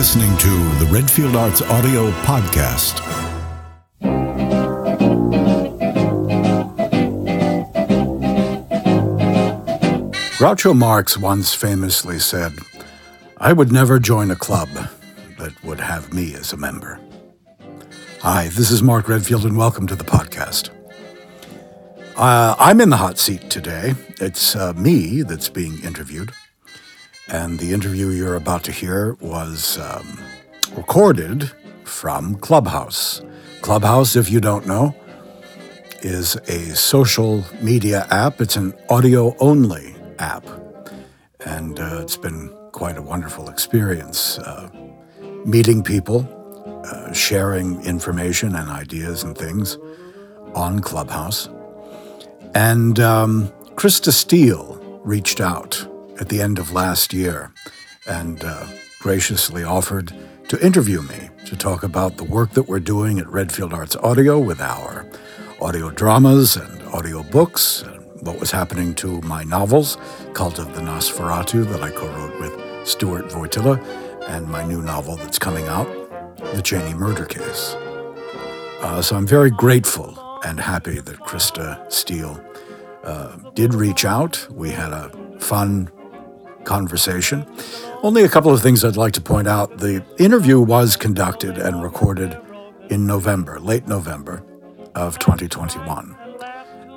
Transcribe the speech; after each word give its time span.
listening 0.00 0.34
to 0.38 0.48
the 0.78 0.88
Redfield 0.90 1.36
Arts 1.36 1.60
Audio 1.60 2.10
Podcast. 2.22 3.02
Groucho 10.38 10.74
Marx 10.74 11.18
once 11.18 11.52
famously 11.52 12.18
said, 12.18 12.54
I 13.36 13.52
would 13.52 13.72
never 13.72 13.98
join 13.98 14.30
a 14.30 14.36
club 14.36 14.70
that 15.38 15.52
would 15.62 15.80
have 15.80 16.14
me 16.14 16.32
as 16.32 16.54
a 16.54 16.56
member. 16.56 16.98
Hi, 18.22 18.44
this 18.48 18.70
is 18.70 18.82
Mark 18.82 19.06
Redfield, 19.06 19.44
and 19.44 19.58
welcome 19.58 19.86
to 19.86 19.94
the 19.94 20.04
podcast. 20.04 20.70
Uh, 22.16 22.54
I'm 22.58 22.80
in 22.80 22.88
the 22.88 22.96
hot 22.96 23.18
seat 23.18 23.50
today. 23.50 23.92
It's 24.18 24.56
uh, 24.56 24.72
me 24.72 25.20
that's 25.20 25.50
being 25.50 25.78
interviewed. 25.84 26.32
And 27.30 27.60
the 27.60 27.72
interview 27.72 28.08
you're 28.08 28.36
about 28.36 28.64
to 28.64 28.72
hear 28.72 29.14
was 29.20 29.78
um, 29.78 30.18
recorded 30.76 31.50
from 31.84 32.34
Clubhouse. 32.36 33.22
Clubhouse, 33.62 34.16
if 34.16 34.30
you 34.30 34.40
don't 34.40 34.66
know, 34.66 34.94
is 36.02 36.36
a 36.48 36.74
social 36.74 37.44
media 37.62 38.06
app. 38.10 38.40
It's 38.40 38.56
an 38.56 38.74
audio 38.88 39.36
only 39.38 39.94
app. 40.18 40.44
And 41.46 41.78
uh, 41.78 42.00
it's 42.02 42.16
been 42.16 42.50
quite 42.72 42.96
a 42.96 43.02
wonderful 43.02 43.48
experience 43.48 44.38
uh, 44.40 44.68
meeting 45.44 45.82
people, 45.84 46.28
uh, 46.84 47.12
sharing 47.12 47.80
information 47.84 48.56
and 48.56 48.68
ideas 48.70 49.22
and 49.22 49.38
things 49.38 49.78
on 50.54 50.80
Clubhouse. 50.80 51.48
And 52.54 52.98
um, 52.98 53.48
Krista 53.76 54.12
Steele 54.12 54.80
reached 55.04 55.40
out 55.40 55.86
at 56.20 56.28
the 56.28 56.40
end 56.40 56.58
of 56.58 56.70
last 56.72 57.12
year 57.12 57.50
and 58.06 58.44
uh, 58.44 58.66
graciously 59.00 59.64
offered 59.64 60.12
to 60.48 60.64
interview 60.64 61.00
me 61.02 61.30
to 61.46 61.56
talk 61.56 61.82
about 61.82 62.18
the 62.18 62.24
work 62.24 62.50
that 62.52 62.64
we're 62.64 62.78
doing 62.78 63.18
at 63.18 63.26
Redfield 63.28 63.72
Arts 63.72 63.96
Audio 63.96 64.38
with 64.38 64.60
our 64.60 65.06
audio 65.60 65.90
dramas 65.90 66.56
and 66.56 66.82
audio 66.88 67.22
books, 67.22 67.82
and 67.82 68.02
what 68.22 68.38
was 68.38 68.50
happening 68.50 68.94
to 68.96 69.20
my 69.22 69.44
novels, 69.44 69.96
Cult 70.34 70.58
of 70.58 70.74
the 70.74 70.80
Nosferatu, 70.80 71.64
that 71.70 71.82
I 71.82 71.90
co 71.90 72.06
wrote 72.08 72.40
with 72.40 72.86
Stuart 72.86 73.28
Voytilla, 73.28 73.82
and 74.28 74.46
my 74.46 74.64
new 74.64 74.82
novel 74.82 75.16
that's 75.16 75.38
coming 75.38 75.66
out, 75.68 75.86
The 76.54 76.62
Cheney 76.62 76.94
Murder 76.94 77.24
Case. 77.24 77.74
Uh, 78.82 79.00
so 79.02 79.16
I'm 79.16 79.26
very 79.26 79.50
grateful 79.50 80.40
and 80.44 80.58
happy 80.58 81.00
that 81.00 81.18
Krista 81.20 81.90
Steele 81.92 82.42
uh, 83.04 83.36
did 83.54 83.74
reach 83.74 84.04
out. 84.04 84.46
We 84.50 84.70
had 84.70 84.92
a 84.92 85.10
fun 85.38 85.90
conversation. 86.64 87.46
Only 88.02 88.22
a 88.22 88.28
couple 88.28 88.52
of 88.52 88.62
things 88.62 88.84
I'd 88.84 88.96
like 88.96 89.12
to 89.14 89.20
point 89.20 89.48
out. 89.48 89.78
The 89.78 90.04
interview 90.18 90.60
was 90.60 90.96
conducted 90.96 91.58
and 91.58 91.82
recorded 91.82 92.38
in 92.88 93.06
November, 93.06 93.60
late 93.60 93.86
November 93.86 94.42
of 94.94 95.18
2021. 95.18 96.16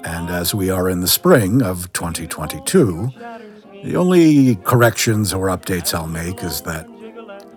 And 0.06 0.30
as 0.30 0.54
we 0.54 0.70
are 0.70 0.90
in 0.90 1.00
the 1.00 1.08
spring 1.08 1.62
of 1.62 1.92
2022, 1.94 3.10
the 3.84 3.96
only 3.96 4.56
corrections 4.56 5.34
or 5.34 5.48
updates 5.48 5.94
I'll 5.94 6.08
make 6.08 6.44
is 6.44 6.62
that 6.62 6.88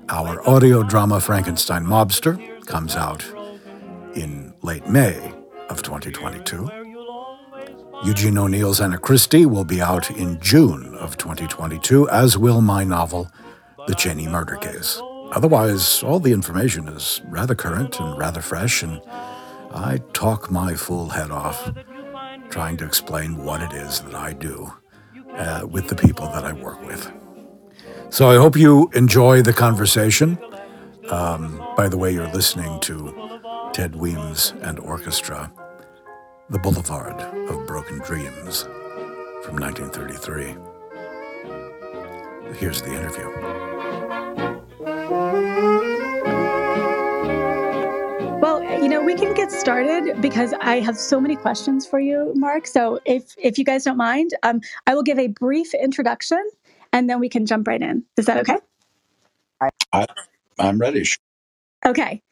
our 0.09 0.47
audio 0.49 0.83
drama 0.83 1.21
Frankenstein 1.21 1.85
Mobster 1.85 2.65
comes 2.67 2.95
out 2.95 3.25
in 4.15 4.55
late 4.63 4.89
May 4.89 5.33
of 5.69 5.83
2022. 5.83 6.69
Eugene 8.05 8.39
O'Neill's 8.39 8.81
Anna 8.81 8.99
Christie 8.99 9.47
will 9.47 9.65
be 9.65 9.81
out 9.81 10.11
in 10.11 10.39
June 10.41 10.95
of 10.97 11.17
2022, 11.17 12.09
as 12.11 12.37
will 12.37 12.61
my 12.61 12.85
novel, 12.85 13.31
The 13.89 13.95
Cheney 13.95 14.29
Murder 14.29 14.57
Case. 14.57 15.01
Otherwise, 15.33 16.03
all 16.03 16.21
the 16.21 16.33
information 16.33 16.89
is 16.89 17.23
rather 17.27 17.55
current 17.55 17.99
and 17.99 18.19
rather 18.19 18.43
fresh, 18.43 18.83
and 18.83 19.01
I 19.73 19.99
talk 20.13 20.51
my 20.51 20.75
full 20.75 21.09
head 21.09 21.31
off 21.31 21.73
trying 22.51 22.77
to 22.77 22.85
explain 22.85 23.43
what 23.43 23.63
it 23.63 23.73
is 23.73 24.01
that 24.01 24.15
I 24.15 24.35
do 24.35 24.73
uh, 25.33 25.67
with 25.69 25.89
the 25.89 25.97
people 25.97 26.27
that 26.27 26.45
I 26.45 26.53
work 26.53 26.81
with. 26.87 27.11
So 28.11 28.29
I 28.29 28.37
hope 28.37 28.57
you 28.57 28.91
enjoy 28.95 29.43
the 29.43 29.53
conversation. 29.53 30.39
Um, 31.09 31.67
by 31.77 31.89
the 31.89 31.99
way, 31.99 32.13
you're 32.13 32.33
listening 32.33 32.79
to 32.81 33.41
Ted 33.73 33.97
Weems 33.97 34.53
and 34.63 34.79
Orchestra 34.79 35.51
the 36.49 36.59
Boulevard 36.61 37.21
of 37.51 37.67
Broken 37.67 37.99
Dreams 37.99 38.63
from 39.43 39.57
1933. 39.57 40.55
Here's 42.57 42.81
the 42.83 42.95
interview. 42.95 43.31
Well, 48.41 48.63
you 48.81 48.89
know, 48.89 49.03
we 49.03 49.17
can 49.17 49.35
get 49.35 49.51
started 49.51 50.23
because 50.23 50.55
I 50.61 50.79
have 50.79 50.97
so 50.97 51.21
many 51.21 51.35
questions 51.35 51.85
for 51.85 51.99
you, 51.99 52.33
Mark. 52.37 52.69
So 52.69 53.01
if 53.05 53.35
if 53.39 53.59
you 53.59 53.65
guys 53.65 53.83
don't 53.83 53.97
mind, 53.97 54.31
um, 54.45 54.61
I 54.87 54.95
will 54.95 55.03
give 55.03 55.19
a 55.19 55.27
brief 55.27 55.75
introduction 55.75 56.49
and 56.93 57.11
then 57.11 57.19
we 57.19 57.29
can 57.29 57.45
jump 57.45 57.67
right 57.67 57.83
in. 57.83 58.05
Is 58.17 58.27
that 58.27 58.37
okay? 58.39 58.59
I, 59.93 60.07
I'm 60.61 60.79
ready. 60.79 61.05
Okay. 61.85 62.23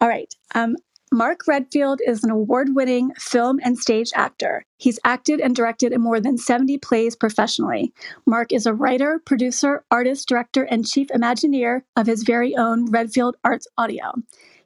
All 0.00 0.08
right. 0.08 0.32
Um, 0.54 0.76
Mark 1.12 1.48
Redfield 1.48 2.00
is 2.06 2.22
an 2.22 2.30
award 2.30 2.74
winning 2.74 3.12
film 3.18 3.60
and 3.62 3.78
stage 3.78 4.10
actor. 4.14 4.64
He's 4.76 4.98
acted 5.04 5.40
and 5.40 5.56
directed 5.56 5.92
in 5.92 6.02
more 6.02 6.20
than 6.20 6.36
70 6.36 6.78
plays 6.78 7.16
professionally. 7.16 7.94
Mark 8.26 8.52
is 8.52 8.66
a 8.66 8.74
writer, 8.74 9.18
producer, 9.24 9.84
artist, 9.90 10.28
director, 10.28 10.64
and 10.64 10.86
chief 10.86 11.08
Imagineer 11.08 11.82
of 11.96 12.06
his 12.06 12.24
very 12.24 12.54
own 12.56 12.90
Redfield 12.90 13.36
Arts 13.42 13.66
Audio. 13.78 14.12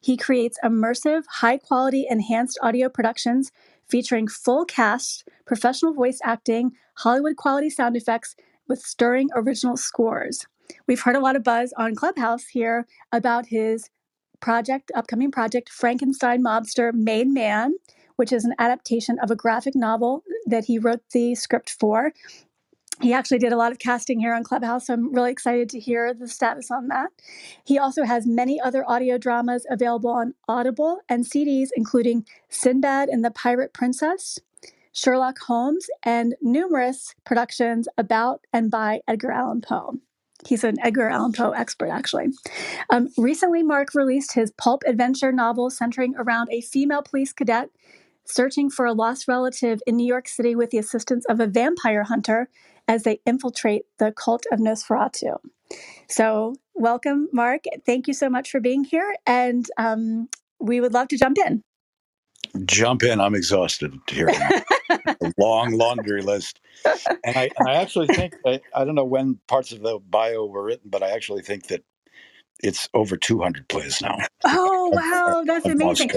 He 0.00 0.16
creates 0.16 0.58
immersive, 0.64 1.24
high 1.28 1.58
quality, 1.58 2.06
enhanced 2.10 2.58
audio 2.60 2.88
productions 2.88 3.52
featuring 3.88 4.26
full 4.26 4.64
cast, 4.64 5.28
professional 5.46 5.94
voice 5.94 6.18
acting, 6.24 6.72
Hollywood 6.98 7.36
quality 7.36 7.70
sound 7.70 7.96
effects 7.96 8.34
with 8.68 8.80
stirring 8.80 9.28
original 9.34 9.76
scores. 9.76 10.44
We've 10.88 11.00
heard 11.02 11.16
a 11.16 11.20
lot 11.20 11.36
of 11.36 11.44
buzz 11.44 11.72
on 11.76 11.94
Clubhouse 11.94 12.46
here 12.46 12.86
about 13.12 13.46
his 13.46 13.90
project, 14.42 14.92
upcoming 14.94 15.30
project, 15.30 15.70
Frankenstein 15.70 16.42
Mobster 16.44 16.92
Made 16.92 17.28
Man, 17.28 17.72
which 18.16 18.32
is 18.32 18.44
an 18.44 18.54
adaptation 18.58 19.18
of 19.20 19.30
a 19.30 19.36
graphic 19.36 19.74
novel 19.74 20.22
that 20.46 20.66
he 20.66 20.78
wrote 20.78 21.00
the 21.12 21.34
script 21.34 21.76
for. 21.80 22.12
He 23.00 23.12
actually 23.12 23.38
did 23.38 23.52
a 23.52 23.56
lot 23.56 23.72
of 23.72 23.78
casting 23.78 24.20
here 24.20 24.34
on 24.34 24.44
Clubhouse, 24.44 24.86
so 24.86 24.94
I'm 24.94 25.12
really 25.12 25.32
excited 25.32 25.68
to 25.70 25.80
hear 25.80 26.12
the 26.12 26.28
status 26.28 26.70
on 26.70 26.88
that. 26.88 27.10
He 27.64 27.78
also 27.78 28.04
has 28.04 28.26
many 28.26 28.60
other 28.60 28.88
audio 28.88 29.16
dramas 29.16 29.66
available 29.70 30.10
on 30.10 30.34
Audible 30.46 30.98
and 31.08 31.24
CDs, 31.24 31.68
including 31.74 32.26
Sinbad 32.50 33.08
and 33.08 33.24
the 33.24 33.30
Pirate 33.30 33.72
Princess, 33.72 34.38
Sherlock 34.92 35.38
Holmes, 35.38 35.86
and 36.04 36.34
numerous 36.42 37.14
productions 37.24 37.88
about 37.96 38.42
and 38.52 38.70
by 38.70 39.00
Edgar 39.08 39.32
Allan 39.32 39.62
Poe. 39.62 39.98
He's 40.46 40.64
an 40.64 40.76
Edgar 40.82 41.08
Allan 41.08 41.32
Poe 41.32 41.52
expert, 41.52 41.88
actually. 41.88 42.28
Um, 42.90 43.08
recently, 43.16 43.62
Mark 43.62 43.94
released 43.94 44.34
his 44.34 44.50
pulp 44.52 44.82
adventure 44.86 45.32
novel 45.32 45.70
centering 45.70 46.14
around 46.16 46.48
a 46.50 46.60
female 46.60 47.02
police 47.02 47.32
cadet 47.32 47.70
searching 48.24 48.70
for 48.70 48.86
a 48.86 48.92
lost 48.92 49.28
relative 49.28 49.80
in 49.86 49.96
New 49.96 50.06
York 50.06 50.28
City 50.28 50.54
with 50.54 50.70
the 50.70 50.78
assistance 50.78 51.24
of 51.28 51.40
a 51.40 51.46
vampire 51.46 52.04
hunter 52.04 52.48
as 52.88 53.02
they 53.04 53.20
infiltrate 53.26 53.82
the 53.98 54.12
cult 54.12 54.44
of 54.50 54.58
Nosferatu. 54.58 55.36
So, 56.08 56.56
welcome, 56.74 57.28
Mark. 57.32 57.64
Thank 57.86 58.08
you 58.08 58.14
so 58.14 58.28
much 58.28 58.50
for 58.50 58.60
being 58.60 58.84
here. 58.84 59.14
And 59.26 59.66
um, 59.78 60.28
we 60.60 60.80
would 60.80 60.92
love 60.92 61.08
to 61.08 61.18
jump 61.18 61.38
in. 61.38 61.62
Jump 62.66 63.02
in. 63.02 63.20
I'm 63.20 63.34
exhausted 63.34 63.94
hearing 64.10 64.34
a 65.22 65.32
long 65.38 65.72
laundry 65.72 66.22
list. 66.22 66.60
And 67.24 67.36
I, 67.36 67.50
I 67.66 67.74
actually 67.74 68.08
think, 68.14 68.34
I, 68.46 68.60
I 68.74 68.84
don't 68.84 68.94
know 68.94 69.04
when 69.04 69.38
parts 69.48 69.72
of 69.72 69.82
the 69.82 69.98
bio 69.98 70.46
were 70.46 70.64
written, 70.64 70.90
but 70.90 71.02
I 71.02 71.10
actually 71.10 71.42
think 71.42 71.68
that 71.68 71.84
it's 72.62 72.88
over 72.94 73.16
200 73.16 73.68
plays 73.68 74.00
now. 74.02 74.18
Oh, 74.44 74.88
wow. 74.94 75.44
That's 75.46 75.68
amazing. 75.68 76.10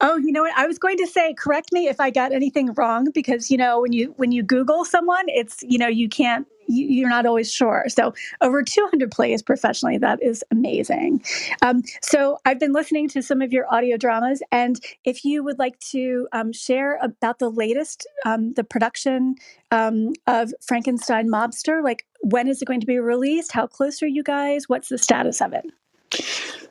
Oh, 0.00 0.16
you 0.16 0.32
know 0.32 0.42
what? 0.42 0.56
I 0.56 0.66
was 0.66 0.78
going 0.78 0.98
to 0.98 1.06
say, 1.06 1.34
correct 1.34 1.72
me 1.72 1.86
if 1.86 2.00
I 2.00 2.10
got 2.10 2.32
anything 2.32 2.72
wrong, 2.74 3.08
because 3.14 3.50
you 3.50 3.56
know 3.56 3.80
when 3.80 3.92
you 3.92 4.12
when 4.16 4.32
you 4.32 4.42
Google 4.42 4.84
someone, 4.84 5.24
it's 5.28 5.62
you 5.62 5.78
know 5.78 5.86
you 5.86 6.08
can't 6.08 6.46
you, 6.66 6.86
you're 6.86 7.08
not 7.08 7.26
always 7.26 7.52
sure. 7.52 7.84
So 7.88 8.14
over 8.40 8.62
200 8.62 9.10
plays 9.10 9.42
professionally, 9.42 9.98
that 9.98 10.22
is 10.22 10.44
amazing. 10.50 11.22
Um, 11.62 11.82
so 12.02 12.38
I've 12.44 12.58
been 12.58 12.72
listening 12.72 13.08
to 13.10 13.22
some 13.22 13.42
of 13.42 13.52
your 13.52 13.72
audio 13.72 13.96
dramas, 13.96 14.42
and 14.50 14.80
if 15.04 15.24
you 15.24 15.44
would 15.44 15.58
like 15.58 15.78
to 15.90 16.28
um, 16.32 16.52
share 16.52 16.98
about 17.02 17.38
the 17.38 17.50
latest, 17.50 18.06
um, 18.24 18.52
the 18.54 18.64
production 18.64 19.36
um, 19.70 20.12
of 20.26 20.52
Frankenstein 20.66 21.28
Mobster, 21.30 21.82
like 21.82 22.06
when 22.20 22.48
is 22.48 22.62
it 22.62 22.66
going 22.66 22.80
to 22.80 22.86
be 22.86 22.98
released? 22.98 23.52
How 23.52 23.66
close 23.66 24.02
are 24.02 24.08
you 24.08 24.22
guys? 24.22 24.68
What's 24.68 24.88
the 24.88 24.98
status 24.98 25.40
of 25.40 25.52
it? 25.52 25.64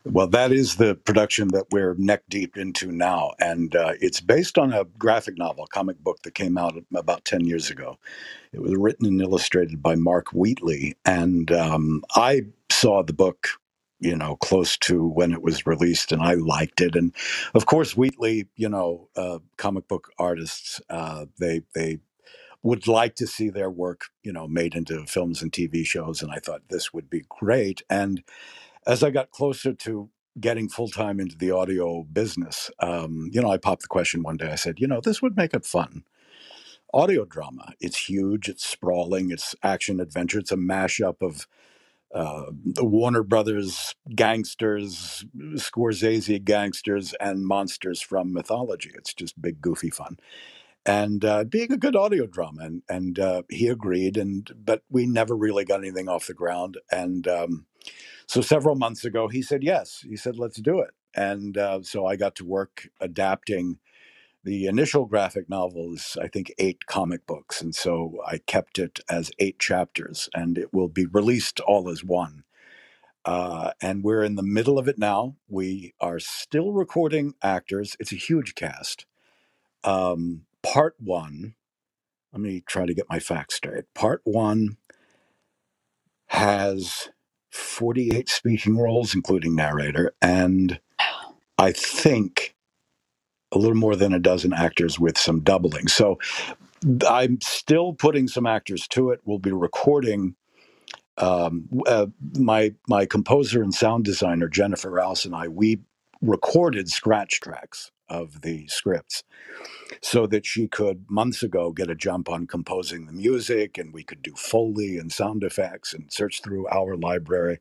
Well, 0.06 0.28
that 0.28 0.52
is 0.52 0.76
the 0.78 0.96
production 0.96 1.50
that 1.50 1.68
we're 1.72 1.96
neck 1.96 2.24
deep 2.30 2.58
into 2.58 2.92
now. 2.92 3.32
And 3.40 3.76
uh, 3.76 3.94
it's 4.02 4.22
based 4.22 4.58
on 4.58 4.74
a 4.74 4.86
graphic 4.98 5.38
novel, 5.38 5.68
comic 5.68 6.00
book 6.00 6.24
that 6.24 6.36
came 6.36 6.58
out 6.58 6.76
about 6.96 7.26
10 7.26 7.46
years 7.46 7.70
ago. 7.70 7.98
It 8.54 8.62
was 8.62 8.76
written 8.76 9.08
and 9.08 9.22
illustrated 9.22 9.82
by 9.82 9.96
Mark 9.96 10.30
Wheatley. 10.34 10.96
And 11.06 11.52
um, 11.52 12.04
I 12.16 12.44
saw 12.72 13.04
the 13.04 13.14
book 13.14 13.50
you 14.00 14.16
know, 14.18 14.36
close 14.38 14.78
to 14.78 15.08
when 15.08 15.32
it 15.32 15.42
was 15.42 15.66
released, 15.66 16.12
and 16.12 16.22
I 16.22 16.34
liked 16.34 16.82
it. 16.82 16.96
And 16.96 17.16
of 17.56 17.66
course, 17.68 17.96
Wheatley, 17.98 18.48
you 18.58 18.70
know, 18.70 19.10
uh, 19.16 19.40
comic 19.58 19.88
book 19.88 20.10
artists, 20.20 20.82
uh, 20.90 21.28
they 21.40 21.62
they 21.74 22.00
would 22.64 22.88
like 22.88 23.16
to 23.16 23.28
see 23.28 23.50
their 23.50 23.70
work, 23.70 24.06
you 24.24 24.34
know, 24.34 24.48
made 24.48 24.76
into 24.76 25.06
films 25.06 25.42
and 25.42 25.52
TV 25.52 25.86
shows. 25.86 26.22
And 26.22 26.32
I 26.32 26.40
thought 26.40 26.64
this 26.70 26.94
would 26.94 27.10
be 27.10 27.24
great. 27.30 27.84
And 27.90 28.24
as 28.88 29.04
I 29.04 29.12
got 29.12 29.32
closer 29.32 29.74
to 29.74 30.10
getting 30.40 30.70
full 30.70 30.90
time 30.90 31.20
into 31.20 31.38
the 31.38 31.52
audio 31.52 32.04
business, 32.04 32.72
um, 32.80 33.30
you 33.32 33.42
know, 33.42 33.52
I 33.52 33.58
popped 33.58 33.84
the 33.84 33.88
question 33.88 34.24
one 34.24 34.38
day. 34.38 34.52
I 34.52 34.56
said, 34.56 34.80
you 34.80 34.88
know, 34.88 35.02
this 35.02 35.22
would 35.22 35.38
make 35.38 35.54
it 35.54 35.66
fun. 35.66 36.04
Audio 36.94 37.26
drama. 37.26 37.74
It's 37.80 38.10
huge. 38.10 38.50
It's 38.50 38.66
sprawling. 38.66 39.32
It's 39.32 39.56
action 39.64 40.00
adventure. 40.00 40.40
It's 40.40 40.52
a 40.52 40.58
mashup 40.58 41.22
of 41.22 41.48
uh, 42.14 42.52
the 42.66 42.86
Warner 42.86 43.24
Brothers 43.24 43.96
gangsters, 44.16 45.26
Scorsese 45.56 46.44
gangsters, 46.44 47.14
and 47.20 47.46
monsters 47.46 48.02
from 48.02 48.34
mythology. 48.34 48.92
It's 48.96 49.14
just 49.14 49.42
big, 49.42 49.62
goofy 49.62 49.90
fun 49.92 50.18
and 50.86 51.24
uh, 51.24 51.44
being 51.44 51.72
a 51.72 51.78
good 51.78 51.96
audio 51.96 52.26
drama. 52.26 52.64
And, 52.64 52.84
and 52.90 53.20
uh, 53.20 53.44
he 53.50 53.68
agreed, 53.68 54.18
and 54.18 54.50
but 54.56 54.84
we 54.90 55.06
never 55.06 55.36
really 55.36 55.66
got 55.66 55.80
anything 55.80 56.10
off 56.10 56.28
the 56.28 56.34
ground. 56.34 56.78
And 56.92 57.28
um, 57.28 57.66
so 58.28 58.42
several 58.42 58.76
months 58.76 59.06
ago, 59.06 59.28
he 59.28 59.42
said 59.42 59.64
yes. 59.64 60.04
He 60.08 60.18
said, 60.18 60.38
let's 60.38 60.62
do 60.62 60.80
it. 60.80 60.92
And 61.16 61.58
uh, 61.58 61.84
so 61.84 62.06
I 62.06 62.16
got 62.16 62.36
to 62.38 62.46
work 62.46 62.90
adapting 63.00 63.80
the 64.44 64.66
initial 64.66 65.06
graphic 65.06 65.50
novels, 65.50 66.18
I 66.22 66.28
think 66.28 66.54
eight 66.58 66.86
comic 66.86 67.26
books. 67.26 67.62
And 67.62 67.74
so 67.74 68.18
I 68.28 68.40
kept 68.40 68.78
it 68.78 69.00
as 69.10 69.32
eight 69.40 69.58
chapters, 69.60 70.28
and 70.34 70.58
it 70.58 70.74
will 70.74 70.90
be 70.90 71.06
released 71.06 71.60
all 71.62 71.90
as 71.90 72.04
one. 72.04 72.44
Uh, 73.24 73.72
and 73.82 74.04
we're 74.04 74.24
in 74.24 74.36
the 74.36 74.44
middle 74.44 74.78
of 74.78 74.90
it 74.90 74.98
now. 74.98 75.38
We 75.48 75.94
are 76.02 76.20
still 76.20 76.74
recording 76.74 77.36
actors. 77.42 77.96
It's 78.00 78.12
a 78.12 78.18
huge 78.18 78.54
cast. 78.54 79.06
Um, 79.86 80.42
part 80.64 80.96
one, 81.00 81.56
let 82.34 82.42
me 82.42 82.64
try 82.68 82.86
to 82.86 82.94
get 82.96 83.10
my 83.10 83.20
facts 83.20 83.56
straight. 83.56 83.86
Part 83.96 84.22
one 84.26 84.78
has 86.30 87.10
48 87.52 88.30
speaking 88.30 88.78
roles, 88.78 89.16
including 89.16 89.56
narrator, 89.56 90.14
and 90.22 90.80
I 91.58 91.72
think 91.74 92.56
a 93.54 93.60
little 93.60 93.78
more 93.78 93.96
than 93.98 94.14
a 94.14 94.20
dozen 94.20 94.54
actors 94.54 95.00
with 95.00 95.18
some 95.18 95.42
doubling. 95.42 95.88
So 95.90 96.20
I'm 97.08 97.40
still 97.42 97.94
putting 97.94 98.28
some 98.30 98.48
actors 98.48 98.88
to 98.90 99.12
it. 99.12 99.22
We'll 99.26 99.40
be 99.40 99.54
recording. 99.54 100.36
Um, 101.18 101.70
uh, 101.88 102.08
my 102.40 102.74
my 102.88 103.06
composer 103.06 103.64
and 103.64 103.74
sound 103.74 104.06
designer 104.06 104.50
Jennifer 104.50 104.92
Rouse 104.92 105.26
and 105.26 105.36
I 105.36 105.48
we 105.50 105.82
recorded 106.22 106.90
scratch 106.90 107.42
tracks 107.42 107.92
of 108.14 108.44
the 108.44 108.68
scripts 108.70 109.24
so 110.02 110.28
that 110.28 110.46
she 110.46 110.68
could 110.68 111.06
months 111.10 111.44
ago 111.44 111.72
get 111.72 111.90
a 111.92 111.96
jump 111.96 112.30
on 112.30 112.48
composing 112.48 113.06
the 113.06 113.14
music 113.14 113.78
and 113.78 113.94
we 113.94 114.04
could 114.04 114.22
do 114.22 114.34
foley 114.36 114.98
and 114.98 115.12
sound 115.12 115.44
effects 115.44 115.94
and 115.94 116.12
search 116.14 116.42
through 116.44 116.68
our 116.70 116.96
library. 116.98 117.60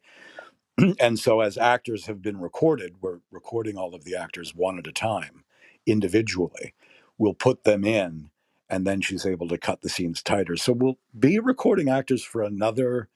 And 1.01 1.19
so 1.19 1.41
as 1.41 1.59
actors 1.59 2.07
have 2.07 2.23
been 2.23 2.41
recorded 2.41 2.97
we're 3.03 3.21
recording 3.33 3.77
all 3.79 3.95
of 3.95 4.05
the 4.05 4.17
actors 4.17 4.55
one 4.55 4.79
at 4.79 4.87
a 4.87 4.93
time 4.93 5.45
individually. 5.87 6.75
We'll 7.19 7.35
put 7.35 7.65
them 7.65 7.85
in 7.85 8.31
and 8.71 8.87
then 8.87 9.01
she's 9.03 9.27
able 9.27 9.49
to 9.49 9.59
cut 9.59 9.83
the 9.83 9.91
scenes 9.91 10.23
tighter. 10.23 10.57
So 10.57 10.73
we'll 10.73 10.99
be 11.19 11.39
recording 11.39 11.89
actors 11.91 12.25
for 12.25 12.43
another 12.43 13.09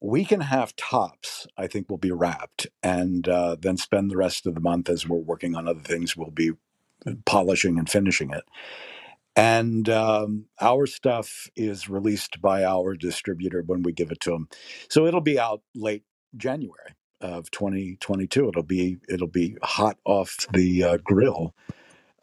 week 0.00 0.32
and 0.32 0.42
a 0.42 0.46
half 0.46 0.76
tops 0.76 1.46
i 1.56 1.66
think 1.66 1.86
we'll 1.88 1.98
be 1.98 2.12
wrapped 2.12 2.66
and 2.82 3.28
uh, 3.28 3.56
then 3.60 3.76
spend 3.76 4.10
the 4.10 4.16
rest 4.16 4.46
of 4.46 4.54
the 4.54 4.60
month 4.60 4.88
as 4.88 5.08
we're 5.08 5.18
working 5.18 5.56
on 5.56 5.68
other 5.68 5.80
things 5.82 6.16
we'll 6.16 6.30
be 6.30 6.52
polishing 7.26 7.78
and 7.78 7.90
finishing 7.90 8.30
it. 8.30 8.44
And 9.36 9.88
um, 9.88 10.46
our 10.60 10.86
stuff 10.86 11.48
is 11.56 11.88
released 11.88 12.40
by 12.40 12.64
our 12.64 12.96
distributor 12.96 13.62
when 13.66 13.82
we 13.82 13.92
give 13.92 14.10
it 14.10 14.20
to 14.22 14.30
them 14.30 14.48
so 14.88 15.06
it'll 15.06 15.20
be 15.20 15.38
out 15.38 15.62
late 15.74 16.04
january 16.36 16.94
of 17.20 17.50
2022 17.50 18.48
it'll 18.48 18.62
be 18.62 18.98
it'll 19.08 19.28
be 19.28 19.56
hot 19.62 19.98
off 20.06 20.46
the 20.52 20.84
uh, 20.84 20.98
grill 21.04 21.48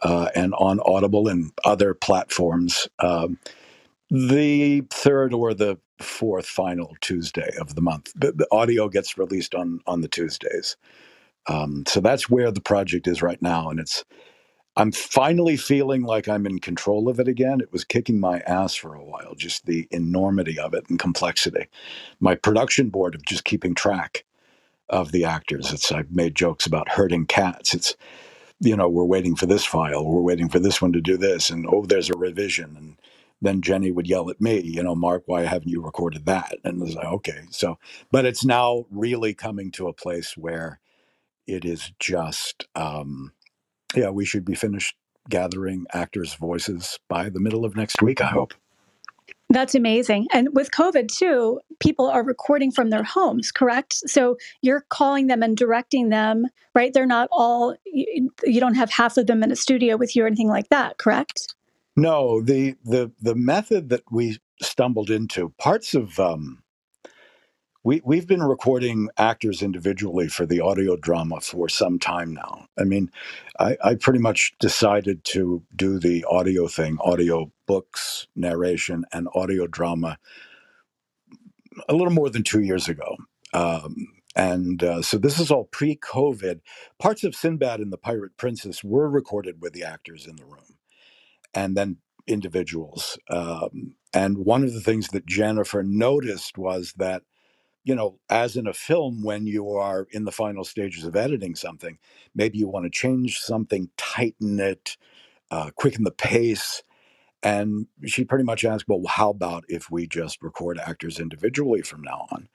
uh, 0.02 0.30
and 0.36 0.56
on 0.56 0.82
audible 0.86 1.30
and 1.30 1.52
other 1.66 1.96
platforms. 1.96 2.90
Um, 3.00 3.40
the 4.10 4.82
third 4.92 5.34
or 5.34 5.54
the 5.54 5.80
fourth 6.00 6.48
final 6.48 6.96
tuesday 7.02 7.52
of 7.60 7.76
the 7.76 7.82
month 7.82 8.12
the, 8.16 8.32
the 8.34 8.48
audio 8.52 8.90
gets 8.90 9.18
released 9.18 9.56
on 9.56 9.80
on 9.88 10.02
the 10.02 10.08
tuesdays 10.08 10.78
um, 11.48 11.84
so 11.88 12.00
that's 12.02 12.30
where 12.30 12.52
the 12.52 12.62
project 12.62 13.08
is 13.08 13.22
right 13.22 13.42
now 13.42 13.70
and 13.70 13.80
it's 13.80 14.04
I'm 14.78 14.92
finally 14.92 15.56
feeling 15.56 16.04
like 16.04 16.28
I'm 16.28 16.46
in 16.46 16.60
control 16.60 17.08
of 17.08 17.20
it 17.20 17.30
again. 17.30 17.62
It 17.62 17.72
was 17.72 17.86
kicking 17.86 18.20
my 18.20 18.40
ass 18.42 18.76
for 18.76 18.94
a 18.94 19.04
while, 19.04 19.34
just 19.36 19.66
the 19.66 19.88
enormity 19.92 20.60
of 20.60 20.74
it 20.74 20.86
and 20.90 21.00
complexity. 21.00 21.68
My 22.20 22.36
production 22.36 22.90
board 22.90 23.16
of 23.16 23.24
just 23.26 23.46
keeping 23.46 23.74
track 23.74 24.26
of 24.90 25.12
the 25.14 25.26
actors. 25.26 25.72
It's 25.72 25.92
I've 25.92 26.12
made 26.12 26.36
jokes 26.36 26.66
about 26.66 26.90
herding 26.90 27.26
cats. 27.26 27.74
It's 27.74 27.96
you 28.62 28.76
know, 28.76 28.90
we're 28.90 29.06
waiting 29.06 29.36
for 29.36 29.46
this 29.46 29.66
file, 29.66 30.06
we're 30.06 30.22
waiting 30.22 30.50
for 30.50 30.60
this 30.60 30.82
one 30.82 30.94
to 30.94 31.02
do 31.02 31.18
this, 31.18 31.50
and 31.50 31.68
oh, 31.70 31.86
there's 31.86 32.10
a 32.10 32.18
revision. 32.18 32.76
And 32.78 32.98
then 33.46 33.62
Jenny 33.62 33.92
would 33.92 34.08
yell 34.08 34.30
at 34.30 34.42
me, 34.42 34.60
you 34.62 34.84
know, 34.84 34.96
Mark, 34.96 35.24
why 35.26 35.44
haven't 35.44 35.70
you 35.70 35.82
recorded 35.82 36.26
that? 36.26 36.56
And 36.64 36.82
was 36.82 36.96
like, 36.96 37.06
okay. 37.06 37.42
So 37.50 37.78
but 38.12 38.26
it's 38.26 38.46
now 38.46 38.86
really 38.92 39.34
coming 39.34 39.72
to 39.72 39.88
a 39.88 39.94
place 39.94 40.36
where 40.38 40.80
it 41.48 41.66
is 41.66 41.92
just 42.00 42.68
um 42.76 43.34
yeah, 43.96 44.10
we 44.10 44.26
should 44.26 44.46
be 44.46 44.56
finished 44.56 44.96
gathering 45.30 45.86
actors' 45.94 46.36
voices 46.36 47.00
by 47.08 47.30
the 47.30 47.40
middle 47.40 47.66
of 47.66 47.76
next 47.76 48.02
week, 48.02 48.22
I 48.22 48.28
hope. 48.28 48.54
That's 49.50 49.76
amazing. 49.76 50.28
And 50.34 50.50
with 50.54 50.72
COVID 50.72 51.08
too, 51.08 51.60
people 51.80 52.08
are 52.08 52.24
recording 52.24 52.72
from 52.72 52.90
their 52.90 53.04
homes, 53.04 53.52
correct? 53.52 53.94
So 54.08 54.38
you're 54.62 54.86
calling 54.90 55.28
them 55.28 55.44
and 55.44 55.56
directing 55.56 56.10
them, 56.10 56.48
right? 56.74 56.94
They're 56.94 57.06
not 57.06 57.30
all, 57.32 57.76
you 57.86 58.60
don't 58.60 58.74
have 58.74 58.90
half 58.90 59.18
of 59.18 59.28
them 59.28 59.44
in 59.44 59.52
a 59.52 59.56
studio 59.56 59.98
with 59.98 60.16
you 60.16 60.24
or 60.24 60.28
anything 60.28 60.50
like 60.50 60.70
that, 60.70 60.98
correct? 60.98 61.54
No, 61.96 62.42
the 62.42 62.76
the 62.84 63.12
the 63.22 63.36
method 63.36 63.90
that 63.90 64.04
we 64.12 64.40
stumbled 64.62 65.12
into, 65.12 65.54
parts 65.60 65.94
of 65.96 66.20
um, 66.20 66.64
we 67.84 68.02
we've 68.06 68.28
been 68.28 68.44
recording 68.44 69.10
actors 69.18 69.62
individually 69.64 70.28
for 70.30 70.46
the 70.46 70.62
audio 70.62 70.98
drama 70.98 71.42
for 71.42 71.70
some 71.70 72.00
time 72.00 72.34
now. 72.34 72.68
I 72.80 72.86
mean, 72.86 73.12
I, 73.60 73.78
I 73.84 73.96
pretty 73.96 74.20
much 74.20 74.54
decided 74.60 75.24
to 75.26 75.64
do 75.76 76.00
the 76.00 76.26
audio 76.30 76.68
thing, 76.68 76.98
audio 77.02 77.52
books, 77.68 78.28
narration, 78.36 79.06
and 79.14 79.28
audio 79.36 79.68
drama 79.68 80.18
a 81.90 81.94
little 81.96 82.14
more 82.14 82.30
than 82.30 82.44
two 82.44 82.62
years 82.62 82.88
ago. 82.88 83.18
Um, 83.54 84.08
and 84.36 84.84
uh, 84.84 85.02
so 85.02 85.18
this 85.18 85.40
is 85.40 85.52
all 85.52 85.66
pre-COVID. 85.66 86.60
Parts 87.00 87.24
of 87.24 87.36
Sinbad 87.36 87.80
and 87.80 87.92
the 87.92 87.98
Pirate 87.98 88.38
Princess 88.38 88.84
were 88.84 89.10
recorded 89.10 89.62
with 89.62 89.74
the 89.74 89.84
actors 89.84 90.28
in 90.28 90.36
the 90.36 90.46
room, 90.46 90.75
and 91.56 91.78
then 91.78 91.98
individuals. 92.28 93.20
Um, 93.30 93.96
and 94.14 94.40
one 94.40 94.64
of 94.64 94.74
the 94.74 94.82
things 94.82 95.10
that 95.10 95.28
Jennifer 95.28 95.84
noticed 95.84 96.58
was 96.58 96.94
that 96.98 97.24
you 97.86 97.96
know, 97.96 98.20
as 98.30 98.58
in 98.58 98.68
a 98.68 98.74
film, 98.74 99.24
when 99.24 99.48
you 99.48 99.70
are 99.72 100.08
in 100.12 100.26
the 100.26 100.32
final 100.32 100.64
stages 100.66 101.06
of 101.06 101.16
editing 101.16 101.56
something, 101.56 102.00
maybe 102.34 102.58
you 102.58 102.68
want 102.68 102.86
to 102.86 102.90
change 102.90 103.40
something, 103.40 103.90
tighten 103.96 104.60
it, 104.60 104.98
uh, 105.52 105.72
quicken 105.76 106.04
the 106.04 106.12
pace. 106.12 106.84
And 107.44 107.88
she 108.06 108.26
pretty 108.26 108.44
much 108.44 108.66
asked, 108.66 108.86
well, 108.88 109.04
how 109.08 109.30
about 109.30 109.66
if 109.70 109.92
we 109.92 110.08
just 110.08 110.42
record 110.44 110.80
actors 110.80 111.20
individually 111.20 111.84
from 111.84 112.02
now 112.02 112.28
on? 112.32 112.50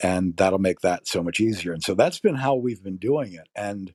And 0.00 0.36
that'll 0.36 0.58
make 0.58 0.80
that 0.80 1.06
so 1.06 1.22
much 1.22 1.40
easier. 1.40 1.72
And 1.72 1.82
so 1.82 1.94
that's 1.94 2.20
been 2.20 2.36
how 2.36 2.56
we've 2.56 2.82
been 2.82 2.98
doing 2.98 3.34
it. 3.34 3.48
And 3.54 3.94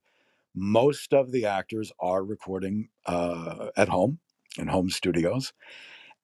most 0.55 1.13
of 1.13 1.31
the 1.31 1.45
actors 1.45 1.91
are 1.99 2.23
recording 2.23 2.89
uh, 3.05 3.69
at 3.77 3.89
home 3.89 4.19
in 4.57 4.67
home 4.67 4.89
studios. 4.89 5.53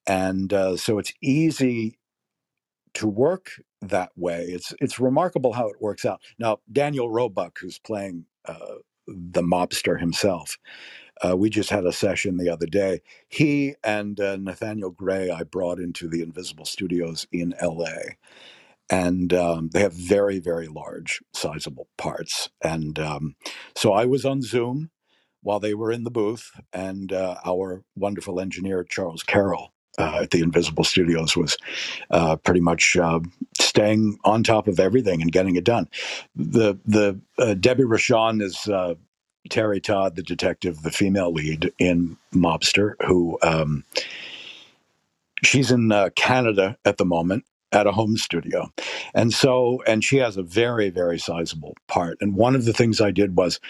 And 0.06 0.52
uh, 0.52 0.76
so 0.76 0.98
it's 0.98 1.12
easy 1.22 1.98
to 2.94 3.06
work 3.06 3.50
that 3.82 4.10
way. 4.16 4.44
It's 4.44 4.72
it's 4.80 5.00
remarkable 5.00 5.52
how 5.52 5.68
it 5.68 5.80
works 5.80 6.04
out. 6.04 6.20
Now, 6.38 6.58
Daniel 6.70 7.10
Roebuck, 7.10 7.58
who's 7.60 7.78
playing 7.78 8.26
uh, 8.46 8.76
the 9.06 9.42
mobster 9.42 9.98
himself, 9.98 10.58
uh, 11.24 11.36
we 11.36 11.50
just 11.50 11.70
had 11.70 11.84
a 11.84 11.92
session 11.92 12.36
the 12.36 12.50
other 12.50 12.66
day. 12.66 13.00
He 13.28 13.74
and 13.84 14.18
uh, 14.20 14.36
Nathaniel 14.36 14.90
Gray, 14.90 15.30
I 15.30 15.42
brought 15.42 15.78
into 15.78 16.08
the 16.08 16.22
Invisible 16.22 16.64
Studios 16.64 17.26
in 17.32 17.54
L.A. 17.60 18.16
And 18.90 19.32
um, 19.32 19.70
they 19.72 19.80
have 19.80 19.94
very, 19.94 20.38
very 20.38 20.68
large, 20.68 21.20
sizable 21.32 21.88
parts. 21.96 22.50
And 22.62 22.98
um, 22.98 23.34
so 23.74 23.92
I 23.94 24.04
was 24.04 24.26
on 24.26 24.42
Zoom 24.42 24.90
while 25.44 25.60
they 25.60 25.74
were 25.74 25.92
in 25.92 26.04
the 26.04 26.10
booth, 26.10 26.50
and 26.72 27.12
uh, 27.12 27.36
our 27.44 27.84
wonderful 27.94 28.40
engineer, 28.40 28.82
Charles 28.82 29.22
Carroll, 29.22 29.72
uh, 29.98 30.20
at 30.22 30.30
the 30.30 30.40
Invisible 30.40 30.84
Studios 30.84 31.36
was 31.36 31.56
uh, 32.10 32.36
pretty 32.36 32.60
much 32.60 32.96
uh, 32.96 33.20
staying 33.58 34.18
on 34.24 34.42
top 34.42 34.66
of 34.66 34.80
everything 34.80 35.22
and 35.22 35.30
getting 35.30 35.54
it 35.56 35.64
done. 35.64 35.88
The 36.34 36.78
the 36.84 37.20
uh, 37.38 37.54
Debbie 37.54 37.84
Rochon 37.84 38.42
is 38.42 38.66
uh, 38.68 38.94
Terry 39.50 39.80
Todd, 39.80 40.16
the 40.16 40.22
detective, 40.22 40.82
the 40.82 40.90
female 40.90 41.32
lead 41.32 41.72
in 41.78 42.16
Mobster, 42.32 42.94
who 43.06 43.38
um, 43.42 43.84
she's 45.44 45.70
in 45.70 45.92
uh, 45.92 46.10
Canada 46.16 46.76
at 46.84 46.96
the 46.96 47.04
moment 47.04 47.44
at 47.74 47.86
a 47.86 47.92
home 47.92 48.16
studio. 48.16 48.70
And 49.14 49.32
so, 49.34 49.82
and 49.86 50.02
she 50.02 50.18
has 50.18 50.36
a 50.36 50.42
very, 50.42 50.90
very 50.90 51.18
sizable 51.18 51.74
part. 51.88 52.16
And 52.20 52.36
one 52.36 52.54
of 52.54 52.64
the 52.64 52.72
things 52.72 53.00
I 53.00 53.10
did 53.10 53.36
was 53.36 53.60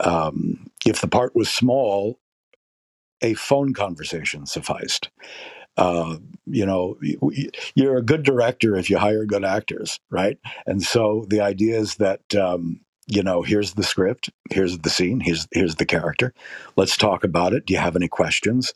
um, 0.00 0.70
if 0.86 1.00
the 1.00 1.08
part 1.08 1.36
was 1.36 1.48
small, 1.48 2.18
a 3.22 3.34
phone 3.34 3.74
conversation 3.74 4.46
sufficed. 4.46 5.10
Uh, 5.76 6.16
you 6.46 6.66
know, 6.66 6.98
you're 7.74 7.96
a 7.96 8.02
good 8.02 8.22
director 8.22 8.76
if 8.76 8.90
you 8.90 8.98
hire 8.98 9.24
good 9.24 9.44
actors, 9.44 10.00
right? 10.10 10.38
And 10.66 10.82
so 10.82 11.26
the 11.28 11.40
idea 11.40 11.78
is 11.78 11.96
that 11.96 12.34
um, 12.34 12.80
you 13.06 13.22
know, 13.22 13.42
here's 13.42 13.74
the 13.74 13.82
script, 13.82 14.30
here's 14.50 14.78
the 14.78 14.90
scene, 14.90 15.20
here's 15.20 15.46
here's 15.52 15.76
the 15.76 15.86
character. 15.86 16.32
Let's 16.76 16.96
talk 16.96 17.24
about 17.24 17.52
it. 17.52 17.66
Do 17.66 17.74
you 17.74 17.80
have 17.80 17.96
any 17.96 18.08
questions? 18.08 18.72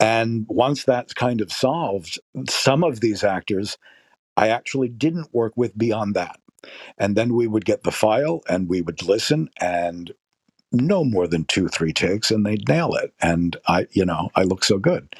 And 0.00 0.46
once 0.48 0.84
that's 0.84 1.14
kind 1.14 1.40
of 1.40 1.52
solved, 1.52 2.18
some 2.48 2.82
of 2.82 3.00
these 3.00 3.22
actors 3.22 3.78
I 4.36 4.48
actually 4.48 4.88
didn't 4.88 5.34
work 5.34 5.54
with 5.56 5.76
beyond 5.78 6.14
that. 6.14 6.40
And 6.98 7.16
then 7.16 7.34
we 7.34 7.46
would 7.46 7.64
get 7.64 7.84
the 7.84 7.92
file 7.92 8.42
and 8.48 8.68
we 8.68 8.82
would 8.82 9.02
listen 9.02 9.50
and 9.60 10.12
no 10.72 11.04
more 11.04 11.26
than 11.28 11.44
two, 11.44 11.68
three 11.68 11.92
takes 11.92 12.30
and 12.30 12.46
they'd 12.46 12.68
nail 12.68 12.94
it. 12.94 13.14
And 13.20 13.56
I, 13.68 13.86
you 13.92 14.04
know, 14.04 14.30
I 14.34 14.44
look 14.44 14.64
so 14.64 14.78
good. 14.78 15.14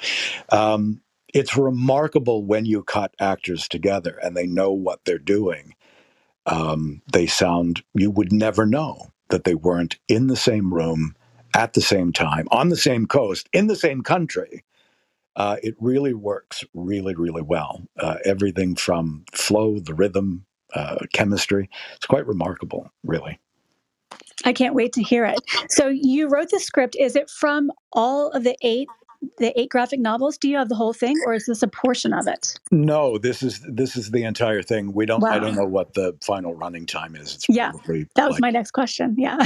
Um, 0.51 1.03
it's 1.35 1.57
remarkable 1.57 2.45
when 2.45 2.67
you 2.67 2.83
cut 2.85 3.15
actors 3.21 3.69
together 3.69 4.19
and 4.23 4.37
they 4.37 4.47
know 4.47 4.73
what 4.73 5.01
they're 5.05 5.19
doing 5.19 5.65
um, 6.47 7.03
they 7.13 7.27
sound, 7.27 7.85
you 7.95 8.13
would 8.13 8.33
never 8.33 8.67
know 8.67 9.13
that 9.31 9.45
they 9.45 9.57
weren't 9.57 9.99
in 10.09 10.29
the 10.29 10.37
same 10.37 10.75
room 10.75 11.17
at 11.57 11.75
the 11.75 11.83
same 11.83 12.13
time, 12.13 12.49
on 12.53 12.71
the 12.71 12.77
same 12.77 13.07
coast, 13.07 13.49
in 13.55 13.69
the 13.69 13.77
same 13.77 14.03
country. 14.03 14.65
Uh, 15.37 15.57
it 15.63 15.75
really 15.81 16.15
works 16.15 16.65
really, 16.75 17.15
really 17.15 17.43
well. 17.43 17.83
Uh, 17.99 18.17
everything 18.25 18.75
from 18.77 19.25
flow, 19.33 19.79
the 19.79 19.95
rhythm, 19.95 20.47
uh, 20.75 20.97
chemistry. 21.13 21.69
It's 21.97 22.07
quite 22.07 22.27
remarkable, 22.27 22.91
really. 23.03 23.41
I 24.45 24.53
can't 24.53 24.75
wait 24.75 24.93
to 24.95 25.03
hear 25.03 25.25
it. 25.25 25.39
So 25.69 25.89
you 25.89 26.29
wrote 26.29 26.51
the 26.51 26.61
script. 26.61 26.97
Is 26.99 27.17
it 27.17 27.31
from 27.31 27.71
all 27.93 28.31
of 28.31 28.45
the 28.45 28.57
eight 28.63 28.89
the 29.39 29.59
eight 29.59 29.71
graphic 29.71 30.01
novels? 30.01 30.37
Do 30.37 30.49
you 30.49 30.57
have 30.57 30.69
the 30.69 30.75
whole 30.75 30.93
thing, 30.93 31.17
or 31.27 31.35
is 31.35 31.47
this 31.47 31.63
a 31.63 31.69
portion 31.69 32.13
of 32.13 32.27
it? 32.27 32.59
No, 32.71 33.19
this 33.19 33.43
is 33.43 33.61
this 33.69 33.97
is 33.97 34.11
the 34.11 34.25
entire 34.25 34.63
thing. 34.63 34.93
We 34.93 35.07
don't. 35.07 35.21
Wow. 35.21 35.31
I 35.31 35.39
don't 35.39 35.55
know 35.55 35.65
what 35.65 35.95
the 35.95 36.17
final 36.21 36.55
running 36.55 36.87
time 36.87 37.17
is. 37.17 37.37
It's 37.37 37.49
yeah, 37.49 37.73
that 38.17 38.27
was 38.27 38.33
like, 38.33 38.41
my 38.41 38.51
next 38.51 38.73
question. 38.73 39.15
Yeah, 39.19 39.39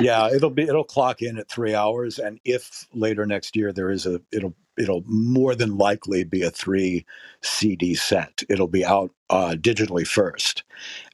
yeah, 0.00 0.30
it'll 0.34 0.50
be 0.50 0.62
it'll 0.62 0.84
clock 0.84 1.22
in 1.22 1.38
at 1.38 1.48
three 1.48 1.74
hours, 1.74 2.18
and 2.18 2.38
if 2.44 2.86
later 2.92 3.26
next 3.26 3.56
year 3.56 3.72
there 3.72 3.90
is 3.90 4.06
a 4.06 4.20
it'll 4.32 4.54
it'll 4.78 5.02
more 5.06 5.54
than 5.54 5.76
likely 5.76 6.24
be 6.24 6.42
a 6.42 6.50
three 6.50 7.04
CD 7.40 7.94
set. 7.94 8.42
It'll 8.48 8.68
be 8.68 8.84
out 8.84 9.10
uh, 9.30 9.56
digitally 9.58 10.06
first, 10.06 10.62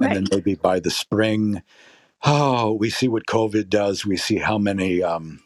and 0.00 0.09
right. 0.09 0.14
then 0.14 0.26
maybe 0.30 0.54
by 0.54 0.80
the 0.80 0.90
spring. 0.90 1.62
Oh, 2.26 2.73
we 2.73 2.88
see 2.90 3.09
what 3.09 3.26
COVID 3.26 3.68
does. 3.68 4.04
We 4.04 4.16
see 4.16 4.37
how 4.37 4.59
many. 4.59 5.02
Um, 5.02 5.40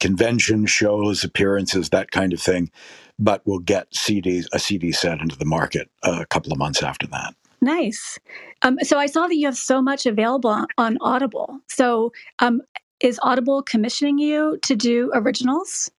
convention 0.00 0.66
shows, 0.66 1.22
appearances, 1.22 1.90
that 1.90 2.10
kind 2.10 2.32
of 2.32 2.40
thing. 2.40 2.70
But 3.18 3.42
we'll 3.44 3.58
get 3.58 3.90
CDs, 3.92 4.46
a 4.52 4.58
CD 4.58 4.92
set 4.92 5.20
into 5.20 5.36
the 5.36 5.44
market 5.44 5.90
a 6.02 6.24
couple 6.26 6.52
of 6.52 6.58
months 6.58 6.82
after 6.82 7.06
that. 7.08 7.34
Nice. 7.60 8.18
Um, 8.62 8.78
so 8.82 8.98
I 8.98 9.06
saw 9.06 9.26
that 9.26 9.36
you 9.36 9.44
have 9.44 9.56
so 9.56 9.82
much 9.82 10.06
available 10.06 10.64
on 10.78 10.98
Audible. 11.02 11.58
So 11.68 12.12
um, 12.38 12.62
is 13.00 13.18
Audible 13.22 13.62
commissioning 13.62 14.18
you 14.18 14.58
to 14.62 14.76
do 14.76 15.10
originals? 15.14 15.90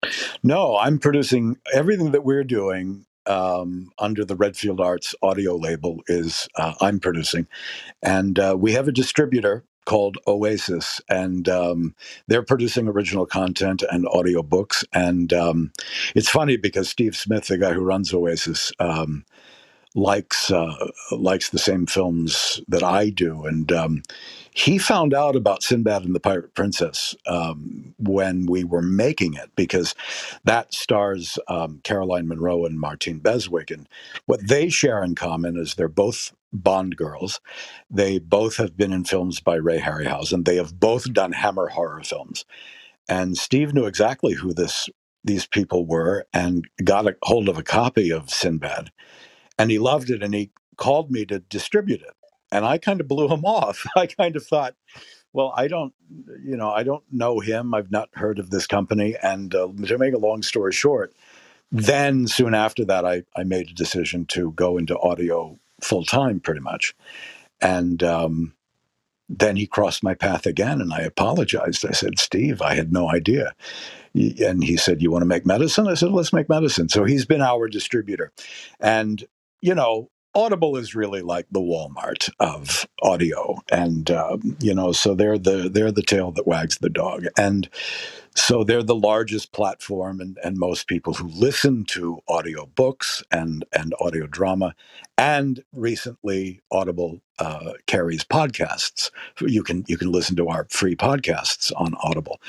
No, 0.44 0.78
I'm 0.78 1.00
producing 1.00 1.58
everything 1.74 2.12
that 2.12 2.24
we're 2.24 2.44
doing 2.44 3.06
um, 3.26 3.92
under 4.00 4.26
the 4.26 4.36
Redfield 4.36 4.80
Arts 4.80 5.14
audio 5.22 5.56
label 5.56 6.02
is 6.08 6.48
uh, 6.56 6.74
I'm 6.82 7.00
producing, 7.00 7.48
and 8.02 8.40
uh, 8.40 8.56
we 8.60 8.74
have 8.74 8.88
a 8.88 8.92
distributor 8.92 9.64
called 9.86 10.18
Oasis, 10.28 11.02
and 11.10 11.50
um, 11.50 11.96
they're 12.28 12.44
producing 12.44 12.88
original 12.88 13.26
content 13.26 13.84
and 13.92 14.06
audiobooks. 14.06 14.84
And 14.94 15.34
um, 15.34 15.72
it's 16.16 16.30
funny 16.30 16.58
because 16.58 16.90
Steve 16.90 17.16
Smith, 17.16 17.48
the 17.48 17.58
guy 17.58 17.74
who 17.74 17.82
runs 17.82 18.14
Oasis, 18.14 18.72
um, 18.80 19.26
likes 19.96 20.52
uh, 20.52 20.76
likes 21.12 21.50
the 21.50 21.60
same 21.60 21.86
films 21.86 22.62
that 22.68 22.84
I 22.84 23.10
do, 23.10 23.46
and 23.46 23.72
um, 23.72 24.04
he 24.52 24.78
found 24.78 25.14
out 25.14 25.36
about 25.36 25.64
Sinbad 25.64 26.04
and 26.04 26.16
the 26.16 26.20
Pirate 26.20 26.54
Princess 26.54 27.16
um, 27.28 27.94
when 27.98 28.46
we 28.46 28.64
were 28.64 28.82
making 28.82 29.34
it 29.34 29.52
because 29.56 29.96
that 30.44 30.74
stars 30.74 31.38
um, 31.48 31.82
Caroline 31.84 32.28
Munro 32.28 32.66
and 32.66 32.80
Martine 32.80 33.20
Beswick, 33.20 33.72
and 33.72 33.88
what 34.26 34.48
they 34.48 34.70
share 34.70 35.04
in 35.04 35.16
common 35.16 35.58
is 35.58 35.76
they're 35.76 35.88
both 35.88 36.34
Bond 36.54 36.98
girls. 36.98 37.40
They 37.90 38.20
both 38.20 38.58
have 38.58 38.76
been 38.76 38.92
in 38.92 39.06
films 39.06 39.40
by 39.40 39.56
Ray 39.56 39.80
Harryhausen. 39.80 40.44
They 40.46 40.58
have 40.58 40.80
both 40.80 41.12
done 41.14 41.32
Hammer 41.32 41.68
horror 41.70 42.04
films. 42.04 42.46
And 43.08 43.38
Steve 43.38 43.74
knew 43.74 43.86
exactly 43.86 44.34
who 44.34 44.54
this 44.54 44.90
these 45.24 45.46
people 45.46 45.86
were 45.86 46.26
and 46.34 46.68
got 46.84 47.08
a 47.08 47.16
hold 47.24 47.48
of 47.48 47.58
a 47.58 47.64
copy 47.64 48.12
of 48.12 48.30
Sinbad. 48.30 48.92
And 49.62 49.70
he 49.70 49.78
loved 49.78 50.10
it 50.10 50.24
and 50.24 50.34
he 50.34 50.50
called 50.76 51.12
me 51.12 51.24
to 51.28 51.38
distribute 51.38 52.02
it. 52.02 52.16
And 52.52 52.66
I 52.66 52.80
kind 52.80 53.00
of 53.00 53.08
blew 53.08 53.28
him 53.28 53.46
off. 53.46 53.86
I 53.96 54.08
kind 54.08 54.36
of 54.36 54.44
thought, 54.44 54.76
well, 55.34 55.54
I 55.56 55.68
don't, 55.68 55.94
you 56.44 56.58
know, 56.58 56.72
I 56.72 56.82
don't 56.82 57.04
know 57.12 57.40
him. 57.40 57.76
I've 57.76 57.92
not 57.92 58.10
heard 58.14 58.40
of 58.40 58.50
this 58.50 58.66
company. 58.66 59.16
And 59.22 59.54
uh, 59.54 59.68
to 59.86 59.98
make 60.00 60.16
a 60.16 60.18
long 60.18 60.42
story 60.42 60.74
short, 60.74 61.14
then 61.72 62.28
soon 62.28 62.56
after 62.56 62.84
that, 62.86 63.06
I, 63.06 63.22
I 63.36 63.44
made 63.44 63.70
a 63.70 63.74
decision 63.74 64.26
to 64.30 64.52
go 64.54 64.78
into 64.78 64.98
audio 64.98 65.60
full 65.80 66.06
time, 66.06 66.40
pretty 66.40 66.60
much. 66.60 66.96
And 67.62 68.02
um, 68.02 68.56
then 69.30 69.58
he 69.58 69.68
crossed 69.68 70.04
my 70.04 70.16
path 70.16 70.48
again, 70.48 70.82
and 70.82 70.92
I 70.92 71.02
apologized. 71.02 71.86
I 71.86 71.92
said, 71.92 72.18
Steve, 72.20 72.64
I 72.64 72.74
had 72.74 72.92
no 72.92 73.10
idea. 73.10 73.54
And 74.14 74.64
he 74.64 74.76
said, 74.76 75.02
You 75.02 75.12
want 75.12 75.22
to 75.22 75.28
make 75.28 75.46
medicine? 75.46 75.88
I 75.88 75.94
said, 75.94 76.12
Let's 76.12 76.34
make 76.34 76.50
medicine. 76.50 76.90
So 76.90 77.06
he's 77.06 77.26
been 77.26 77.42
our 77.42 77.70
distributor. 77.70 78.34
And, 78.80 79.24
you 79.62 79.76
know, 79.76 80.10
Audible 80.34 80.78
is 80.78 80.96
really 80.96 81.22
like 81.22 81.46
the 81.52 81.60
Walmart 81.60 82.30
of 82.40 82.88
audio, 83.02 83.58
and 83.70 84.10
um, 84.12 84.58
you 84.62 84.74
know, 84.74 84.94
so 84.94 85.14
they're 85.14 85.38
the 85.38 85.70
they're 85.70 85.92
the 85.92 86.02
tail 86.02 86.32
that 86.32 86.48
wags 86.48 86.78
the 86.78 86.90
dog, 86.90 87.26
and 87.38 87.68
so 88.34 88.64
they're 88.64 88.82
the 88.82 88.96
largest 88.96 89.52
platform, 89.52 90.22
and, 90.22 90.38
and 90.42 90.58
most 90.58 90.88
people 90.88 91.14
who 91.14 91.28
listen 91.28 91.84
to 91.90 92.20
audio 92.30 92.66
books 92.66 93.22
and 93.30 93.66
and 93.74 93.94
audio 94.00 94.26
drama, 94.26 94.74
and 95.18 95.66
recently 95.74 96.62
Audible 96.72 97.22
uh, 97.38 97.74
carries 97.86 98.24
podcasts. 98.24 99.12
You 99.42 99.64
can 99.64 99.84
you 99.90 99.98
can 99.98 100.14
listen 100.14 100.38
to 100.38 100.48
our 100.48 100.66
free 100.70 100.96
podcasts 100.96 101.74
on 101.76 101.94
Audible. 102.02 102.40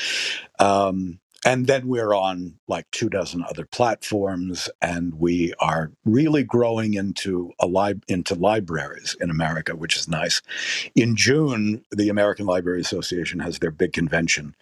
Um, 0.61 1.19
and 1.45 1.67
then 1.67 1.89
we're 1.89 2.15
on 2.15 2.55
like 2.69 2.91
two 2.93 3.09
dozen 3.09 3.45
other 3.49 3.67
platforms 3.67 4.69
and 4.83 5.15
we 5.15 5.53
are 5.61 5.93
really 6.05 6.45
growing 6.45 6.95
into 6.95 7.53
a 7.61 7.67
li- 7.67 8.01
into 8.09 8.35
libraries 8.35 9.17
in 9.21 9.31
america 9.31 9.77
which 9.77 9.97
is 9.97 10.09
nice. 10.09 10.43
In 10.95 11.17
june 11.17 11.85
the 11.91 12.09
american 12.09 12.47
library 12.47 12.81
association 12.81 13.41
has 13.41 13.59
their 13.61 13.71
big 13.73 13.93
convention 13.93 14.55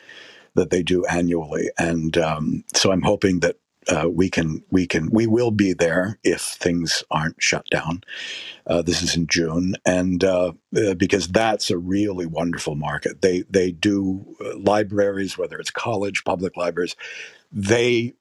that 0.54 0.70
they 0.70 0.82
do 0.82 1.04
annually 1.06 1.70
and 1.78 2.18
um, 2.18 2.64
so 2.74 2.92
i'm 2.92 3.02
hoping 3.02 3.40
that 3.40 3.56
uh, 3.88 4.08
we 4.08 4.28
can 4.28 4.62
we 4.70 4.86
can 4.86 5.10
we 5.10 5.26
will 5.26 5.50
be 5.50 5.72
there 5.72 6.18
if 6.22 6.40
things 6.40 7.02
aren't 7.10 7.42
shut 7.42 7.64
down. 7.70 8.02
Uh, 8.66 8.82
this 8.82 9.02
is 9.02 9.16
in 9.16 9.26
June, 9.26 9.74
and 9.86 10.22
uh, 10.22 10.52
uh 10.76 10.94
because 10.94 11.28
that's 11.28 11.70
a 11.70 11.78
really 11.78 12.26
wonderful 12.26 12.74
market. 12.74 13.22
They 13.22 13.42
they 13.48 13.72
do 13.72 14.36
uh, 14.44 14.58
libraries, 14.58 15.38
whether 15.38 15.58
it's 15.58 15.70
college, 15.70 16.24
public 16.24 16.56
libraries, 16.56 16.94
they 17.52 18.14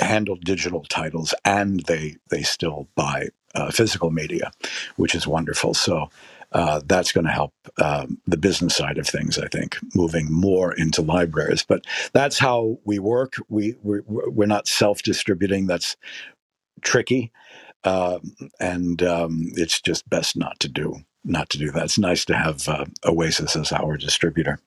handle 0.00 0.36
digital 0.36 0.82
titles 0.84 1.34
and 1.44 1.80
they 1.86 2.16
they 2.30 2.42
still 2.42 2.88
buy 2.94 3.28
uh, 3.54 3.70
physical 3.70 4.10
media, 4.10 4.50
which 4.96 5.14
is 5.14 5.26
wonderful. 5.26 5.72
So 5.72 6.10
uh, 6.52 6.80
that's 6.86 7.12
going 7.12 7.26
to 7.26 7.32
help 7.32 7.52
um, 7.78 8.18
the 8.26 8.36
business 8.36 8.76
side 8.76 8.98
of 8.98 9.06
things. 9.06 9.38
I 9.38 9.48
think 9.48 9.78
moving 9.94 10.32
more 10.32 10.72
into 10.74 11.02
libraries, 11.02 11.64
but 11.64 11.84
that's 12.12 12.38
how 12.38 12.78
we 12.84 12.98
work. 12.98 13.34
We 13.48 13.76
we're, 13.82 14.02
we're 14.06 14.46
not 14.46 14.68
self 14.68 15.02
distributing. 15.02 15.66
That's 15.66 15.96
tricky, 16.82 17.32
uh, 17.84 18.18
and 18.60 19.02
um, 19.02 19.42
it's 19.54 19.80
just 19.80 20.08
best 20.08 20.36
not 20.36 20.58
to 20.60 20.68
do 20.68 21.04
not 21.26 21.50
to 21.50 21.58
do 21.58 21.70
that. 21.72 21.84
It's 21.84 21.98
nice 21.98 22.24
to 22.26 22.36
have 22.36 22.68
uh, 22.68 22.86
Oasis 23.04 23.56
as 23.56 23.72
our 23.72 23.96
distributor. 23.96 24.60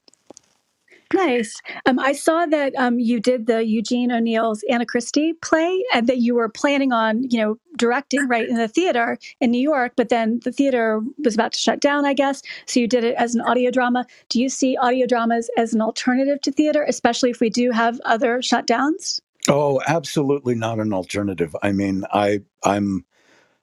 Nice. 1.13 1.59
Um, 1.87 1.97
I 1.97 2.11
saw 2.11 2.45
that 2.45 2.73
um, 2.75 2.99
you 2.99 3.19
did 3.19 3.47
the 3.47 3.65
Eugene 3.65 4.11
O'Neill's 4.11 4.63
Anna 4.69 4.85
Christie 4.85 5.33
play, 5.33 5.83
and 5.91 6.07
that 6.07 6.17
you 6.17 6.35
were 6.35 6.49
planning 6.49 6.91
on, 6.91 7.23
you 7.29 7.39
know, 7.39 7.57
directing 7.77 8.27
right 8.27 8.47
in 8.47 8.57
the 8.57 8.67
theater 8.67 9.17
in 9.41 9.49
New 9.49 9.61
York. 9.61 9.93
But 9.95 10.09
then 10.09 10.39
the 10.43 10.51
theater 10.51 11.01
was 11.23 11.33
about 11.33 11.53
to 11.53 11.59
shut 11.59 11.79
down, 11.79 12.05
I 12.05 12.13
guess. 12.13 12.43
So 12.67 12.79
you 12.79 12.87
did 12.87 13.03
it 13.03 13.15
as 13.15 13.33
an 13.33 13.41
audio 13.41 13.71
drama. 13.71 14.05
Do 14.29 14.39
you 14.39 14.49
see 14.49 14.77
audio 14.77 15.07
dramas 15.07 15.49
as 15.57 15.73
an 15.73 15.81
alternative 15.81 16.41
to 16.41 16.51
theater, 16.51 16.85
especially 16.87 17.31
if 17.31 17.39
we 17.39 17.49
do 17.49 17.71
have 17.71 17.99
other 18.05 18.37
shutdowns? 18.39 19.19
Oh, 19.47 19.81
absolutely 19.87 20.53
not 20.53 20.79
an 20.79 20.93
alternative. 20.93 21.55
I 21.63 21.71
mean, 21.71 22.03
I 22.13 22.41
I'm 22.63 23.03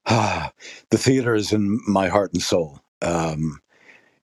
ah, 0.07 0.53
the 0.91 0.99
theater 0.99 1.35
is 1.37 1.53
in 1.53 1.81
my 1.87 2.09
heart 2.09 2.33
and 2.33 2.43
soul. 2.43 2.81
Um, 3.03 3.61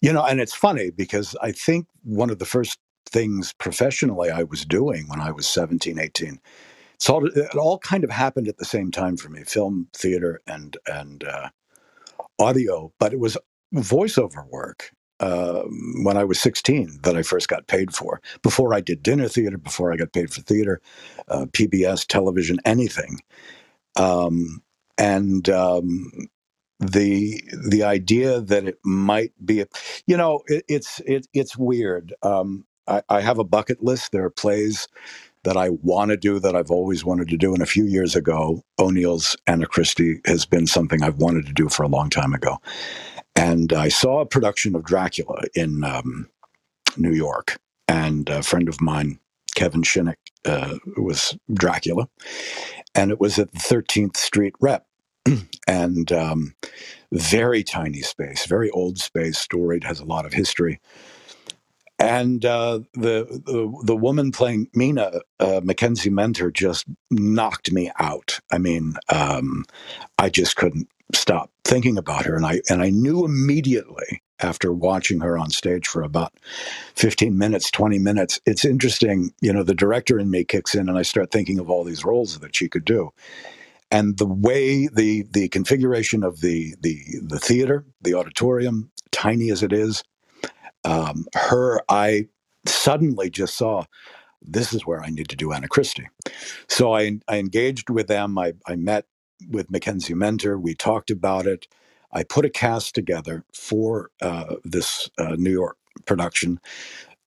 you 0.01 0.11
know, 0.11 0.25
and 0.25 0.41
it's 0.41 0.53
funny 0.53 0.89
because 0.91 1.37
I 1.41 1.53
think 1.53 1.87
one 2.03 2.29
of 2.29 2.39
the 2.39 2.45
first 2.45 2.77
things 3.13 3.53
professionally 3.53 4.29
I 4.31 4.43
was 4.43 4.65
doing 4.65 5.07
when 5.07 5.21
I 5.21 5.31
was 5.31 5.47
17, 5.47 5.99
18. 5.99 6.39
So 6.99 7.25
it 7.25 7.55
all 7.55 7.79
kind 7.79 8.03
of 8.03 8.09
happened 8.09 8.47
at 8.47 8.57
the 8.57 8.65
same 8.65 8.91
time 8.91 9.17
for 9.17 9.29
me, 9.29 9.43
film, 9.43 9.87
theater, 9.93 10.41
and 10.47 10.77
and 10.87 11.23
uh, 11.23 11.49
audio. 12.39 12.93
But 12.99 13.13
it 13.13 13.19
was 13.19 13.37
voiceover 13.75 14.47
work 14.49 14.91
uh, 15.19 15.63
when 16.03 16.17
I 16.17 16.23
was 16.23 16.39
16 16.39 16.99
that 17.03 17.17
I 17.17 17.23
first 17.23 17.49
got 17.49 17.67
paid 17.67 17.93
for. 17.93 18.21
Before 18.41 18.73
I 18.73 18.81
did 18.81 19.03
dinner 19.03 19.27
theater, 19.27 19.57
before 19.57 19.91
I 19.91 19.97
got 19.97 20.13
paid 20.13 20.31
for 20.33 20.41
theater, 20.41 20.81
uh, 21.27 21.45
PBS, 21.45 22.05
television, 22.07 22.59
anything. 22.65 23.19
Um, 23.95 24.63
and 24.97 25.49
um, 25.49 26.11
the 26.79 27.41
the 27.67 27.83
idea 27.83 28.41
that 28.41 28.65
it 28.65 28.77
might 28.83 29.33
be, 29.43 29.65
you 30.07 30.17
know, 30.17 30.41
it, 30.47 30.63
it's 30.67 31.01
it, 31.05 31.27
it's 31.33 31.57
weird. 31.57 32.13
Um, 32.23 32.65
I, 32.87 33.01
I 33.09 33.21
have 33.21 33.39
a 33.39 33.43
bucket 33.43 33.83
list. 33.83 34.11
There 34.11 34.25
are 34.25 34.29
plays 34.29 34.87
that 35.43 35.57
I 35.57 35.69
want 35.69 36.11
to 36.11 36.17
do 36.17 36.39
that 36.39 36.55
I've 36.55 36.71
always 36.71 37.03
wanted 37.03 37.27
to 37.29 37.37
do. 37.37 37.53
And 37.53 37.61
a 37.61 37.67
few 37.67 37.85
years 37.85 38.15
ago, 38.15 38.63
O'Neill's 38.79 39.35
Anna 39.45 39.65
Christie 39.65 40.21
has 40.25 40.45
been 40.45 40.67
something 40.67 41.03
I've 41.03 41.17
wanted 41.17 41.45
to 41.47 41.53
do 41.53 41.69
for 41.69 41.83
a 41.83 41.89
long 41.89 42.09
time 42.09 42.33
ago. 42.33 42.59
And 43.35 43.73
I 43.73 43.89
saw 43.89 44.21
a 44.21 44.25
production 44.25 44.75
of 44.75 44.85
Dracula 44.85 45.41
in 45.53 45.83
um, 45.83 46.29
New 46.97 47.13
York, 47.13 47.57
and 47.87 48.29
a 48.29 48.43
friend 48.43 48.69
of 48.69 48.79
mine, 48.79 49.19
Kevin 49.55 49.81
Shinnick, 49.81 50.17
uh, 50.45 50.77
was 50.97 51.37
Dracula, 51.53 52.07
and 52.95 53.11
it 53.11 53.19
was 53.19 53.39
at 53.39 53.51
the 53.51 53.59
13th 53.59 54.17
Street 54.17 54.53
Rep. 54.61 54.85
and 55.67 56.11
um, 56.11 56.53
very 57.13 57.63
tiny 57.63 58.01
space, 58.01 58.45
very 58.45 58.69
old 58.71 58.99
space, 58.99 59.37
storied, 59.37 59.85
has 59.85 60.01
a 60.01 60.05
lot 60.05 60.25
of 60.25 60.33
history 60.33 60.81
and 62.03 62.45
uh, 62.45 62.81
the, 62.95 63.25
the, 63.45 63.83
the 63.85 63.95
woman 63.95 64.31
playing 64.31 64.67
Mina, 64.75 65.21
uh, 65.39 65.61
Mackenzie 65.63 66.11
Mentor, 66.11 66.51
just 66.51 66.85
knocked 67.11 67.71
me 67.71 67.91
out. 67.99 68.39
I 68.51 68.59
mean, 68.59 68.95
um, 69.09 69.65
I 70.19 70.29
just 70.29 70.57
couldn't 70.57 70.89
stop 71.13 71.51
thinking 71.65 71.97
about 71.97 72.25
her, 72.25 72.35
and 72.35 72.45
I 72.45 72.61
and 72.69 72.81
I 72.81 72.89
knew 72.91 73.25
immediately 73.25 74.21
after 74.41 74.73
watching 74.73 75.21
her 75.21 75.37
on 75.37 75.49
stage 75.49 75.87
for 75.87 76.03
about 76.03 76.33
15 76.95 77.37
minutes 77.37 77.71
20 77.71 77.99
minutes 77.99 78.39
it's 78.45 78.65
interesting 78.65 79.31
you 79.41 79.53
know 79.53 79.63
the 79.63 79.75
director 79.75 80.19
in 80.19 80.29
me 80.31 80.43
kicks 80.43 80.75
in 80.75 80.89
and 80.89 80.97
i 80.97 81.03
start 81.03 81.31
thinking 81.31 81.59
of 81.59 81.69
all 81.69 81.83
these 81.85 82.05
roles 82.05 82.39
that 82.39 82.55
she 82.55 82.69
could 82.69 82.85
do 82.85 83.11
and 83.91 84.17
the 84.17 84.27
way 84.27 84.87
the 84.87 85.23
the 85.31 85.49
configuration 85.49 86.23
of 86.23 86.41
the 86.41 86.75
the 86.81 86.99
the 87.23 87.39
theater 87.39 87.85
the 88.01 88.13
auditorium 88.13 88.91
tiny 89.11 89.51
as 89.51 89.63
it 89.63 89.73
is 89.73 90.03
um, 90.85 91.25
her, 91.35 91.81
I 91.89 92.27
suddenly 92.65 93.29
just 93.29 93.55
saw 93.55 93.85
this 94.41 94.73
is 94.73 94.85
where 94.85 95.01
I 95.01 95.09
need 95.09 95.29
to 95.29 95.35
do 95.35 95.53
Anna 95.53 95.67
Christie. 95.67 96.09
So 96.67 96.95
I, 96.95 97.19
I 97.27 97.37
engaged 97.37 97.89
with 97.89 98.07
them. 98.07 98.37
I, 98.37 98.53
I 98.67 98.75
met 98.75 99.05
with 99.49 99.71
Mackenzie 99.71 100.13
Mentor. 100.13 100.57
We 100.57 100.75
talked 100.75 101.11
about 101.11 101.47
it. 101.47 101.67
I 102.11 102.23
put 102.23 102.45
a 102.45 102.49
cast 102.49 102.93
together 102.93 103.43
for 103.53 104.11
uh, 104.21 104.55
this 104.63 105.09
uh, 105.17 105.35
New 105.37 105.51
York 105.51 105.77
production, 106.05 106.59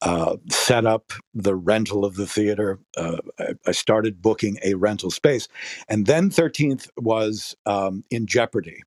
uh, 0.01 0.37
set 0.49 0.85
up 0.85 1.11
the 1.33 1.55
rental 1.55 2.05
of 2.05 2.15
the 2.15 2.27
theater. 2.27 2.79
Uh, 2.95 3.17
I, 3.39 3.53
I, 3.65 3.71
started 3.71 4.21
booking 4.21 4.59
a 4.63 4.75
rental 4.75 5.09
space. 5.09 5.47
And 5.89 6.05
then 6.05 6.29
13th 6.29 6.87
was 6.97 7.55
um, 7.65 8.03
in 8.11 8.27
jeopardy 8.27 8.83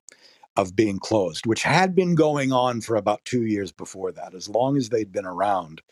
of 0.60 0.76
being 0.76 0.98
closed, 0.98 1.46
which 1.46 1.62
had 1.62 1.94
been 1.94 2.14
going 2.14 2.52
on 2.52 2.80
for 2.80 2.96
about 2.96 3.24
two 3.24 3.44
years 3.44 3.72
before 3.72 4.12
that. 4.12 4.34
As 4.34 4.48
long 4.48 4.76
as 4.76 4.88
they'd 4.88 5.12
been 5.12 5.26
around, 5.26 5.82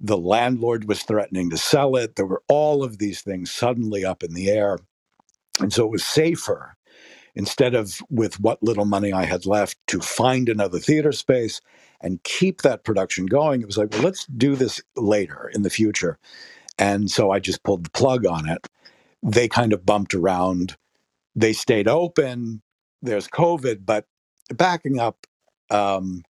the 0.00 0.18
landlord 0.18 0.88
was 0.88 1.02
threatening 1.02 1.50
to 1.50 1.58
sell 1.58 1.96
it. 1.96 2.16
There 2.16 2.26
were 2.26 2.42
all 2.48 2.82
of 2.82 2.98
these 2.98 3.20
things 3.22 3.50
suddenly 3.50 4.04
up 4.04 4.22
in 4.22 4.34
the 4.34 4.50
air. 4.50 4.78
And 5.60 5.72
so 5.72 5.84
it 5.84 5.90
was 5.90 6.04
safer, 6.04 6.76
instead 7.34 7.74
of 7.74 8.00
with 8.10 8.40
what 8.40 8.62
little 8.62 8.86
money 8.86 9.12
I 9.12 9.24
had 9.24 9.46
left, 9.46 9.78
to 9.88 10.00
find 10.00 10.48
another 10.48 10.78
theater 10.78 11.12
space 11.12 11.60
and 12.00 12.22
keep 12.24 12.62
that 12.62 12.84
production 12.84 13.26
going. 13.26 13.60
It 13.60 13.66
was 13.66 13.78
like, 13.78 13.92
well, 13.92 14.02
let's 14.02 14.26
do 14.26 14.56
this 14.56 14.80
later 14.96 15.50
in 15.54 15.62
the 15.62 15.70
future. 15.70 16.18
And 16.78 17.10
so 17.10 17.30
I 17.30 17.40
just 17.40 17.62
pulled 17.62 17.84
the 17.84 17.90
plug 17.90 18.26
on 18.26 18.48
it. 18.48 18.66
They 19.22 19.48
kind 19.48 19.72
of 19.74 19.84
bumped 19.84 20.14
around. 20.14 20.76
They 21.36 21.52
stayed 21.52 21.88
open 21.88 22.62
there's 23.02 23.28
COVID, 23.28 23.84
but 23.84 24.06
backing 24.54 24.98
up, 24.98 25.26
um, 25.70 26.22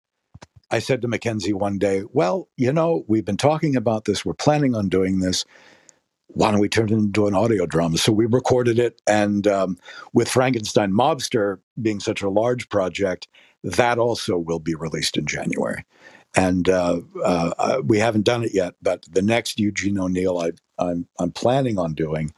I 0.71 0.79
said 0.79 1.01
to 1.01 1.07
Mackenzie 1.07 1.53
one 1.53 1.77
day, 1.77 2.03
Well, 2.11 2.47
you 2.57 2.71
know, 2.71 3.03
we've 3.07 3.25
been 3.25 3.37
talking 3.37 3.75
about 3.75 4.05
this. 4.05 4.23
We're 4.23 4.33
planning 4.33 4.75
on 4.75 4.89
doing 4.89 5.19
this. 5.19 5.45
Why 6.27 6.51
don't 6.51 6.59
we 6.59 6.69
turn 6.69 6.89
it 6.89 6.93
into 6.93 7.25
an 7.25 7.33
audio 7.33 7.65
drama? 7.65 7.97
So 7.97 8.11
we 8.11 8.27
recorded 8.27 8.77
it. 8.77 9.01
And 9.07 9.47
um, 9.47 9.77
with 10.13 10.29
Frankenstein 10.29 10.91
Mobster 10.91 11.57
being 11.81 11.99
such 11.99 12.21
a 12.21 12.29
large 12.29 12.69
project, 12.69 13.27
that 13.63 13.97
also 13.97 14.37
will 14.37 14.59
be 14.59 14.75
released 14.75 15.17
in 15.17 15.25
January. 15.25 15.83
And 16.35 16.69
uh, 16.69 17.01
uh, 17.23 17.51
uh 17.57 17.81
we 17.83 17.97
haven't 17.97 18.25
done 18.25 18.43
it 18.43 18.53
yet, 18.53 18.75
but 18.79 19.05
the 19.09 19.23
next 19.23 19.59
Eugene 19.59 19.99
O'Neill 19.99 20.37
I, 20.37 20.51
I'm, 20.77 21.07
I'm 21.17 21.31
planning 21.31 21.79
on 21.79 21.95
doing 21.95 22.31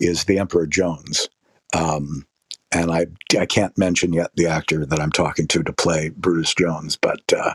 is 0.00 0.24
The 0.24 0.38
Emperor 0.38 0.66
Jones. 0.66 1.28
Um, 1.76 2.26
and 2.74 2.90
I 2.90 3.06
I 3.38 3.46
can't 3.46 3.76
mention 3.78 4.12
yet 4.12 4.32
the 4.34 4.46
actor 4.46 4.84
that 4.84 5.00
I'm 5.00 5.12
talking 5.12 5.46
to 5.48 5.62
to 5.62 5.72
play 5.72 6.10
Brutus 6.10 6.54
Jones, 6.54 6.96
but 6.96 7.32
uh, 7.32 7.54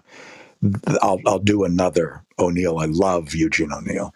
I'll 1.01 1.19
I'll 1.27 1.39
do 1.39 1.63
another 1.65 2.23
O'Neill. 2.39 2.79
I 2.79 2.85
love 2.85 3.35
Eugene 3.35 3.73
O'Neill, 3.73 4.13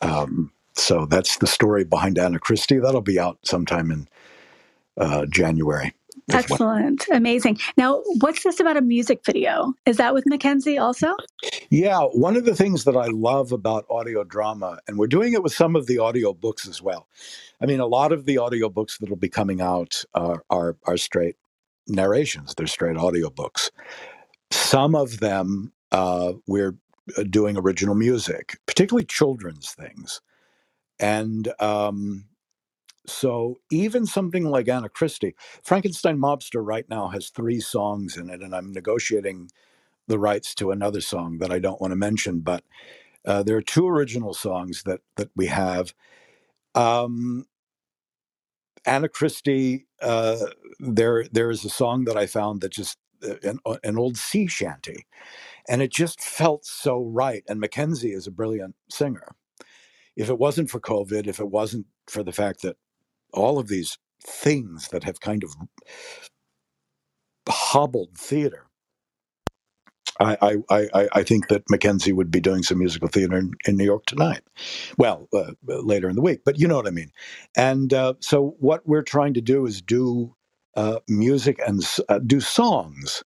um, 0.00 0.52
so 0.74 1.06
that's 1.06 1.38
the 1.38 1.46
story 1.46 1.84
behind 1.84 2.18
Anna 2.18 2.38
Christie. 2.38 2.78
That'll 2.78 3.02
be 3.02 3.20
out 3.20 3.38
sometime 3.44 3.90
in 3.90 4.08
uh, 4.98 5.26
January. 5.26 5.92
Excellent, 6.32 7.06
amazing. 7.12 7.58
Now, 7.76 8.02
what's 8.20 8.42
this 8.42 8.58
about 8.58 8.76
a 8.76 8.80
music 8.80 9.20
video? 9.24 9.74
Is 9.86 9.96
that 9.98 10.12
with 10.12 10.24
Mackenzie 10.26 10.76
also? 10.76 11.14
Yeah, 11.70 12.00
one 12.00 12.36
of 12.36 12.44
the 12.44 12.54
things 12.54 12.84
that 12.84 12.96
I 12.96 13.06
love 13.06 13.52
about 13.52 13.86
audio 13.88 14.24
drama, 14.24 14.78
and 14.88 14.98
we're 14.98 15.06
doing 15.06 15.34
it 15.34 15.42
with 15.42 15.52
some 15.52 15.76
of 15.76 15.86
the 15.86 15.98
audio 15.98 16.32
books 16.32 16.66
as 16.66 16.82
well, 16.82 17.06
I 17.60 17.66
mean, 17.66 17.80
a 17.80 17.86
lot 17.86 18.12
of 18.12 18.26
the 18.26 18.36
audiobooks 18.36 18.98
that'll 18.98 19.16
be 19.16 19.28
coming 19.28 19.60
out 19.60 20.04
are, 20.14 20.42
are, 20.50 20.76
are 20.84 20.96
straight 20.96 21.36
narrations, 21.86 22.54
they're 22.54 22.66
straight 22.66 22.96
audiobooks. 22.96 23.70
Some 24.50 24.94
of 24.94 25.20
them 25.20 25.72
uh, 25.92 26.32
we're 26.46 26.76
uh, 27.16 27.22
doing 27.22 27.56
original 27.56 27.94
music, 27.94 28.58
particularly 28.66 29.04
children's 29.04 29.70
things. 29.72 30.20
And 30.98 31.52
um, 31.60 32.24
so 33.08 33.58
even 33.70 34.06
something 34.06 34.44
like 34.44 34.68
Anna 34.68 34.88
Christie, 34.88 35.34
Frankenstein 35.62 36.18
Mobster 36.18 36.64
right 36.64 36.88
now 36.88 37.08
has 37.08 37.28
three 37.30 37.60
songs 37.60 38.16
in 38.16 38.30
it, 38.30 38.42
and 38.42 38.54
I'm 38.54 38.72
negotiating 38.72 39.50
the 40.08 40.18
rights 40.18 40.54
to 40.56 40.70
another 40.70 41.00
song 41.00 41.38
that 41.38 41.52
I 41.52 41.58
don't 41.58 41.80
want 41.80 41.92
to 41.92 41.96
mention, 41.96 42.40
but 42.40 42.64
uh, 43.24 43.42
there 43.42 43.56
are 43.56 43.62
two 43.62 43.88
original 43.88 44.34
songs 44.34 44.84
that 44.84 45.00
that 45.16 45.30
we 45.36 45.46
have. 45.46 45.94
Um, 46.74 47.46
Anna 48.86 49.08
Christie, 49.08 49.86
uh, 50.02 50.46
there 50.78 51.24
there 51.32 51.50
is 51.50 51.64
a 51.64 51.70
song 51.70 52.04
that 52.04 52.16
I 52.16 52.26
found 52.26 52.60
that 52.60 52.72
just 52.72 52.98
uh, 53.24 53.36
an, 53.42 53.58
uh, 53.66 53.78
an 53.84 53.98
old 53.98 54.16
sea 54.16 54.46
shanty, 54.46 55.06
and 55.68 55.82
it 55.82 55.92
just 55.92 56.20
felt 56.20 56.64
so 56.66 57.02
right. 57.04 57.44
And 57.48 57.60
Mackenzie 57.60 58.12
is 58.12 58.26
a 58.26 58.32
brilliant 58.32 58.76
singer. 58.90 59.34
If 60.16 60.30
it 60.30 60.38
wasn't 60.38 60.70
for 60.70 60.80
COVID, 60.80 61.26
if 61.26 61.40
it 61.40 61.50
wasn't 61.50 61.86
for 62.08 62.22
the 62.22 62.32
fact 62.32 62.62
that 62.62 62.76
all 63.32 63.58
of 63.58 63.68
these 63.68 63.98
things 64.24 64.88
that 64.88 65.04
have 65.04 65.20
kind 65.20 65.44
of 65.44 65.54
hobbled 67.48 68.16
theater 68.16 68.64
I, 70.20 70.58
I, 70.70 70.86
I, 70.94 71.08
I 71.12 71.22
think 71.22 71.48
that 71.48 71.64
Mackenzie 71.70 72.12
would 72.12 72.30
be 72.30 72.40
doing 72.40 72.62
some 72.62 72.78
musical 72.78 73.08
theater 73.08 73.36
in, 73.36 73.52
in 73.66 73.76
New 73.76 73.84
York 73.84 74.06
tonight. 74.06 74.42
Well, 74.98 75.28
uh, 75.34 75.52
later 75.66 76.08
in 76.08 76.16
the 76.16 76.22
week, 76.22 76.42
but 76.44 76.58
you 76.58 76.68
know 76.68 76.76
what 76.76 76.86
I 76.86 76.90
mean. 76.90 77.12
And 77.56 77.92
uh, 77.92 78.14
so, 78.20 78.56
what 78.58 78.86
we're 78.86 79.02
trying 79.02 79.34
to 79.34 79.40
do 79.40 79.66
is 79.66 79.82
do 79.82 80.34
uh, 80.76 81.00
music 81.08 81.58
and 81.66 81.82
uh, 82.08 82.18
do 82.20 82.40
songs 82.40 83.22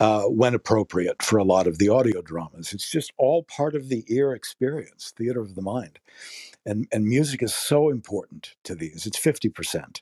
uh, 0.00 0.24
when 0.24 0.54
appropriate 0.54 1.22
for 1.22 1.38
a 1.38 1.44
lot 1.44 1.66
of 1.66 1.78
the 1.78 1.88
audio 1.88 2.22
dramas. 2.22 2.72
It's 2.72 2.90
just 2.90 3.12
all 3.16 3.42
part 3.44 3.74
of 3.74 3.88
the 3.88 4.04
ear 4.08 4.32
experience, 4.32 5.12
theater 5.16 5.40
of 5.40 5.54
the 5.54 5.62
mind. 5.62 5.98
And, 6.64 6.86
and 6.92 7.06
music 7.06 7.42
is 7.42 7.54
so 7.54 7.88
important 7.88 8.54
to 8.64 8.74
these. 8.74 9.06
It's 9.06 9.18
50%. 9.18 10.00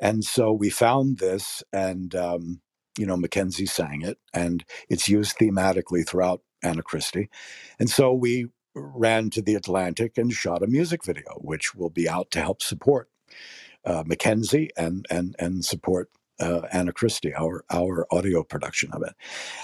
And 0.00 0.24
so 0.24 0.52
we 0.52 0.70
found 0.70 1.18
this, 1.18 1.62
and, 1.72 2.14
um, 2.14 2.60
you 2.96 3.06
know, 3.06 3.16
Mackenzie 3.16 3.66
sang 3.66 4.02
it, 4.02 4.18
and 4.32 4.64
it's 4.88 5.08
used 5.08 5.38
thematically 5.38 6.06
throughout 6.06 6.42
Anna 6.62 6.82
Christie. 6.82 7.28
And 7.78 7.90
so 7.90 8.12
we 8.12 8.46
ran 8.74 9.30
to 9.30 9.42
the 9.42 9.54
Atlantic 9.54 10.16
and 10.16 10.32
shot 10.32 10.62
a 10.62 10.68
music 10.68 11.04
video, 11.04 11.34
which 11.38 11.74
will 11.74 11.90
be 11.90 12.08
out 12.08 12.30
to 12.32 12.40
help 12.40 12.62
support 12.62 13.08
uh, 13.84 14.04
Mackenzie 14.06 14.70
and, 14.76 15.06
and, 15.10 15.34
and 15.38 15.64
support 15.64 16.10
uh, 16.40 16.62
Anna 16.72 16.92
Christie, 16.92 17.34
our 17.34 17.64
our 17.70 18.06
audio 18.12 18.42
production 18.44 18.90
of 18.92 19.02
it. 19.02 19.14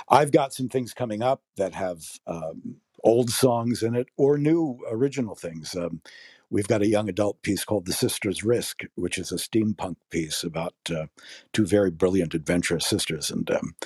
I've 0.08 0.32
got 0.32 0.54
some 0.54 0.70
things 0.70 0.94
coming 0.94 1.22
up 1.22 1.42
that 1.58 1.74
have 1.74 2.04
um, 2.28 2.76
old 3.04 3.30
songs 3.30 3.82
in 3.82 3.96
it 3.96 4.08
or 4.18 4.38
new 4.38 4.78
original 4.90 5.37
things. 5.37 5.76
Um, 5.76 6.02
we've 6.50 6.68
got 6.68 6.82
a 6.82 6.88
young 6.88 7.08
adult 7.10 7.42
piece 7.42 7.64
called 7.64 7.87
"The 7.87 7.94
Sisters' 7.94 8.44
Risk," 8.44 8.82
which 8.96 9.18
is 9.18 9.32
a 9.32 9.37
steampunk 9.37 9.96
piece 10.10 10.44
about 10.44 10.74
uh, 10.90 11.06
two 11.52 11.66
very 11.66 11.90
brilliant, 11.92 12.34
adventurous 12.34 12.87
sisters, 12.87 13.30
and 13.30 13.50
um, 13.50 13.76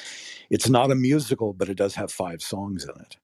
it's 0.51 0.69
not 0.69 0.93
a 0.93 0.97
musical, 0.97 1.53
but 1.55 1.69
it 1.69 1.77
does 1.79 1.97
have 1.97 2.13
five 2.13 2.43
songs 2.43 2.85
in 2.85 3.01
it. 3.03 3.17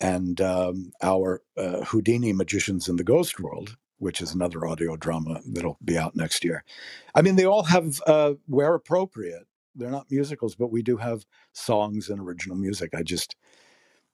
And 0.00 0.40
um, 0.40 0.92
our 1.02 1.42
uh, 1.56 1.84
Houdini 1.86 2.32
Magicians 2.32 2.88
in 2.88 2.96
the 2.96 3.04
Ghost 3.04 3.40
World, 3.40 3.76
which 3.98 4.20
is 4.20 4.32
another 4.34 4.66
audio 4.66 4.96
drama 4.96 5.40
that'll 5.46 5.78
be 5.84 5.98
out 5.98 6.16
next 6.16 6.44
year. 6.44 6.64
I 7.14 7.22
mean, 7.22 7.36
they 7.36 7.44
all 7.44 7.64
have, 7.64 8.00
uh, 8.06 8.34
where 8.46 8.74
appropriate, 8.74 9.46
they're 9.74 9.90
not 9.90 10.10
musicals, 10.10 10.54
but 10.54 10.72
we 10.72 10.82
do 10.82 10.96
have 10.96 11.24
songs 11.52 12.08
and 12.08 12.20
original 12.20 12.56
music. 12.56 12.90
I 12.94 13.02
just, 13.02 13.36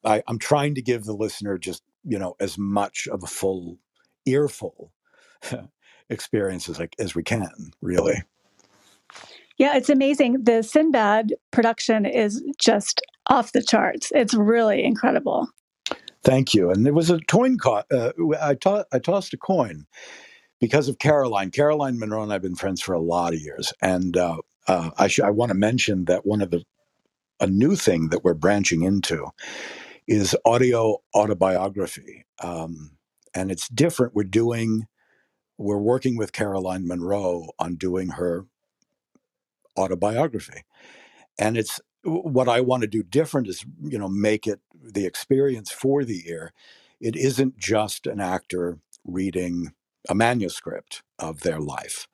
I, 0.04 0.22
I'm 0.26 0.38
trying 0.38 0.74
to 0.74 0.82
give 0.82 1.04
the 1.04 1.14
listener 1.14 1.58
just, 1.58 1.82
you 2.04 2.18
know, 2.18 2.36
as 2.40 2.58
much 2.58 3.08
of 3.10 3.22
a 3.22 3.26
full 3.26 3.78
earful 4.26 4.92
experience 6.10 6.68
as, 6.68 6.78
like, 6.78 6.94
as 6.98 7.14
we 7.14 7.22
can, 7.22 7.72
really. 7.80 8.22
Yeah, 9.56 9.76
it's 9.76 9.88
amazing. 9.88 10.44
The 10.44 10.62
Sinbad 10.62 11.34
production 11.50 12.06
is 12.06 12.42
just 12.58 13.00
off 13.28 13.52
the 13.52 13.62
charts. 13.62 14.12
It's 14.14 14.34
really 14.34 14.82
incredible. 14.84 15.48
Thank 16.24 16.54
you. 16.54 16.70
And 16.70 16.86
there 16.86 16.94
was 16.94 17.10
a 17.10 17.20
coin. 17.20 17.58
Co- 17.58 17.84
uh, 17.92 18.12
I, 18.40 18.54
to- 18.56 18.86
I 18.92 19.00
tossed 19.00 19.34
a 19.34 19.38
coin 19.38 19.86
because 20.60 20.88
of 20.88 20.98
Caroline. 20.98 21.50
Caroline 21.50 21.98
Munro 21.98 22.22
and 22.22 22.32
I've 22.32 22.42
been 22.42 22.56
friends 22.56 22.82
for 22.82 22.94
a 22.94 23.00
lot 23.00 23.34
of 23.34 23.40
years, 23.40 23.72
and 23.82 24.16
uh, 24.16 24.38
uh, 24.68 24.90
I, 24.98 25.08
sh- 25.08 25.20
I 25.20 25.30
want 25.30 25.50
to 25.50 25.56
mention 25.58 26.06
that 26.06 26.26
one 26.26 26.42
of 26.42 26.50
the 26.50 26.64
a 27.40 27.46
new 27.48 27.76
thing 27.76 28.10
that 28.10 28.24
we're 28.24 28.34
branching 28.34 28.82
into 28.84 29.28
is 30.08 30.36
audio 30.46 30.98
autobiography, 31.14 32.26
um, 32.42 32.98
and 33.34 33.50
it's 33.50 33.68
different. 33.68 34.14
We're 34.14 34.24
doing 34.24 34.86
we're 35.58 35.78
working 35.78 36.16
with 36.18 36.32
Caroline 36.32 36.86
Munro 36.88 37.48
on 37.58 37.76
doing 37.76 38.10
her 38.10 38.46
autobiography, 39.78 40.64
and 41.38 41.56
it's 41.56 41.80
what 42.04 42.48
I 42.48 42.60
want 42.60 42.82
to 42.82 42.86
do 42.86 43.02
different 43.02 43.48
is 43.48 43.64
you 43.82 43.98
know 43.98 44.08
make 44.08 44.46
it 44.46 44.60
the 44.82 45.06
experience 45.06 45.70
for 45.70 46.04
the 46.04 46.28
ear. 46.28 46.52
It 47.00 47.16
isn't 47.16 47.58
just 47.58 48.06
an 48.06 48.20
actor 48.20 48.78
reading 49.04 49.72
a 50.08 50.14
manuscript 50.14 51.02
of 51.18 51.40
their 51.40 51.60
life. 51.60 52.08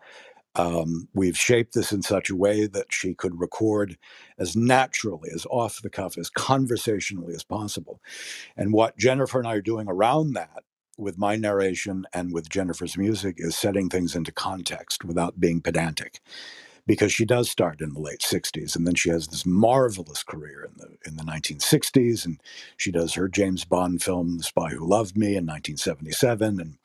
Um, 0.57 1.09
we've 1.15 1.37
shaped 1.37 1.75
this 1.75 1.93
in 1.93 2.03
such 2.03 2.29
a 2.29 2.37
way 2.37 2.67
that 2.67 2.87
she 2.91 3.15
could 3.15 3.39
record 3.41 3.97
as 4.39 4.57
naturally, 4.57 5.31
as 5.33 5.47
off 5.47 5.81
the 5.81 5.91
cuff, 5.91 6.19
as 6.19 6.29
conversationally 6.29 7.35
as 7.35 7.45
possible. 7.45 8.01
And 8.57 8.73
what 8.73 8.99
Jennifer 8.99 9.39
and 9.39 9.47
I 9.47 9.55
are 9.55 9.61
doing 9.61 9.87
around 9.89 10.33
that 10.35 10.65
with 10.99 11.17
my 11.17 11.37
narration 11.37 12.05
and 12.13 12.33
with 12.33 12.51
Jennifer's 12.51 12.99
music 12.99 13.37
is 13.39 13.57
setting 13.57 13.89
things 13.89 14.17
into 14.17 14.33
context 14.33 15.05
without 15.05 15.39
being 15.41 15.61
pedantic 15.61 16.21
because 16.91 17.13
she 17.13 17.25
does 17.25 17.49
start 17.49 17.81
in 17.81 17.95
the 17.95 18.01
late 18.01 18.19
60s 18.19 18.75
and 18.75 18.85
then 18.85 18.97
she 18.97 19.11
has 19.11 19.29
this 19.29 19.47
marvelous 19.47 20.25
career 20.25 20.69
in 20.69 20.77
the 20.77 20.89
in 21.07 21.17
the 21.17 21.23
1960s 21.23 22.27
and 22.27 22.41
she 22.77 22.91
does 22.91 23.15
her 23.15 23.29
James 23.29 23.65
Bond 23.65 24.03
film 24.03 24.39
The 24.39 24.43
Spy 24.43 24.71
Who 24.71 24.85
Loved 24.85 25.17
Me 25.17 25.37
in 25.37 25.47
1977 25.47 26.61
and 26.61 26.79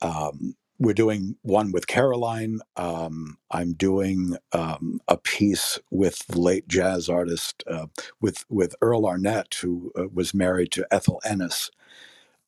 um, 0.00 0.54
we're 0.78 0.94
doing 0.94 1.34
one 1.42 1.72
with 1.72 1.88
Caroline. 1.88 2.60
Um, 2.76 3.38
I'm 3.50 3.72
doing 3.72 4.36
um, 4.52 5.00
a 5.08 5.16
piece 5.16 5.80
with 5.90 6.24
the 6.28 6.40
late 6.40 6.68
jazz 6.68 7.08
artist 7.08 7.64
uh, 7.66 7.86
with 8.20 8.44
with 8.48 8.76
Earl 8.80 9.06
Arnett, 9.06 9.54
who 9.54 9.90
uh, 9.98 10.04
was 10.14 10.32
married 10.32 10.70
to 10.70 10.86
Ethel 10.88 11.20
Ennis, 11.24 11.72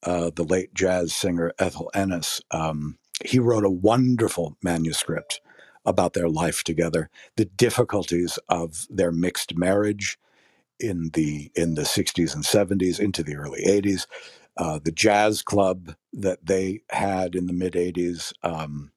uh, 0.05 0.31
the 0.33 0.44
late 0.44 0.75
jazz 0.75 1.12
singer 1.12 1.53
Ethel 1.59 1.90
Ennis. 1.92 2.40
Um, 2.53 2.98
he 3.25 3.40
wrote 3.40 3.64
a 3.64 3.70
wonderful 3.70 4.57
manuscript 4.62 5.40
about 5.85 6.12
their 6.12 6.29
life 6.29 6.64
together, 6.64 7.11
the 7.37 7.45
difficulties 7.45 8.38
of 8.49 8.87
their 8.90 9.12
mixed 9.12 9.57
marriage 9.57 10.18
in 10.79 11.11
the 11.14 11.51
in 11.55 11.75
the 11.75 11.83
60s 11.83 12.35
and 12.35 12.45
70s 12.45 12.99
into 12.99 13.23
the 13.23 13.37
early 13.37 13.62
80s, 13.66 14.07
uh, 14.57 14.79
the 14.83 14.92
jazz 14.92 15.42
club 15.42 15.95
that 16.12 16.45
they 16.45 16.83
had 16.90 17.35
in 17.35 17.47
the 17.47 17.53
mid 17.53 17.75
80s, 17.75 18.33
um, 18.42 18.90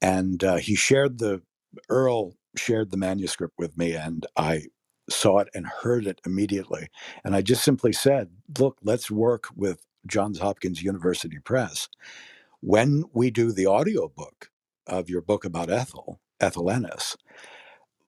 and 0.00 0.42
uh, 0.44 0.56
he 0.56 0.74
shared 0.74 1.18
the 1.18 1.42
Earl 1.88 2.34
shared 2.56 2.90
the 2.90 2.96
manuscript 2.98 3.54
with 3.58 3.78
me, 3.78 3.94
and 3.94 4.26
I 4.36 4.66
saw 5.10 5.38
it 5.40 5.48
and 5.54 5.66
heard 5.66 6.06
it 6.06 6.20
immediately, 6.26 6.88
and 7.24 7.34
I 7.34 7.42
just 7.42 7.64
simply 7.64 7.92
said, 7.92 8.30
"Look, 8.58 8.78
let's 8.82 9.10
work 9.10 9.46
with 9.56 9.86
Johns 10.06 10.38
Hopkins 10.38 10.82
University 10.82 11.38
Press." 11.38 11.88
When 12.60 13.04
we 13.12 13.30
do 13.30 13.52
the 13.52 13.66
audiobook 13.66 14.51
of 14.86 15.10
your 15.10 15.22
book 15.22 15.44
about 15.44 15.70
Ethel, 15.70 16.20
Ethel 16.40 16.70
Ennis, 16.70 17.16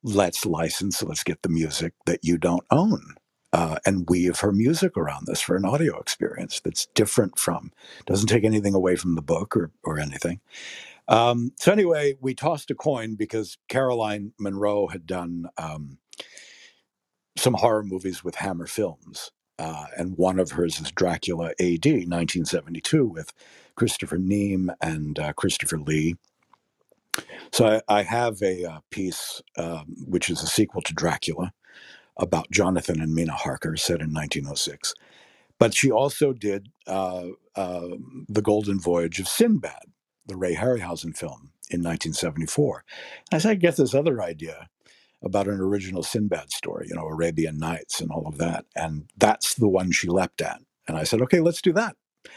let's 0.03 0.47
license, 0.47 1.03
let's 1.03 1.25
get 1.25 1.43
the 1.43 1.49
music 1.49 1.95
that 2.07 2.21
you 2.23 2.39
don't 2.39 2.65
own. 2.71 3.15
Uh, 3.53 3.77
and 3.87 4.09
weave 4.09 4.41
her 4.41 4.51
music 4.51 4.97
around 4.97 5.29
this 5.29 5.41
for 5.41 5.55
an 5.55 5.65
audio 5.65 5.97
experience 6.01 6.59
that's 6.59 6.87
different 6.87 7.39
from, 7.39 7.71
doesn't 8.05 8.27
take 8.27 8.43
anything 8.43 8.75
away 8.75 8.97
from 8.97 9.15
the 9.15 9.23
book 9.23 9.57
or, 9.57 9.71
or 9.85 10.01
anything. 10.01 10.41
Um, 11.07 11.53
so, 11.61 11.71
anyway, 11.71 12.17
we 12.21 12.35
tossed 12.35 12.73
a 12.73 12.75
coin 12.75 13.15
because 13.15 13.57
Caroline 13.69 14.33
Munro 14.41 14.89
had 14.89 15.07
done 15.07 15.47
um, 15.57 15.99
some 17.37 17.55
horror 17.55 17.83
movies 17.83 18.25
with 18.25 18.37
Hammer 18.37 18.67
Films. 18.67 19.31
Uh, 19.59 19.87
and 19.97 20.17
one 20.17 20.41
of 20.41 20.53
hers 20.53 20.81
is 20.81 20.91
Dracula 20.91 21.51
AD 21.61 21.85
1972 21.85 23.07
with 23.07 23.33
Christopher 23.77 24.19
Neame 24.19 24.75
and 24.81 25.19
uh, 25.19 25.33
Christopher 25.35 25.79
Lee. 25.79 26.17
So 27.53 27.81
I, 27.89 28.01
I 28.01 28.03
have 28.03 28.43
a 28.43 28.65
uh, 28.65 28.79
piece 28.91 29.43
um, 29.57 29.87
which 30.07 30.31
is 30.31 30.43
a 30.43 30.47
sequel 30.47 30.83
to 30.83 30.95
Dracula 30.95 31.53
about 32.17 32.51
Jonathan 32.51 33.01
and 33.01 33.15
Mina 33.15 33.33
Harker, 33.33 33.77
set 33.77 34.01
in 34.01 34.13
1906. 34.13 34.95
But 35.59 35.75
she 35.75 35.91
also 35.91 36.33
did 36.33 36.69
uh, 36.87 37.27
uh, 37.57 37.89
The 38.29 38.43
Golden 38.43 38.81
Voyage 38.81 39.21
of 39.21 39.29
Sinbad, 39.29 39.87
the 40.27 40.37
Ray 40.37 40.55
Harryhausen 40.55 41.17
film 41.17 41.53
in 41.71 41.83
1974. 41.83 42.85
I 43.33 43.39
said, 43.39 43.51
I 43.51 43.55
get 43.55 43.77
this 43.77 43.95
other 43.95 44.23
idea 44.23 44.69
about 45.23 45.49
an 45.49 45.61
original 45.61 46.03
Sinbad 46.03 46.51
story, 46.51 46.87
you 46.89 46.95
know, 46.95 47.07
Arabian 47.07 47.59
Nights 47.59 48.01
and 48.01 48.11
all 48.11 48.27
of 48.27 48.39
that. 48.39 48.67
And 48.77 49.09
that's 49.17 49.55
the 49.55 49.69
one 49.69 49.91
she 49.91 50.09
leapt 50.09 50.43
at. 50.43 50.61
And 50.87 50.97
I 50.99 51.05
said, 51.05 51.23
okay, 51.23 51.41
let's 51.41 51.63
do 51.63 51.73
that. 51.73 51.97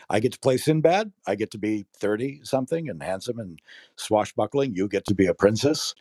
I 0.10 0.20
get 0.20 0.34
to 0.34 0.40
play 0.40 0.58
Sinbad. 0.58 1.12
I 1.26 1.36
get 1.36 1.52
to 1.52 1.58
be 1.58 1.86
30 1.98 2.42
something 2.44 2.90
and 2.90 3.02
handsome 3.02 3.40
and 3.40 3.60
swashbuckling. 3.96 4.76
You 4.76 4.88
get 4.88 5.06
to 5.06 5.16
be 5.16 5.28
a 5.28 5.34
princess, 5.34 5.94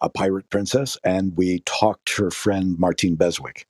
a 0.00 0.08
pirate 0.08 0.50
princess. 0.50 0.98
And 1.04 1.36
we 1.36 1.60
talked 1.60 2.16
her 2.16 2.30
friend 2.30 2.78
Martine 2.78 3.16
Beswick 3.16 3.66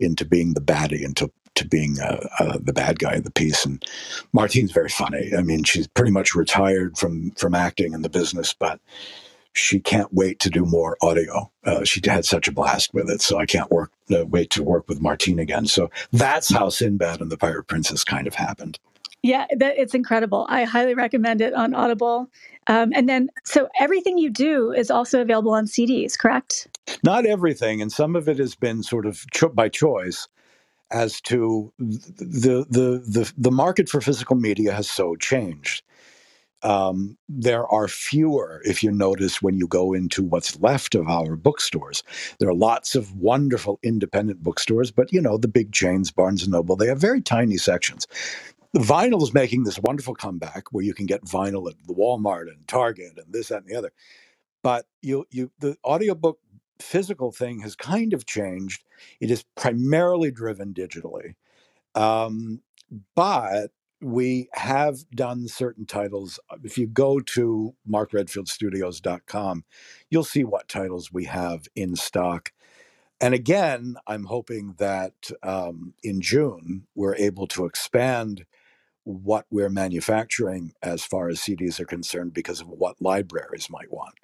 into 0.00 0.24
being 0.24 0.54
the 0.54 0.60
baddie, 0.60 1.02
into 1.02 1.30
to 1.58 1.66
being 1.66 1.98
uh, 2.00 2.26
uh, 2.38 2.58
the 2.60 2.72
bad 2.72 3.00
guy 3.00 3.14
in 3.14 3.24
the 3.24 3.32
piece. 3.32 3.64
And 3.64 3.84
Martine's 4.32 4.72
very 4.72 4.88
funny. 4.88 5.32
I 5.36 5.42
mean, 5.42 5.64
she's 5.64 5.88
pretty 5.88 6.12
much 6.12 6.34
retired 6.34 6.96
from 6.96 7.32
from 7.32 7.54
acting 7.54 7.92
in 7.92 8.02
the 8.02 8.08
business, 8.08 8.54
but 8.54 8.80
she 9.54 9.80
can't 9.80 10.12
wait 10.14 10.38
to 10.40 10.50
do 10.50 10.64
more 10.64 10.96
audio. 11.02 11.50
Uh, 11.64 11.84
she 11.84 12.00
had 12.04 12.24
such 12.24 12.48
a 12.48 12.52
blast 12.52 12.94
with 12.94 13.10
it, 13.10 13.20
so 13.20 13.38
I 13.38 13.46
can't 13.46 13.70
work 13.70 13.92
uh, 14.14 14.24
wait 14.24 14.50
to 14.50 14.62
work 14.62 14.88
with 14.88 15.00
Martine 15.00 15.38
again. 15.38 15.66
So 15.66 15.90
that's 16.12 16.50
how 16.50 16.68
Sinbad 16.68 17.20
and 17.20 17.30
the 17.30 17.36
Pirate 17.36 17.64
Princess 17.64 18.04
kind 18.04 18.26
of 18.26 18.34
happened. 18.34 18.78
Yeah, 19.22 19.46
that, 19.58 19.78
it's 19.78 19.94
incredible. 19.94 20.46
I 20.48 20.64
highly 20.64 20.94
recommend 20.94 21.40
it 21.40 21.54
on 21.54 21.74
Audible. 21.74 22.30
Um, 22.68 22.92
and 22.94 23.08
then, 23.08 23.30
so 23.44 23.68
everything 23.80 24.18
you 24.18 24.30
do 24.30 24.72
is 24.72 24.90
also 24.90 25.20
available 25.22 25.52
on 25.52 25.66
CDs, 25.66 26.18
correct? 26.18 26.68
Not 27.04 27.26
everything, 27.26 27.82
and 27.82 27.92
some 27.92 28.16
of 28.16 28.28
it 28.28 28.38
has 28.38 28.54
been 28.54 28.82
sort 28.82 29.06
of 29.06 29.24
cho- 29.32 29.50
by 29.50 29.68
choice 29.68 30.28
as 30.90 31.20
to 31.22 31.72
the, 31.78 32.66
the 32.70 33.02
the 33.06 33.32
the 33.38 33.50
market 33.50 33.88
for 33.88 34.00
physical 34.00 34.36
media 34.36 34.72
has 34.72 34.90
so 34.90 35.16
changed. 35.16 35.82
um, 36.62 37.16
there 37.28 37.66
are 37.68 37.88
fewer, 37.88 38.62
if 38.64 38.82
you 38.84 38.92
notice, 38.92 39.40
when 39.42 39.58
you 39.58 39.68
go 39.68 39.94
into 39.94 40.24
what's 40.24 40.60
left 40.60 40.94
of 40.96 41.08
our 41.08 41.36
bookstores. 41.36 42.04
There 42.40 42.50
are 42.50 42.54
lots 42.54 42.96
of 42.96 43.16
wonderful 43.16 43.80
independent 43.82 44.42
bookstores, 44.42 44.92
but 44.92 45.12
you 45.12 45.22
know, 45.22 45.38
the 45.38 45.48
big 45.48 45.72
chains, 45.72 46.10
Barnes 46.12 46.42
and 46.42 46.52
Noble, 46.52 46.76
they 46.76 46.88
have 46.88 47.00
very 47.00 47.22
tiny 47.22 47.58
sections. 47.58 48.06
The 48.74 48.80
vinyl 48.80 49.22
is 49.22 49.32
making 49.32 49.64
this 49.64 49.78
wonderful 49.78 50.14
comeback 50.14 50.72
where 50.72 50.84
you 50.84 50.94
can 50.94 51.06
get 51.06 51.24
vinyl 51.24 51.70
at 51.70 51.76
the 51.86 51.94
Walmart 51.94 52.48
and 52.48 52.66
Target 52.68 53.12
and 53.16 53.32
this, 53.32 53.48
that, 53.48 53.62
and 53.62 53.68
the 53.68 53.76
other. 53.76 53.92
But 54.62 54.86
you, 55.02 55.24
you, 55.30 55.50
the 55.58 55.76
audiobook 55.84 56.38
physical 56.80 57.32
thing 57.32 57.60
has 57.60 57.74
kind 57.74 58.12
of 58.12 58.26
changed. 58.26 58.84
It 59.20 59.30
is 59.30 59.44
primarily 59.56 60.30
driven 60.30 60.74
digitally. 60.74 61.34
Um, 61.94 62.60
but 63.14 63.70
we 64.00 64.48
have 64.52 65.08
done 65.10 65.48
certain 65.48 65.86
titles. 65.86 66.38
If 66.62 66.78
you 66.78 66.86
go 66.86 67.20
to 67.20 67.74
markredfieldstudios.com, 67.90 69.64
you'll 70.10 70.24
see 70.24 70.44
what 70.44 70.68
titles 70.68 71.12
we 71.12 71.24
have 71.24 71.66
in 71.74 71.96
stock. 71.96 72.52
And 73.20 73.34
again, 73.34 73.96
I'm 74.06 74.24
hoping 74.24 74.74
that 74.78 75.30
um, 75.42 75.94
in 76.04 76.20
June, 76.20 76.86
we're 76.94 77.16
able 77.16 77.48
to 77.48 77.64
expand 77.64 78.46
what 79.08 79.46
we're 79.50 79.70
manufacturing 79.70 80.72
as 80.82 81.04
far 81.04 81.28
as 81.28 81.40
CDs 81.40 81.80
are 81.80 81.86
concerned 81.86 82.34
because 82.34 82.60
of 82.60 82.68
what 82.68 83.00
libraries 83.00 83.68
might 83.70 83.92
want 83.92 84.14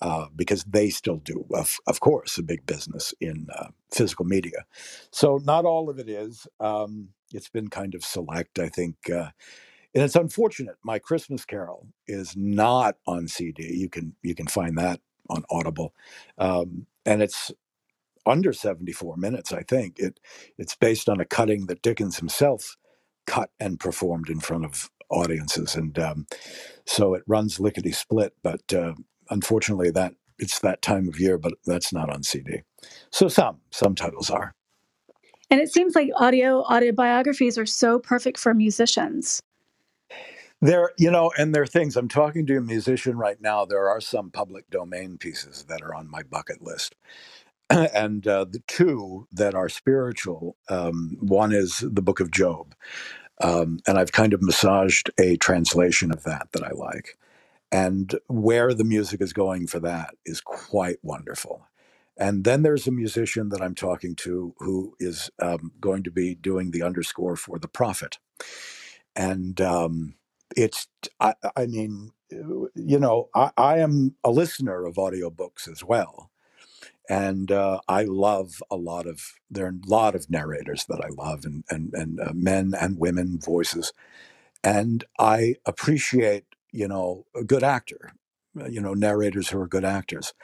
uh, 0.00 0.26
because 0.34 0.64
they 0.64 0.90
still 0.90 1.18
do, 1.18 1.46
of, 1.54 1.78
of 1.86 2.00
course, 2.00 2.38
a 2.38 2.42
big 2.42 2.64
business 2.66 3.14
in 3.20 3.48
uh, 3.54 3.68
physical 3.92 4.24
media. 4.24 4.64
So 5.10 5.40
not 5.44 5.64
all 5.64 5.90
of 5.90 5.98
it 5.98 6.08
is. 6.08 6.46
Um, 6.58 7.10
it's 7.32 7.48
been 7.48 7.68
kind 7.68 7.94
of 7.94 8.04
select, 8.04 8.58
I 8.58 8.68
think. 8.68 8.96
Uh, 9.10 9.30
and 9.94 10.04
it's 10.04 10.16
unfortunate. 10.16 10.76
My 10.84 10.98
Christmas 10.98 11.44
Carol 11.44 11.88
is 12.06 12.34
not 12.36 12.96
on 13.06 13.28
CD. 13.28 13.74
You 13.76 13.88
can 13.88 14.14
you 14.22 14.34
can 14.34 14.46
find 14.46 14.78
that 14.78 15.00
on 15.28 15.44
Audible, 15.50 15.94
um, 16.38 16.86
and 17.04 17.22
it's 17.22 17.50
under 18.24 18.52
74 18.52 19.16
minutes. 19.16 19.52
I 19.52 19.62
think 19.62 19.98
it 19.98 20.20
it's 20.58 20.76
based 20.76 21.08
on 21.08 21.20
a 21.20 21.24
cutting 21.24 21.66
that 21.66 21.82
Dickens 21.82 22.18
himself 22.18 22.76
cut 23.30 23.50
and 23.60 23.78
performed 23.78 24.28
in 24.28 24.40
front 24.40 24.64
of 24.64 24.90
audiences, 25.08 25.76
and 25.76 25.96
um, 25.98 26.26
so 26.84 27.14
it 27.14 27.22
runs 27.28 27.60
lickety 27.60 27.92
split. 27.92 28.34
But 28.42 28.72
uh, 28.74 28.94
unfortunately, 29.30 29.90
that 29.92 30.14
it's 30.40 30.58
that 30.60 30.82
time 30.82 31.08
of 31.08 31.20
year, 31.20 31.38
but 31.38 31.54
that's 31.64 31.92
not 31.92 32.10
on 32.10 32.24
CD. 32.24 32.62
So 33.12 33.28
some 33.28 33.58
some 33.70 33.94
titles 33.94 34.30
are. 34.30 34.54
And 35.48 35.60
it 35.60 35.72
seems 35.72 35.94
like 35.94 36.10
audio 36.16 36.62
autobiographies 36.62 37.56
are 37.56 37.66
so 37.66 38.00
perfect 38.00 38.38
for 38.38 38.52
musicians. 38.52 39.40
There, 40.60 40.90
you 40.98 41.10
know, 41.10 41.32
and 41.38 41.54
there 41.54 41.62
are 41.62 41.66
things. 41.66 41.96
I'm 41.96 42.08
talking 42.08 42.46
to 42.46 42.58
a 42.58 42.60
musician 42.60 43.16
right 43.16 43.40
now. 43.40 43.64
There 43.64 43.88
are 43.88 44.00
some 44.00 44.30
public 44.30 44.68
domain 44.70 45.18
pieces 45.18 45.64
that 45.68 45.82
are 45.82 45.94
on 45.94 46.10
my 46.10 46.22
bucket 46.22 46.62
list. 46.62 46.94
and 47.70 48.26
uh, 48.26 48.44
the 48.44 48.62
two 48.66 49.26
that 49.32 49.54
are 49.54 49.68
spiritual 49.68 50.56
um, 50.68 51.16
one 51.20 51.52
is 51.52 51.78
the 51.78 52.02
book 52.02 52.20
of 52.20 52.30
Job. 52.30 52.74
Um, 53.40 53.80
and 53.86 53.98
I've 53.98 54.12
kind 54.12 54.34
of 54.34 54.42
massaged 54.42 55.10
a 55.18 55.36
translation 55.36 56.12
of 56.12 56.24
that 56.24 56.48
that 56.52 56.62
I 56.62 56.70
like 56.72 57.16
and 57.72 58.18
where 58.26 58.74
the 58.74 58.84
music 58.84 59.20
is 59.20 59.32
going 59.32 59.66
for 59.66 59.80
that 59.80 60.14
is 60.26 60.40
quite 60.40 60.98
wonderful. 61.02 61.66
And 62.16 62.44
then 62.44 62.62
there's 62.62 62.86
a 62.86 62.92
musician 62.92 63.48
that 63.50 63.62
I'm 63.62 63.74
talking 63.74 64.14
to 64.16 64.54
who 64.58 64.94
is 64.98 65.30
um, 65.40 65.72
going 65.80 66.02
to 66.02 66.10
be 66.10 66.34
doing 66.34 66.70
the 66.70 66.82
underscore 66.82 67.36
for 67.36 67.58
The 67.58 67.68
Prophet. 67.68 68.18
And 69.16 69.60
um, 69.60 70.16
it's, 70.56 70.88
I, 71.18 71.34
I, 71.56 71.66
mean, 71.66 72.10
you 72.30 72.98
know, 72.98 73.28
I, 73.34 73.50
I, 73.56 73.78
am 73.78 74.16
a 74.22 74.30
listener 74.30 74.84
of 74.84 74.96
audiobooks 74.96 75.68
as 75.70 75.82
well. 75.82 76.29
And 77.10 77.52
uh, 77.52 77.80
I 77.88 78.04
love 78.04 78.62
a 78.70 78.76
lot 78.76 79.06
of, 79.08 79.34
there 79.50 79.66
are 79.66 79.70
a 79.70 79.90
lot 79.90 80.16
of 80.16 80.30
narrators 80.30 80.86
that 80.88 81.02
I 81.04 81.10
love, 81.10 81.44
and, 81.44 81.64
and, 81.70 81.92
and 81.94 82.20
uh, 82.20 82.32
men 82.34 82.74
and 82.80 82.98
women 83.00 83.40
voices. 83.44 83.92
And 84.64 85.04
I 85.18 85.56
appreciate 85.66 86.44
you 86.72 86.88
know, 86.88 87.26
a 87.34 87.44
good 87.44 87.62
actor, 87.62 88.12
uh, 88.60 88.66
you 88.66 88.80
know, 88.80 88.94
narrators 88.94 89.48
who 89.50 89.60
are 89.60 89.68
good 89.68 89.84
actors. 89.84 90.34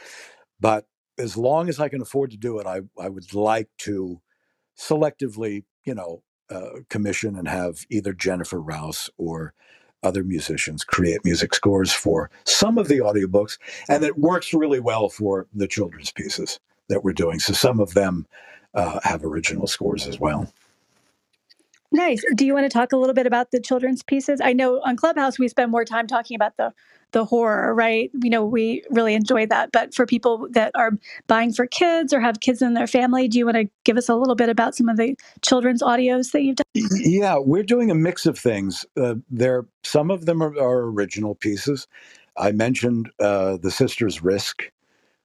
But 0.61 0.87
as 1.18 1.37
long 1.37 1.68
as 1.68 1.81
I 1.81 1.88
can 1.88 2.02
afford 2.02 2.31
to 2.33 2.37
do 2.37 2.59
it, 2.59 2.66
I, 2.66 2.83
I 3.00 3.09
would 3.09 3.35
like 3.35 3.68
to 3.81 4.20
selectively, 4.79 5.64
you 5.85 5.94
know, 5.94 6.22
uh, 6.50 6.81
commission 6.90 7.37
and 7.37 7.48
have 7.48 7.81
either 7.90 8.12
Jennifer 8.12 8.61
Rouse 8.61 9.11
or 9.18 9.55
other 10.02 10.22
musicians 10.22 10.85
create 10.85 11.24
music 11.24 11.54
scores 11.54 11.92
for 11.92 12.30
some 12.44 12.78
of 12.78 12.88
the 12.88 12.98
audiobooks. 12.98 13.59
And 13.88 14.04
it 14.04 14.18
works 14.18 14.54
really 14.54 14.80
well 14.80 15.09
for 15.09 15.46
the 15.54 15.66
children's 15.66 16.12
pieces 16.12 16.61
that 16.88 17.02
we're 17.02 17.12
doing. 17.12 17.38
So 17.38 17.52
some 17.52 17.80
of 17.80 17.94
them 17.94 18.26
uh, 18.74 19.00
have 19.02 19.24
original 19.24 19.66
scores 19.66 20.06
as 20.06 20.20
well. 20.20 20.52
Nice. 21.92 22.22
Do 22.35 22.44
you 22.44 22.55
want 22.55 22.64
to 22.64 22.70
talk 22.70 22.92
a 22.92 22.96
little 22.96 23.14
bit 23.14 23.27
about 23.27 23.51
the 23.51 23.61
children's 23.61 24.03
pieces? 24.03 24.40
I 24.42 24.53
know 24.53 24.81
on 24.85 24.96
Clubhouse 24.96 25.38
we 25.38 25.49
spend 25.49 25.70
more 25.70 25.85
time 25.85 26.07
talking 26.07 26.35
about 26.35 26.57
the 26.57 26.72
the 27.12 27.25
horror, 27.25 27.75
right? 27.75 28.11
You 28.22 28.31
know, 28.31 28.44
we 28.44 28.83
really 28.90 29.14
enjoy 29.14 29.46
that. 29.46 29.72
But 29.72 29.94
for 29.94 30.07
people 30.07 30.49
that 30.51 30.72
are 30.75 30.90
buying 31.29 31.53
for 31.53 31.66
kids 31.66 32.12
or 32.12 32.20
have 32.20 32.40
kids 32.40 32.61
in 32.61 32.75
their 32.75 32.87
family, 32.87 33.29
do 33.29 33.38
you 33.38 33.46
want 33.46 33.57
to 33.57 33.70
give 33.85 33.96
us 33.96 34.09
a 34.09 34.14
little 34.14 34.35
bit 34.35 34.49
about 34.49 34.75
some 34.75 34.88
of 34.88 34.96
the 34.96 35.16
children's 35.42 35.83
audios 35.83 36.33
that 36.33 36.42
you've 36.42 36.57
done? 36.57 36.66
Yeah, 36.75 37.38
we're 37.38 37.62
doing 37.62 37.90
a 37.90 37.94
mix 37.94 38.27
of 38.27 38.38
things. 38.38 38.85
Uh, 39.01 39.14
there, 39.31 39.66
some 39.85 40.11
of 40.11 40.27
them 40.27 40.42
are, 40.42 40.55
are 40.59 40.90
original 40.90 41.35
pieces. 41.35 41.87
I 42.37 42.53
mentioned 42.53 43.11
uh, 43.20 43.57
the 43.57 43.70
Sisters 43.70 44.22
Risk, 44.22 44.70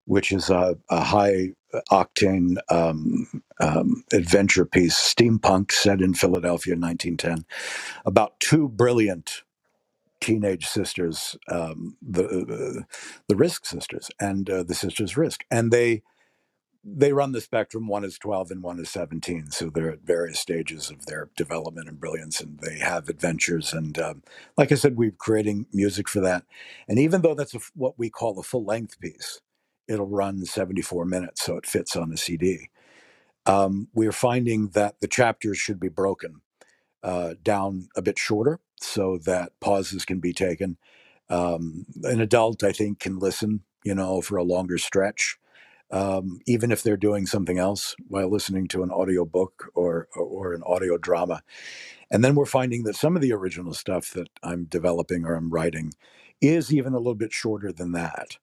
which 0.05 0.31
is 0.31 0.49
a, 0.49 0.77
a 0.89 1.03
high 1.03 1.49
octane 1.91 2.57
um, 2.69 3.43
um, 3.59 4.03
adventure 4.13 4.65
piece, 4.65 4.95
steampunk 4.95 5.71
set 5.71 6.01
in 6.01 6.13
Philadelphia 6.13 6.73
in 6.73 6.81
1910, 6.81 7.45
about 8.05 8.39
two 8.39 8.69
brilliant 8.69 9.43
teenage 10.21 10.67
sisters, 10.67 11.35
um, 11.49 11.97
the 12.01 12.25
uh, 12.25 12.83
the 13.27 13.35
Risk 13.35 13.65
sisters 13.65 14.09
and 14.19 14.49
uh, 14.49 14.63
the 14.63 14.75
sisters 14.75 15.17
Risk, 15.17 15.43
and 15.51 15.71
they 15.71 16.03
they 16.83 17.13
run 17.13 17.31
the 17.31 17.41
spectrum. 17.41 17.87
One 17.87 18.03
is 18.03 18.17
12 18.17 18.51
and 18.51 18.63
one 18.63 18.79
is 18.79 18.89
17, 18.89 19.51
so 19.51 19.69
they're 19.69 19.91
at 19.91 20.01
various 20.01 20.39
stages 20.39 20.89
of 20.89 21.05
their 21.05 21.29
development 21.37 21.87
and 21.87 21.99
brilliance, 21.99 22.41
and 22.41 22.59
they 22.59 22.79
have 22.79 23.09
adventures. 23.09 23.73
And 23.73 23.97
um, 23.99 24.23
like 24.57 24.71
I 24.71 24.75
said, 24.75 24.97
we're 24.97 25.11
creating 25.11 25.67
music 25.73 26.09
for 26.09 26.21
that. 26.21 26.43
And 26.87 26.97
even 26.97 27.21
though 27.21 27.35
that's 27.35 27.53
a, 27.53 27.59
what 27.75 27.99
we 27.99 28.09
call 28.09 28.39
a 28.39 28.43
full 28.43 28.65
length 28.65 28.99
piece, 28.99 29.41
it'll 29.91 30.07
run 30.07 30.45
74 30.45 31.05
minutes, 31.05 31.43
so 31.43 31.57
it 31.57 31.67
fits 31.67 31.95
on 31.95 32.13
a 32.13 32.17
CD. 32.17 32.69
Um, 33.45 33.89
we're 33.93 34.11
finding 34.13 34.69
that 34.69 35.01
the 35.01 35.07
chapters 35.07 35.57
should 35.57 35.79
be 35.79 35.89
broken 35.89 36.41
uh, 37.03 37.35
down 37.43 37.89
a 37.95 38.01
bit 38.01 38.19
shorter 38.19 38.59
so 38.81 39.17
that 39.25 39.53
pauses 39.59 40.05
can 40.05 40.19
be 40.19 40.33
taken. 40.33 40.77
Um, 41.29 41.85
an 42.03 42.21
adult, 42.21 42.63
I 42.63 42.71
think, 42.71 42.99
can 42.99 43.19
listen, 43.19 43.61
you 43.83 43.95
know, 43.95 44.21
for 44.21 44.37
a 44.37 44.43
longer 44.43 44.77
stretch, 44.77 45.37
um, 45.91 46.39
even 46.47 46.71
if 46.71 46.83
they're 46.83 46.97
doing 46.97 47.25
something 47.25 47.57
else 47.57 47.95
while 48.07 48.29
listening 48.29 48.67
to 48.69 48.83
an 48.83 48.91
audio 48.91 49.25
book 49.25 49.65
or, 49.73 50.07
or 50.15 50.53
an 50.53 50.63
audio 50.65 50.97
drama. 50.97 51.41
And 52.11 52.23
then 52.23 52.35
we're 52.35 52.45
finding 52.45 52.83
that 52.83 52.95
some 52.95 53.15
of 53.15 53.21
the 53.21 53.33
original 53.33 53.73
stuff 53.73 54.11
that 54.13 54.29
I'm 54.43 54.65
developing 54.65 55.25
or 55.25 55.35
I'm 55.35 55.49
writing 55.51 55.93
is 56.41 56.73
even 56.73 56.93
a 56.93 56.97
little 56.97 57.15
bit 57.15 57.33
shorter 57.33 57.71
than 57.71 57.93
that 57.93 58.37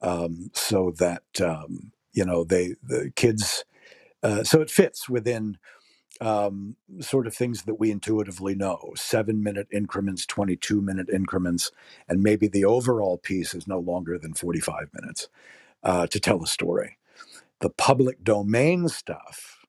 um, 0.00 0.50
so 0.54 0.92
that 0.98 1.22
um, 1.42 1.92
you 2.12 2.24
know 2.24 2.44
they 2.44 2.74
the 2.82 3.12
kids. 3.16 3.64
Uh, 4.22 4.42
so 4.42 4.60
it 4.60 4.70
fits 4.70 5.08
within 5.08 5.58
um, 6.20 6.76
sort 7.00 7.26
of 7.26 7.34
things 7.34 7.62
that 7.62 7.78
we 7.78 7.90
intuitively 7.90 8.54
know 8.54 8.92
seven 8.96 9.42
minute 9.42 9.68
increments, 9.72 10.26
22 10.26 10.80
minute 10.80 11.08
increments, 11.08 11.70
and 12.08 12.22
maybe 12.22 12.48
the 12.48 12.64
overall 12.64 13.18
piece 13.18 13.54
is 13.54 13.68
no 13.68 13.78
longer 13.78 14.18
than 14.18 14.34
45 14.34 14.90
minutes 15.00 15.28
uh, 15.82 16.06
to 16.08 16.20
tell 16.20 16.42
a 16.42 16.46
story. 16.46 16.98
The 17.60 17.70
public 17.70 18.22
domain 18.24 18.88
stuff, 18.88 19.64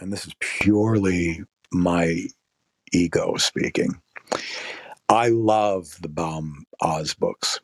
and 0.00 0.12
this 0.12 0.26
is 0.26 0.34
purely 0.40 1.44
my 1.72 2.26
ego 2.92 3.36
speaking, 3.36 4.00
I 5.08 5.28
love 5.28 5.98
the 6.00 6.08
Baum 6.08 6.64
Oz 6.80 7.14
books. 7.14 7.60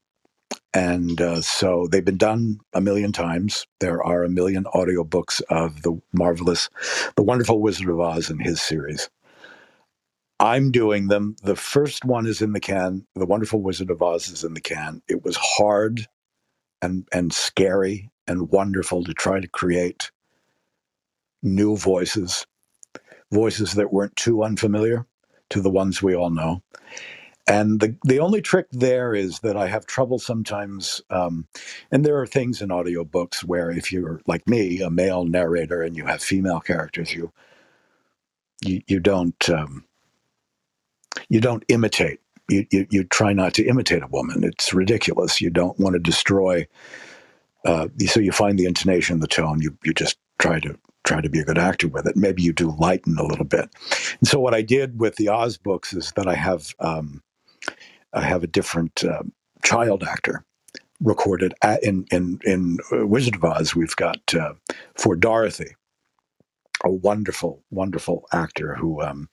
And 0.74 1.20
uh, 1.20 1.40
so 1.42 1.88
they've 1.90 2.04
been 2.04 2.18
done 2.18 2.60
a 2.74 2.80
million 2.80 3.12
times. 3.12 3.66
There 3.80 4.02
are 4.02 4.22
a 4.22 4.28
million 4.28 4.64
audiobooks 4.64 5.42
of 5.50 5.82
the 5.82 6.00
marvelous, 6.12 6.68
the 7.16 7.22
wonderful 7.22 7.60
Wizard 7.60 7.88
of 7.88 8.00
Oz 8.00 8.30
and 8.30 8.40
his 8.42 8.60
series. 8.60 9.08
I'm 10.40 10.70
doing 10.70 11.08
them. 11.08 11.34
The 11.42 11.56
first 11.56 12.04
one 12.04 12.26
is 12.26 12.40
in 12.40 12.52
the 12.52 12.60
can. 12.60 13.04
The 13.16 13.26
Wonderful 13.26 13.60
Wizard 13.60 13.90
of 13.90 14.02
Oz 14.02 14.28
is 14.28 14.44
in 14.44 14.54
the 14.54 14.60
can. 14.60 15.02
It 15.08 15.24
was 15.24 15.36
hard 15.36 16.06
and 16.80 17.08
and 17.12 17.32
scary 17.32 18.10
and 18.28 18.50
wonderful 18.50 19.02
to 19.04 19.14
try 19.14 19.40
to 19.40 19.48
create 19.48 20.12
new 21.42 21.76
voices, 21.76 22.46
voices 23.32 23.72
that 23.72 23.92
weren't 23.92 24.14
too 24.16 24.44
unfamiliar 24.44 25.06
to 25.50 25.60
the 25.60 25.70
ones 25.70 26.02
we 26.02 26.14
all 26.14 26.30
know. 26.30 26.62
And 27.48 27.80
the 27.80 27.96
the 28.04 28.20
only 28.20 28.42
trick 28.42 28.68
there 28.72 29.14
is 29.14 29.40
that 29.40 29.56
I 29.58 29.68
have 29.68 29.86
trouble 29.86 30.20
sometimes. 30.20 31.02
Um, 31.10 31.48
and 31.92 32.06
there 32.06 32.20
are 32.20 32.26
things 32.28 32.62
in 32.62 32.70
audiobooks 32.70 33.44
where 33.44 33.70
if 33.70 33.92
you're 33.92 34.22
like 34.26 34.48
me, 34.48 34.82
a 34.82 34.90
male 34.90 35.26
narrator, 35.26 35.82
and 35.82 35.96
you 35.96 36.06
have 36.06 36.22
female 36.22 36.60
characters, 36.60 37.14
you 37.14 37.32
you, 38.62 38.82
you 38.88 39.00
don't 39.00 39.50
um, 39.50 39.84
you 41.30 41.40
don't 41.40 41.64
imitate. 41.68 42.20
You, 42.50 42.66
you 42.72 42.86
you 42.90 43.04
try 43.04 43.32
not 43.34 43.54
to 43.54 43.66
imitate 43.66 44.02
a 44.04 44.08
woman. 44.08 44.44
It's 44.44 44.74
ridiculous. 44.74 45.40
You 45.40 45.50
don't 45.50 45.78
want 45.80 45.94
to 45.94 46.00
destroy. 46.00 46.66
Uh, 47.64 47.88
so 48.06 48.20
you 48.20 48.32
find 48.32 48.58
the 48.58 48.66
intonation, 48.66 49.20
the 49.20 49.28
tone. 49.28 49.62
You 49.62 49.76
you 49.84 49.94
just 49.94 50.18
try 50.38 50.60
to 50.60 50.78
try 51.04 51.20
to 51.22 51.30
be 51.30 51.40
a 51.40 51.44
good 51.44 51.58
actor 51.58 51.88
with 51.88 52.06
it. 52.06 52.16
Maybe 52.16 52.42
you 52.42 52.52
do 52.52 52.76
lighten 52.78 53.18
a 53.18 53.24
little 53.24 53.46
bit. 53.46 53.70
And 54.20 54.28
so 54.28 54.40
what 54.40 54.54
I 54.54 54.62
did 54.62 55.00
with 55.00 55.16
the 55.16 55.28
Oz 55.30 55.58
books 55.58 55.92
is 55.94 56.12
that 56.16 56.28
I 56.28 56.34
have. 56.34 56.74
Um, 56.80 57.22
I 58.12 58.22
have 58.22 58.42
a 58.42 58.48
different 58.48 59.04
uh, 59.04 59.22
child 59.62 60.02
actor 60.02 60.44
recorded 61.00 61.54
at, 61.62 61.82
in 61.84 62.06
in 62.10 62.40
in 62.44 62.78
uh, 62.92 63.06
Wizard 63.06 63.36
of 63.36 63.44
Oz. 63.44 63.74
We've 63.74 63.96
got 63.96 64.34
uh, 64.34 64.54
for 64.96 65.16
Dorothy, 65.16 65.76
a 66.84 66.90
wonderful, 66.90 67.62
wonderful 67.70 68.26
actor 68.32 68.74
who 68.74 69.02
um, 69.02 69.28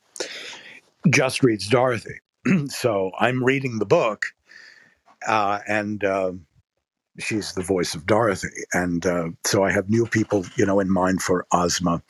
just 1.10 1.44
reads 1.44 1.68
Dorothy. 1.68 2.20
so 2.68 3.12
I'm 3.20 3.44
reading 3.44 3.80
the 3.80 3.86
book, 3.86 4.28
uh, 5.28 5.60
and 5.68 6.04
um, 6.04 6.46
she's 7.20 7.54
the 7.54 7.64
voice 7.64 7.96
of 7.96 8.06
Dorothy, 8.06 8.66
and 8.74 9.06
uh, 9.06 9.30
so 9.46 9.64
I 9.64 9.72
have 9.72 9.90
new 9.90 10.06
people, 10.06 10.46
you 10.56 10.66
know, 10.66 10.80
in 10.80 10.92
mind 10.92 11.22
for 11.22 11.46
Ozma, 11.52 12.02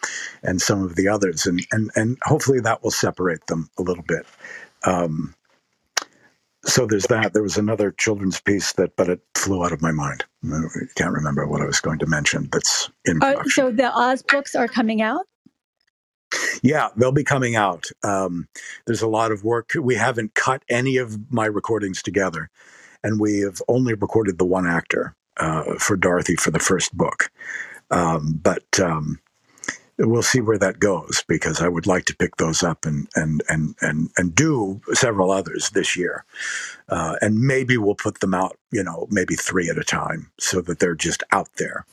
and 0.44 0.62
some 0.62 0.84
of 0.84 0.96
the 0.96 1.08
others, 1.08 1.46
and 1.46 1.66
and 1.72 1.92
and 1.96 2.18
hopefully 2.24 2.60
that 2.62 2.84
will 2.84 2.92
separate 2.92 3.46
them 3.48 3.70
a 3.78 3.82
little 3.82 4.04
bit. 4.04 4.26
Um, 4.84 5.34
so 6.66 6.86
there's 6.86 7.08
that. 7.08 7.34
There 7.34 7.44
was 7.44 7.58
another 7.58 7.92
children's 7.92 8.42
piece 8.42 8.74
that, 8.74 8.96
but 8.96 9.10
it 9.10 9.22
flew 9.36 9.64
out 9.64 9.72
of 9.72 9.82
my 9.82 9.92
mind. 9.92 10.26
I 10.44 10.60
can't 10.96 11.14
remember 11.14 11.48
what 11.48 11.62
I 11.62 11.66
was 11.66 11.80
going 11.80 12.00
to 12.00 12.06
mention. 12.06 12.50
That's 12.52 12.90
in 13.06 13.22
Uh, 13.22 13.44
so 13.46 13.72
the 13.72 13.92
Oz 13.92 14.24
books 14.24 14.56
are 14.56 14.68
coming 14.68 15.02
out. 15.02 15.26
Yeah, 16.64 16.90
they'll 16.98 17.12
be 17.12 17.24
coming 17.24 17.56
out. 17.56 17.88
Um, 18.04 18.48
there's 18.88 19.02
a 19.02 19.08
lot 19.08 19.32
of 19.32 19.44
work. 19.44 19.72
We 19.80 19.96
haven't 19.96 20.34
cut 20.34 20.64
any 20.68 20.98
of 20.98 21.32
my 21.32 21.46
recordings 21.46 22.02
together, 22.02 22.50
and 23.04 23.20
we 23.20 23.40
have 23.40 23.62
only 23.68 23.94
recorded 23.94 24.38
the 24.38 24.46
one 24.46 24.68
actor 24.68 25.16
uh, 25.38 25.76
for 25.80 25.96
Dorothy 25.96 26.36
for 26.36 26.52
the 26.52 26.60
first 26.60 26.96
book. 26.98 27.30
Um, 27.92 28.40
but 28.42 28.80
um, 28.80 29.20
we'll 29.98 30.22
see 30.22 30.42
where 30.42 30.58
that 30.58 30.80
goes 30.80 31.24
because 31.28 31.62
I 31.62 31.68
would 31.68 31.88
like 31.88 32.06
to 32.06 32.16
pick 32.16 32.38
those 32.38 32.64
up 32.64 32.86
and 32.86 33.08
and 33.16 33.44
and 33.50 33.76
and 33.82 34.10
and 34.18 34.36
do 34.36 34.82
several 34.94 35.32
others 35.32 35.70
this 35.72 35.96
year, 35.96 36.26
uh, 36.90 37.16
and 37.22 37.40
maybe 37.40 37.78
we'll 37.78 37.96
put 37.96 38.20
them 38.20 38.34
out. 38.34 38.58
You 38.72 38.84
know, 38.84 39.08
maybe 39.10 39.36
three 39.36 39.70
at 39.70 39.78
a 39.78 39.84
time, 39.84 40.32
so 40.40 40.62
that 40.62 40.80
they're 40.80 40.96
just 40.96 41.24
out 41.32 41.50
there, 41.58 41.86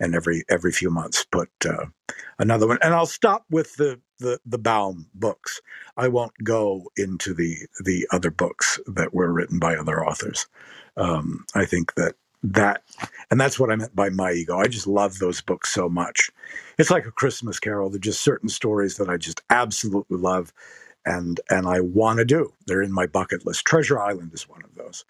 and 0.00 0.14
every 0.14 0.44
every 0.48 0.72
few 0.72 0.90
months 0.90 1.24
put 1.24 1.50
uh, 1.64 1.86
another 2.38 2.66
one. 2.66 2.78
And 2.82 2.94
I'll 2.94 3.06
stop 3.06 3.44
with 3.50 3.76
the 3.76 4.00
the 4.18 4.40
the 4.44 4.58
Baum 4.58 5.08
books. 5.14 5.60
I 5.96 6.08
won't 6.08 6.34
go 6.42 6.90
into 6.96 7.34
the 7.34 7.56
the 7.84 8.06
other 8.10 8.30
books 8.30 8.80
that 8.86 9.14
were 9.14 9.32
written 9.32 9.58
by 9.58 9.76
other 9.76 10.04
authors. 10.04 10.46
Um, 10.96 11.44
I 11.54 11.64
think 11.64 11.94
that 11.94 12.14
that 12.44 12.82
and 13.30 13.40
that's 13.40 13.58
what 13.58 13.70
I 13.70 13.76
meant 13.76 13.96
by 13.96 14.10
my 14.10 14.32
ego. 14.32 14.58
I 14.58 14.68
just 14.68 14.86
love 14.86 15.18
those 15.18 15.40
books 15.40 15.72
so 15.72 15.88
much. 15.88 16.30
It's 16.78 16.90
like 16.90 17.06
a 17.06 17.10
Christmas 17.10 17.58
Carol. 17.58 17.90
They're 17.90 17.98
just 17.98 18.22
certain 18.22 18.48
stories 18.48 18.96
that 18.98 19.08
I 19.08 19.16
just 19.16 19.42
absolutely 19.50 20.18
love, 20.18 20.52
and 21.06 21.40
and 21.50 21.66
I 21.66 21.80
want 21.80 22.18
to 22.18 22.24
do. 22.24 22.52
They're 22.66 22.82
in 22.82 22.92
my 22.92 23.06
bucket 23.06 23.46
list. 23.46 23.64
Treasure 23.64 23.98
Island 23.98 24.32
is 24.34 24.48
one 24.48 24.62
of 24.62 24.74
those. 24.74 25.04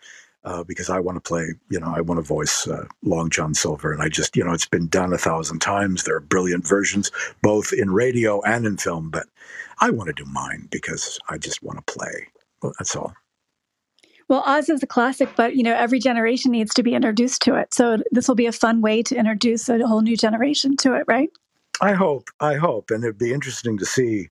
Uh, 0.44 0.62
because 0.62 0.90
I 0.90 1.00
want 1.00 1.16
to 1.16 1.26
play, 1.26 1.54
you 1.70 1.80
know, 1.80 1.90
I 1.96 2.02
want 2.02 2.18
to 2.18 2.22
voice 2.22 2.68
uh, 2.68 2.84
Long 3.02 3.30
John 3.30 3.54
Silver, 3.54 3.92
and 3.94 4.02
I 4.02 4.10
just, 4.10 4.36
you 4.36 4.44
know, 4.44 4.52
it's 4.52 4.66
been 4.66 4.88
done 4.88 5.14
a 5.14 5.16
thousand 5.16 5.60
times. 5.60 6.04
There 6.04 6.16
are 6.16 6.20
brilliant 6.20 6.68
versions, 6.68 7.10
both 7.40 7.72
in 7.72 7.90
radio 7.90 8.42
and 8.42 8.66
in 8.66 8.76
film, 8.76 9.08
but 9.08 9.26
I 9.80 9.88
want 9.88 10.08
to 10.08 10.12
do 10.12 10.30
mine 10.30 10.68
because 10.70 11.18
I 11.30 11.38
just 11.38 11.62
want 11.62 11.78
to 11.78 11.92
play. 11.94 12.28
Well, 12.62 12.74
that's 12.78 12.94
all. 12.94 13.14
Well, 14.28 14.42
Oz 14.46 14.68
is 14.68 14.82
a 14.82 14.86
classic, 14.86 15.28
but 15.36 15.56
you 15.56 15.62
know 15.62 15.74
every 15.74 15.98
generation 15.98 16.50
needs 16.52 16.72
to 16.74 16.82
be 16.82 16.94
introduced 16.94 17.42
to 17.42 17.56
it. 17.56 17.74
So 17.74 17.98
this 18.10 18.28
will 18.28 18.34
be 18.34 18.46
a 18.46 18.52
fun 18.52 18.80
way 18.80 19.02
to 19.02 19.16
introduce 19.16 19.68
a 19.68 19.86
whole 19.86 20.02
new 20.02 20.16
generation 20.16 20.76
to 20.78 20.94
it, 20.94 21.04
right? 21.06 21.30
I 21.80 21.92
hope, 21.92 22.30
I 22.40 22.54
hope, 22.54 22.90
and 22.90 23.02
it'd 23.02 23.18
be 23.18 23.32
interesting 23.32 23.78
to 23.78 23.86
see, 23.86 24.28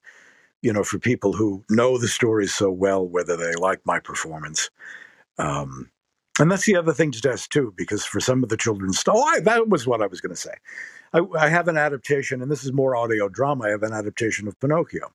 you 0.62 0.71
know, 0.71 0.84
for 0.84 0.97
people 0.97 1.34
who 1.34 1.63
know 1.69 1.97
the 1.97 2.08
stories 2.08 2.53
so 2.53 2.71
well, 2.71 3.06
whether 3.06 3.36
they 3.36 3.53
like 3.56 3.82
my 3.86 3.99
performance. 3.99 4.69
Um, 5.38 5.91
and 6.39 6.49
that's 6.49 6.65
the 6.65 6.75
other 6.75 6.93
thing 6.93 7.12
to 7.12 7.21
test 7.21 7.51
too, 7.51 7.73
because 7.77 8.06
for 8.06 8.19
some 8.19 8.43
of 8.43 8.49
the 8.49 8.58
children's 8.58 9.03
oh, 9.08 9.41
that 9.41 9.69
was 9.69 9.86
what 9.86 10.01
I 10.01 10.08
was 10.08 10.21
going 10.21 10.34
to 10.34 10.41
say. 10.41 10.53
I, 11.13 11.21
I 11.38 11.49
have 11.49 11.67
an 11.67 11.77
adaptation, 11.77 12.41
and 12.41 12.49
this 12.49 12.63
is 12.63 12.73
more 12.73 12.95
audio 12.95 13.29
drama. 13.29 13.65
I 13.65 13.69
have 13.69 13.84
an 13.84 13.93
adaptation 13.93 14.47
of 14.47 14.60
Pinocchio, 14.60 15.12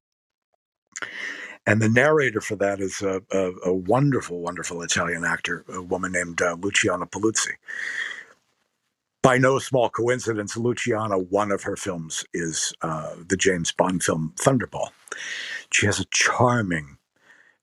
and 1.68 1.82
the 1.82 1.88
narrator 1.90 2.40
for 2.40 2.56
that 2.56 2.80
is 2.80 3.02
a, 3.02 3.20
a, 3.30 3.52
a 3.66 3.74
wonderful, 3.74 4.40
wonderful 4.40 4.80
Italian 4.80 5.22
actor, 5.22 5.66
a 5.68 5.82
woman 5.82 6.12
named 6.12 6.40
uh, 6.40 6.56
Luciana 6.58 7.04
Paluzzi. 7.04 7.52
By 9.22 9.36
no 9.36 9.58
small 9.58 9.90
coincidence, 9.90 10.56
Luciana, 10.56 11.18
one 11.18 11.52
of 11.52 11.64
her 11.64 11.76
films 11.76 12.24
is 12.32 12.72
uh, 12.80 13.16
the 13.28 13.36
James 13.36 13.70
Bond 13.70 14.02
film 14.02 14.32
Thunderball. 14.40 14.88
She 15.70 15.84
has 15.84 16.00
a 16.00 16.06
charming 16.06 16.96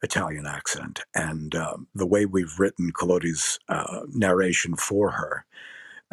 Italian 0.03 0.45
accent, 0.45 0.99
and 1.15 1.55
um, 1.55 1.87
the 1.95 2.05
way 2.05 2.27
we've 2.27 2.59
written 2.59 2.91
Collodi's 2.91 3.57
uh, 3.69 4.01
narration 4.13 4.75
for 4.75 5.09
her. 5.13 5.45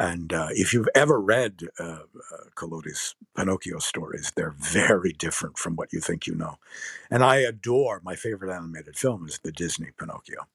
And 0.03 0.33
uh, 0.33 0.49
if 0.51 0.73
you've 0.73 0.89
ever 0.93 1.17
read 1.17 1.61
uh, 1.79 1.99
uh, 2.33 3.17
Pinocchio 3.37 3.79
stories, 3.79 4.33
they're 4.35 4.53
very 4.57 5.13
different 5.13 5.57
from 5.57 5.77
what 5.77 5.93
you 5.93 6.01
think 6.01 6.27
you 6.27 6.35
know. 6.35 6.57
And 7.09 7.23
I 7.23 7.37
adore 7.37 8.01
my 8.03 8.17
favorite 8.17 8.53
animated 8.53 8.97
film 8.97 9.25
is 9.25 9.39
the 9.41 9.53
Disney 9.53 9.91
Pinocchio. 9.97 10.47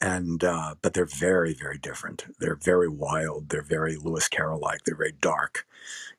And 0.00 0.42
uh, 0.42 0.74
but 0.82 0.94
they're 0.94 1.04
very, 1.04 1.54
very 1.54 1.78
different. 1.78 2.24
They're 2.40 2.56
very 2.56 2.88
wild. 2.88 3.50
They're 3.50 3.62
very 3.62 3.94
Lewis 3.94 4.26
Carroll-like. 4.26 4.82
They're 4.82 4.96
very 4.96 5.14
dark 5.20 5.64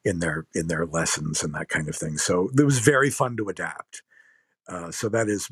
in 0.06 0.20
their 0.20 0.46
in 0.56 0.70
their 0.70 0.86
lessons 0.86 1.44
and 1.44 1.54
that 1.54 1.68
kind 1.68 1.90
of 1.90 1.98
thing. 1.98 2.18
So 2.18 2.50
it 2.58 2.64
was 2.64 2.80
very 2.80 3.10
fun 3.10 3.36
to 3.38 3.50
adapt. 3.50 4.04
Uh, 4.70 4.90
so 4.90 5.10
that 5.10 5.28
is 5.28 5.50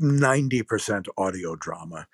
90% 0.00 1.08
audio 1.18 1.56
drama, 1.56 2.06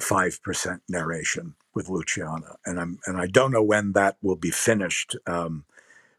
5% 0.00 0.80
narration 0.88 1.54
with 1.74 1.88
Luciana. 1.88 2.56
And 2.64 2.78
I'm 2.80 2.98
and 3.06 3.16
I 3.16 3.26
don't 3.26 3.52
know 3.52 3.62
when 3.62 3.92
that 3.92 4.16
will 4.22 4.36
be 4.36 4.50
finished, 4.50 5.16
um, 5.26 5.64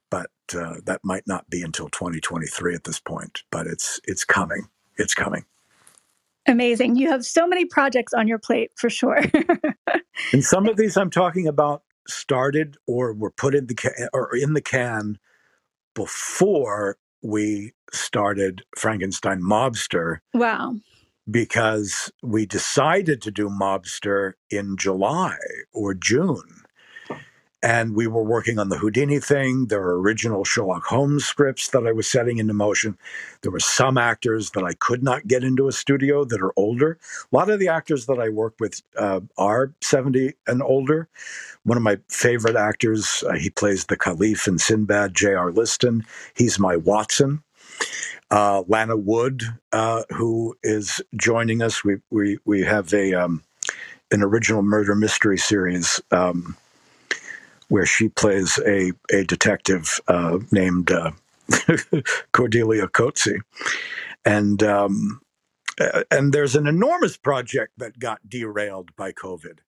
but 0.10 0.32
uh, 0.56 0.76
that 0.86 1.02
might 1.04 1.28
not 1.28 1.50
be 1.50 1.62
until 1.62 1.90
2023 1.90 2.76
at 2.76 2.84
this 2.84 3.00
point. 3.00 3.44
But 3.52 3.68
it's 3.68 4.00
it's 4.04 4.26
coming. 4.26 4.68
It's 4.98 5.14
coming. 5.14 5.46
Amazing. 6.48 6.96
You 6.96 7.10
have 7.10 7.26
so 7.26 7.48
many 7.48 7.66
projects 7.66 8.14
on 8.14 8.28
your 8.28 8.40
plate 8.40 8.72
for 8.76 8.90
sure. 8.90 9.22
And 10.34 10.44
some 10.44 10.68
of 10.68 10.78
these 10.78 10.98
I'm 10.98 11.10
talking 11.10 11.48
about 11.48 11.84
started 12.08 12.78
or 12.88 13.14
were 13.14 13.32
put 13.32 13.56
in 13.56 13.68
the 13.68 13.76
can 13.76 13.92
or 14.14 14.36
in 14.36 14.54
the 14.54 14.62
can 14.62 15.18
before 15.94 16.98
we 17.22 17.74
started 17.92 18.64
Frankenstein 18.78 19.42
Mobster 19.42 20.20
wow. 20.34 20.76
Because 21.32 22.12
we 22.22 22.46
decided 22.46 23.22
to 23.22 23.32
do 23.32 23.50
Mobster 23.50 24.34
in 24.50 24.78
July 24.78 25.38
or 25.74 25.94
June. 25.94 26.64
And 27.64 27.96
we 27.96 28.08
were 28.08 28.24
working 28.24 28.58
on 28.58 28.70
the 28.70 28.78
Houdini 28.78 29.20
thing. 29.20 29.68
There 29.68 29.82
were 29.82 30.02
original 30.02 30.44
Sherlock 30.44 30.84
Holmes 30.84 31.26
scripts 31.26 31.70
that 31.70 31.86
I 31.86 31.92
was 31.92 32.08
setting 32.08 32.40
into 32.40 32.56
motion. 32.56 32.98
There 33.44 33.52
were 33.52 33.60
some 33.60 34.00
actors 34.00 34.50
that 34.52 34.64
I 34.64 34.74
could 34.74 35.04
not 35.04 35.28
get 35.28 35.44
into 35.44 35.68
a 35.68 35.72
studio 35.72 36.26
that 36.26 36.42
are 36.42 36.54
older. 36.58 36.98
A 37.32 37.36
lot 37.36 37.52
of 37.52 37.60
the 37.60 37.68
actors 37.68 38.08
that 38.08 38.20
I 38.20 38.30
work 38.30 38.56
with 38.60 38.82
uh, 38.98 39.20
are 39.38 39.74
70 39.82 40.34
and 40.48 40.64
older. 40.64 41.08
One 41.64 41.78
of 41.78 41.84
my 41.84 42.00
favorite 42.10 42.56
actors, 42.56 43.24
uh, 43.30 43.34
he 43.34 43.52
plays 43.52 43.86
the 43.86 43.98
Caliph 43.98 44.48
in 44.48 44.58
Sinbad, 44.58 45.14
J.R. 45.14 45.52
Liston. 45.52 46.04
He's 46.36 46.58
my 46.58 46.76
Watson 46.76 47.44
uh, 48.32 48.64
Lana 48.68 48.98
Wood, 48.98 49.44
uh, 49.72 50.04
who 50.10 50.56
is 50.64 51.02
joining 51.16 51.62
us. 51.62 51.84
We 51.84 51.98
we 52.10 52.40
we 52.46 52.64
have 52.64 52.94
a 52.94 53.14
um, 53.14 53.44
an 54.12 54.24
original 54.24 54.62
murder 54.62 54.96
mystery 54.96 55.38
series 55.38 56.02
um, 56.12 56.58
where 57.68 57.86
she 57.86 58.10
plays 58.10 58.60
a 58.66 58.94
a 59.12 59.24
detective 59.26 60.00
uh, 60.08 60.40
named 60.52 60.92
uh, 60.92 61.12
Cordelia 62.32 62.88
Coetzee, 62.88 63.42
and 64.26 64.64
um, 64.64 65.22
uh, 65.80 66.04
and 66.12 66.34
there's 66.34 66.56
an 66.56 66.68
enormous 66.68 67.18
project 67.18 67.74
that 67.78 68.00
got 68.00 68.30
derailed 68.30 68.96
by 68.96 69.12
COVID, 69.12 69.60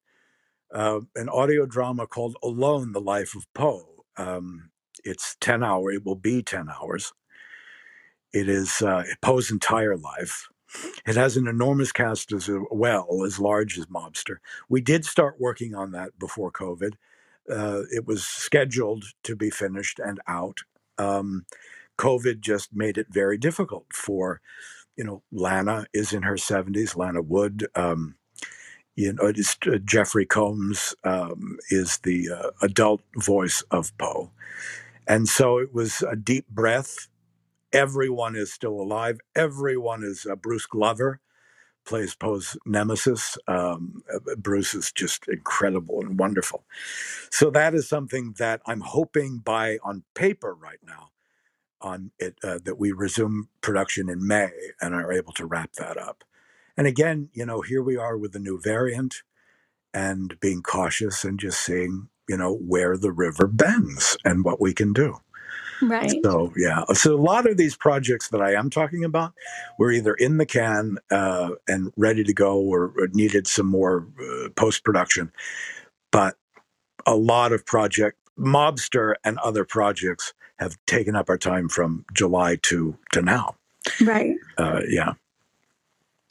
uh, 0.73 1.01
an 1.15 1.29
audio 1.29 1.65
drama 1.65 2.07
called 2.07 2.37
Alone: 2.43 2.93
The 2.93 3.01
Life 3.01 3.35
of 3.35 3.45
Poe. 3.53 4.05
Um, 4.17 4.69
it's 5.03 5.35
ten 5.41 5.63
hour. 5.63 5.91
It 5.91 6.05
will 6.05 6.15
be 6.15 6.41
ten 6.43 6.67
hours. 6.69 7.11
It 8.33 8.49
is 8.49 8.81
uh, 8.81 9.03
Poe's 9.21 9.51
entire 9.51 9.95
life. 9.95 10.49
It 11.05 11.15
has 11.15 11.37
an 11.37 11.47
enormous 11.47 11.91
cast 11.91 12.31
as 12.31 12.49
well, 12.71 13.23
as 13.25 13.39
large 13.39 13.77
as 13.77 13.85
Mobster. 13.85 14.37
We 14.67 14.81
did 14.81 15.05
start 15.05 15.39
working 15.39 15.75
on 15.75 15.91
that 15.91 16.17
before 16.17 16.51
COVID. 16.51 16.93
Uh, 17.49 17.81
it 17.91 18.07
was 18.07 18.25
scheduled 18.25 19.05
to 19.23 19.35
be 19.35 19.49
finished 19.49 19.99
and 19.99 20.19
out. 20.27 20.59
Um, 20.97 21.45
COVID 21.99 22.39
just 22.39 22.73
made 22.73 22.97
it 22.97 23.07
very 23.09 23.37
difficult 23.37 23.93
for, 23.93 24.41
you 24.95 25.03
know, 25.03 25.21
Lana 25.31 25.85
is 25.93 26.11
in 26.11 26.23
her 26.23 26.35
70s, 26.35 26.95
Lana 26.95 27.21
Wood. 27.21 27.67
Um, 27.75 28.15
you 28.95 29.13
know, 29.13 29.27
uh, 29.27 29.77
Jeffrey 29.83 30.25
Combs 30.25 30.95
um, 31.03 31.57
is 31.69 31.99
the 31.99 32.29
uh, 32.29 32.49
adult 32.61 33.01
voice 33.15 33.63
of 33.71 33.95
Poe. 33.97 34.31
And 35.07 35.27
so 35.27 35.57
it 35.57 35.73
was 35.73 36.01
a 36.01 36.15
deep 36.15 36.47
breath. 36.47 37.07
Everyone 37.73 38.35
is 38.37 38.53
still 38.53 38.79
alive. 38.81 39.19
Everyone 39.35 40.03
is 40.03 40.27
uh, 40.29 40.35
Bruce 40.37 40.67
Glover 40.67 41.19
plays 41.85 42.15
Poe's 42.15 42.57
nemesis. 42.65 43.37
Um, 43.47 44.03
uh, 44.13 44.35
Bruce 44.37 44.73
is 44.73 44.91
just 44.91 45.27
incredible 45.27 46.01
and 46.01 46.19
wonderful. 46.19 46.63
So 47.31 47.49
that 47.51 47.73
is 47.75 47.89
something 47.89 48.35
that 48.37 48.61
I'm 48.65 48.81
hoping 48.81 49.39
by 49.39 49.79
on 49.83 50.03
paper 50.15 50.53
right 50.55 50.79
now 50.85 51.09
on 51.81 52.11
it 52.19 52.35
uh, 52.43 52.59
that 52.65 52.79
we 52.79 52.91
resume 52.91 53.49
production 53.61 54.09
in 54.09 54.27
May 54.27 54.51
and 54.81 54.95
are 54.95 55.11
able 55.13 55.33
to 55.33 55.45
wrap 55.45 55.73
that 55.73 55.97
up. 55.97 56.23
And 56.77 56.87
again, 56.87 57.29
you 57.33 57.45
know, 57.45 57.61
here 57.61 57.83
we 57.83 57.97
are 57.97 58.17
with 58.17 58.33
the 58.33 58.39
new 58.39 58.59
variant 58.61 59.23
and 59.93 60.39
being 60.41 60.63
cautious 60.63 61.25
and 61.25 61.39
just 61.39 61.61
seeing, 61.61 62.09
you 62.29 62.37
know, 62.37 62.55
where 62.55 62.97
the 62.97 63.11
river 63.13 63.47
bends 63.47 64.17
and 64.25 64.45
what 64.45 64.61
we 64.61 64.73
can 64.73 64.93
do. 64.93 65.19
Right. 65.83 66.19
So 66.23 66.53
yeah, 66.55 66.83
so 66.93 67.15
a 67.15 67.21
lot 67.21 67.47
of 67.47 67.57
these 67.57 67.75
projects 67.75 68.29
that 68.29 68.41
I 68.41 68.53
am 68.53 68.69
talking 68.69 69.03
about 69.03 69.33
were 69.77 69.91
either 69.91 70.13
in 70.13 70.37
the 70.37 70.45
can 70.45 70.97
uh, 71.11 71.51
and 71.67 71.91
ready 71.97 72.23
to 72.23 72.33
go, 72.33 72.59
or, 72.59 72.93
or 72.97 73.07
needed 73.13 73.47
some 73.47 73.67
more 73.67 74.07
uh, 74.19 74.49
post 74.55 74.83
production. 74.83 75.31
But 76.11 76.35
a 77.05 77.15
lot 77.15 77.51
of 77.51 77.65
project 77.65 78.17
Mobster 78.37 79.15
and 79.23 79.37
other 79.39 79.65
projects 79.65 80.33
have 80.59 80.77
taken 80.87 81.15
up 81.15 81.29
our 81.29 81.37
time 81.37 81.69
from 81.69 82.05
July 82.13 82.57
to 82.63 82.97
to 83.11 83.21
now. 83.21 83.55
Right. 84.01 84.35
Uh, 84.57 84.81
yeah. 84.87 85.13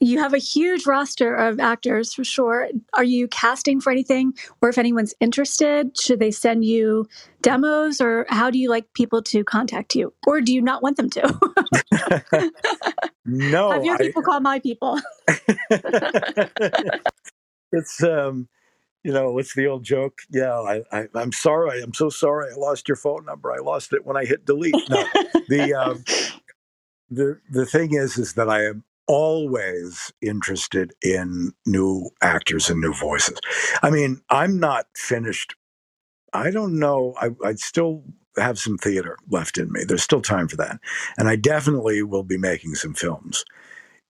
You 0.03 0.18
have 0.18 0.34
a 0.34 0.38
huge 0.38 0.86
roster 0.86 1.34
of 1.34 1.61
actors 1.61 2.12
for 2.12 2.24
sure. 2.24 2.68
Are 2.94 3.05
you 3.05 3.28
casting 3.28 3.80
for 3.80 3.92
anything? 3.92 4.34
Or 4.61 4.68
if 4.68 4.76
anyone's 4.76 5.14
interested, 5.20 5.98
should 6.00 6.18
they 6.18 6.32
send 6.32 6.64
you 6.64 7.07
demos 7.40 8.00
or 8.00 8.26
how 8.28 8.50
do 8.50 8.59
you 8.59 8.68
like 8.68 8.92
people 8.94 9.22
to 9.22 9.44
contact 9.44 9.94
you? 9.94 10.12
Or 10.26 10.40
do 10.40 10.53
you 10.53 10.61
not 10.61 10.82
want 10.82 10.96
them 10.96 11.09
to? 11.11 11.38
no. 13.26 13.70
have 13.70 13.84
your 13.84 13.96
I- 13.98 13.98
people 13.98 14.22
call 14.22 14.40
my 14.40 14.59
people. 14.59 15.00
it's 17.72 18.03
um 18.03 18.48
you 19.05 19.12
know 19.12 19.38
it's 19.38 19.55
the 19.55 19.66
old 19.66 19.84
joke 19.84 20.18
yeah 20.30 20.61
I, 20.61 20.82
I 20.92 21.07
i'm 21.14 21.32
sorry 21.32 21.82
i'm 21.82 21.94
so 21.94 22.11
sorry 22.11 22.53
i 22.53 22.57
lost 22.57 22.88
your 22.88 22.96
phone 22.96 23.24
number 23.24 23.53
i 23.53 23.59
lost 23.59 23.92
it 23.92 24.05
when 24.05 24.16
i 24.16 24.24
hit 24.24 24.44
delete 24.44 24.80
no 24.88 25.09
the 25.48 25.74
um 25.74 26.05
the 27.11 27.40
the 27.50 27.66
thing 27.66 27.94
is 27.94 28.18
is 28.18 28.34
that 28.34 28.48
i 28.50 28.64
am 28.64 28.84
always 29.09 30.12
interested 30.22 30.92
in 31.03 31.53
new 31.66 32.11
actors 32.22 32.70
and 32.70 32.80
new 32.80 32.94
voices. 32.94 33.38
I 33.82 33.90
mean 33.90 34.20
i'm 34.30 34.61
not 34.61 34.86
finished. 34.96 35.55
I 36.34 36.50
don't 36.50 36.78
know. 36.78 37.14
I 37.20 37.30
i 37.44 37.55
still 37.55 38.05
have 38.38 38.59
some 38.59 38.78
theater 38.78 39.18
left 39.30 39.59
in 39.59 39.72
me. 39.72 39.84
There's 39.84 40.03
still 40.05 40.22
time 40.22 40.48
for 40.48 40.57
that. 40.59 40.80
And 41.18 41.28
i 41.28 41.36
definitely 41.36 42.03
will 42.03 42.24
be 42.24 42.38
making 42.38 42.74
some 42.76 42.94
films 42.94 43.36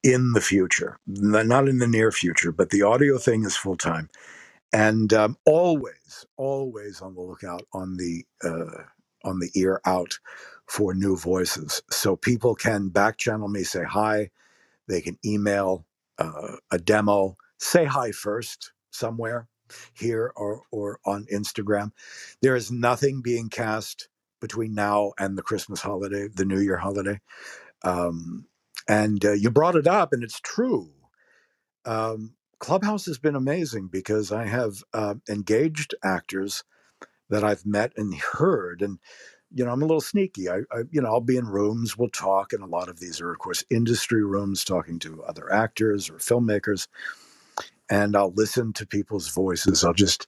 in 0.02 0.32
the 0.32 0.40
future, 0.40 0.98
not 1.06 1.68
in 1.68 1.78
the 1.78 1.86
near 1.86 2.10
future, 2.10 2.52
but 2.52 2.70
the 2.70 2.82
audio 2.82 3.18
thing 3.18 3.44
is 3.44 3.56
full 3.56 3.76
time, 3.76 4.08
and 4.72 5.12
um, 5.12 5.36
always, 5.46 6.26
always 6.36 7.02
on 7.02 7.14
the 7.14 7.20
lookout 7.20 7.62
on 7.74 7.96
the 7.96 8.24
uh, 8.44 8.84
on 9.24 9.40
the 9.40 9.50
ear 9.54 9.80
out 9.86 10.18
for 10.68 10.94
new 10.94 11.16
voices. 11.16 11.82
So 11.90 12.16
people 12.16 12.54
can 12.54 12.88
back 12.88 13.18
channel 13.18 13.48
me, 13.48 13.64
say 13.64 13.84
hi. 13.84 14.30
They 14.92 15.02
can 15.02 15.18
email 15.26 15.86
uh, 16.18 16.58
a 16.72 16.78
demo, 16.78 17.38
say 17.60 17.86
hi 17.86 18.12
first 18.12 18.72
somewhere 18.92 19.48
here 19.94 20.32
or 20.36 20.62
or 20.72 21.00
on 21.06 21.26
Instagram. 21.32 21.92
There 22.42 22.56
is 22.56 22.72
nothing 22.72 23.22
being 23.22 23.50
cast 23.50 24.08
between 24.40 24.74
now 24.74 25.14
and 25.18 25.38
the 25.38 25.42
Christmas 25.44 25.82
holiday, 25.82 26.28
the 26.34 26.46
New 26.46 26.60
Year 26.60 26.78
holiday. 26.78 27.20
Um, 27.84 28.46
and 28.88 29.24
uh, 29.24 29.32
you 29.34 29.50
brought 29.50 29.76
it 29.76 29.88
up, 29.88 30.12
and 30.12 30.24
it's 30.24 30.40
true. 30.40 30.90
Um, 31.86 32.34
Clubhouse 32.60 33.06
has 33.06 33.18
been 33.18 33.36
amazing 33.36 33.88
because 33.88 34.32
I 34.32 34.46
have 34.46 34.84
uh, 34.94 35.16
engaged 35.30 35.94
actors 36.04 36.64
that 37.30 37.44
I've 37.44 37.66
met 37.66 37.92
and 37.96 38.14
heard, 38.14 38.82
and 38.82 39.00
you 39.54 39.64
know 39.64 39.72
I'm 39.72 39.82
a 39.82 39.86
little 39.86 40.00
sneaky. 40.00 40.48
I, 40.48 40.58
I, 40.72 40.82
you 40.90 41.00
know, 41.00 41.08
I'll 41.08 41.20
be 41.20 41.36
in 41.36 41.46
rooms, 41.46 41.96
we'll 41.96 42.08
talk, 42.08 42.52
and 42.52 42.62
a 42.62 42.66
lot 42.66 42.88
of 42.88 43.00
these 43.00 43.20
are, 43.20 43.32
of 43.32 43.38
course, 43.38 43.64
industry 43.70 44.24
rooms, 44.24 44.64
talking 44.64 44.98
to 45.00 45.22
other 45.24 45.52
actors 45.52 46.10
or 46.10 46.14
filmmakers, 46.14 46.88
and 47.90 48.16
I'll 48.16 48.32
listen 48.32 48.72
to 48.74 48.86
people's 48.86 49.28
voices. 49.28 49.84
I'll 49.84 49.94
just 49.94 50.26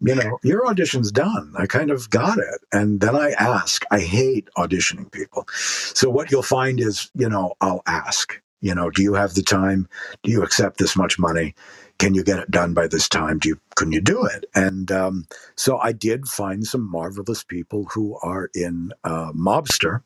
you 0.00 0.14
know, 0.14 0.38
your 0.42 0.66
audition's 0.66 1.12
done. 1.12 1.52
I 1.56 1.66
kind 1.66 1.90
of 1.90 2.10
got 2.10 2.38
it. 2.38 2.60
And 2.72 3.00
then 3.00 3.16
I 3.16 3.30
ask. 3.32 3.84
I 3.90 4.00
hate 4.00 4.48
auditioning 4.56 5.10
people. 5.10 5.46
So 5.94 6.10
what 6.10 6.30
you'll 6.30 6.42
find 6.42 6.80
is, 6.80 7.10
you 7.14 7.28
know, 7.28 7.54
I'll 7.60 7.82
ask, 7.86 8.40
you 8.64 8.74
know, 8.74 8.90
do 8.90 9.02
you 9.02 9.14
have 9.14 9.34
the 9.34 9.42
time? 9.42 9.88
Do 10.24 10.32
you 10.32 10.42
accept 10.42 10.78
this 10.78 10.96
much 10.96 11.18
money? 11.18 11.54
Can 11.98 12.14
you 12.14 12.24
get 12.24 12.40
it 12.40 12.50
done 12.50 12.74
by 12.74 12.88
this 12.88 13.08
time? 13.08 13.38
Do 13.38 13.50
you 13.50 13.60
can 13.76 13.92
you 13.92 14.00
do 14.00 14.24
it? 14.26 14.46
And 14.54 14.90
um, 14.90 15.26
so 15.56 15.78
I 15.78 15.92
did 15.92 16.26
find 16.28 16.66
some 16.66 16.90
marvelous 16.90 17.44
people 17.44 17.86
who 17.92 18.18
are 18.22 18.50
in 18.54 18.92
uh, 19.04 19.32
Mobster, 19.32 20.02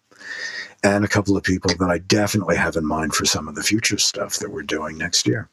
and 0.85 1.05
a 1.05 1.09
couple 1.09 1.37
of 1.37 1.45
people 1.45 1.71
that 1.79 1.91
I 1.91 1.99
definitely 1.99 2.57
have 2.57 2.77
in 2.77 2.87
mind 2.87 3.15
for 3.15 3.25
some 3.27 3.49
of 3.49 3.55
the 3.55 3.63
future 3.63 3.99
stuff 3.99 4.39
that 4.41 4.51
we're 4.51 4.65
doing 4.65 4.99
next 4.99 5.27
year. 5.27 5.49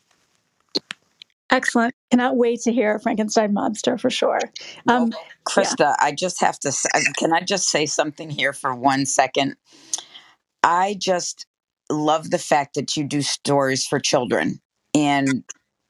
Excellent. 1.51 1.93
Cannot 2.11 2.37
wait 2.37 2.61
to 2.61 2.73
hear 2.73 2.99
Frankenstein 2.99 3.53
Mobster 3.53 3.99
for 3.99 4.09
sure. 4.09 4.39
Um, 4.87 5.11
Well, 5.11 5.25
Krista, 5.47 5.95
I 6.01 6.11
just 6.11 6.41
have 6.41 6.59
to. 6.61 6.69
s- 6.69 6.85
uh, 6.93 7.01
Can 7.17 7.33
I 7.33 7.41
just 7.41 7.69
say 7.69 7.85
something 7.85 8.29
here 8.31 8.53
for 8.53 8.75
one 8.75 9.05
second? 9.05 9.55
I 10.63 10.95
just 10.99 11.45
love 11.89 12.31
the 12.31 12.39
fact 12.39 12.75
that 12.75 12.95
you 12.95 13.03
do 13.03 13.21
stories 13.21 13.85
for 13.85 13.99
children, 13.99 14.59
and 14.93 15.43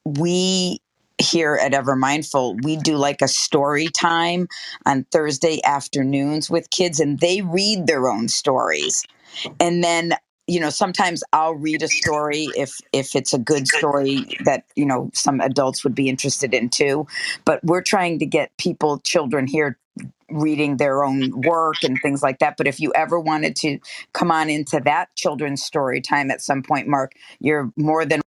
we 0.06 0.80
here 1.18 1.58
at 1.62 1.74
Ever 1.74 1.96
Mindful, 1.96 2.58
we 2.64 2.76
do 2.76 2.98
like 2.98 3.22
a 3.22 3.28
story 3.28 3.88
time 3.88 4.48
on 4.86 5.06
Thursday 5.12 5.60
afternoons 5.64 6.50
with 6.50 6.70
kids, 6.70 7.00
and 7.00 7.20
they 7.20 7.41
read 7.41 7.88
their 7.88 8.10
own 8.10 8.28
stories, 8.28 9.04
and 9.60 9.84
then 9.84 10.14
you 10.48 10.60
know 10.60 10.70
sometimes 10.70 11.24
i'll 11.34 11.56
read 11.56 11.82
a 11.82 11.88
story 11.88 12.50
if 12.56 12.80
if 12.93 13.16
it's 13.16 13.34
a 13.34 13.39
good 13.39 13.68
story 13.68 14.24
that 14.46 14.64
you 14.76 14.86
know 14.86 15.10
some 15.12 15.39
adults 15.41 15.84
would 15.84 15.96
be 15.96 16.10
interested 16.10 16.54
in 16.54 16.70
too. 16.70 17.08
But 17.46 17.64
we're 17.64 17.82
trying 17.82 18.20
to 18.20 18.26
get 18.26 18.56
people 18.58 19.00
children 19.00 19.48
here 19.48 19.78
reading 20.32 20.78
their 20.78 21.03
own 21.03 21.32
work 21.41 21.76
and 21.84 21.99
things 22.01 22.23
like 22.23 22.39
that 22.39 22.55
but 22.57 22.67
if 22.67 22.80
you 22.80 22.91
ever 22.95 23.19
wanted 23.19 23.55
to 23.55 23.80
come 24.13 24.32
on 24.32 24.49
into 24.49 24.80
that 24.84 25.13
children's 25.15 25.63
story 25.63 26.01
time 26.01 26.32
at 26.32 26.41
some 26.41 26.63
point 26.63 26.88
mark 26.88 27.13
you're 27.39 27.71
more 27.78 28.05
than 28.05 28.21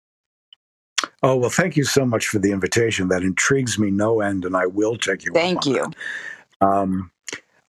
Oh 1.23 1.37
well, 1.37 1.49
thank 1.49 1.75
you 1.75 1.85
so 1.85 2.05
much 2.05 2.27
for 2.27 2.39
the 2.39 2.53
invitation. 2.53 3.09
That 3.09 3.23
intrigues 3.23 3.79
me 3.79 3.91
no 3.91 4.21
end, 4.21 4.45
and 4.45 4.55
I 4.55 4.67
will 4.67 4.97
take 4.99 5.25
you. 5.25 5.33
thank 5.33 5.65
you. 5.65 5.91
Um, 6.61 7.11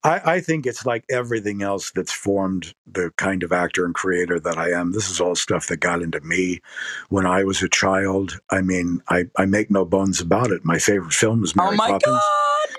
I, 0.04 0.34
I 0.34 0.40
think 0.40 0.66
it's 0.66 0.84
like 0.84 1.04
everything 1.08 1.62
else 1.62 1.90
that's 1.92 2.12
formed 2.12 2.74
the 2.86 3.10
kind 3.16 3.42
of 3.42 3.52
actor 3.52 3.84
and 3.86 3.94
creator 3.94 4.38
that 4.40 4.58
I 4.58 4.70
am. 4.72 4.92
This 4.92 5.10
is 5.10 5.20
all 5.20 5.34
stuff 5.34 5.68
that 5.68 5.78
got 5.78 6.02
into 6.02 6.20
me 6.20 6.60
when 7.08 7.26
I 7.26 7.44
was 7.44 7.62
a 7.62 7.68
child. 7.68 8.38
I 8.50 8.60
mean, 8.60 9.00
I, 9.08 9.24
I 9.36 9.46
make 9.46 9.70
no 9.70 9.84
bones 9.84 10.20
about 10.20 10.50
it. 10.50 10.64
My 10.64 10.78
favorite 10.78 11.14
film 11.14 11.42
is 11.42 11.54
oh 11.58 11.64
Mary 11.64 11.76
my 11.76 11.88
Poppins. 11.88 12.02
god 12.04 12.73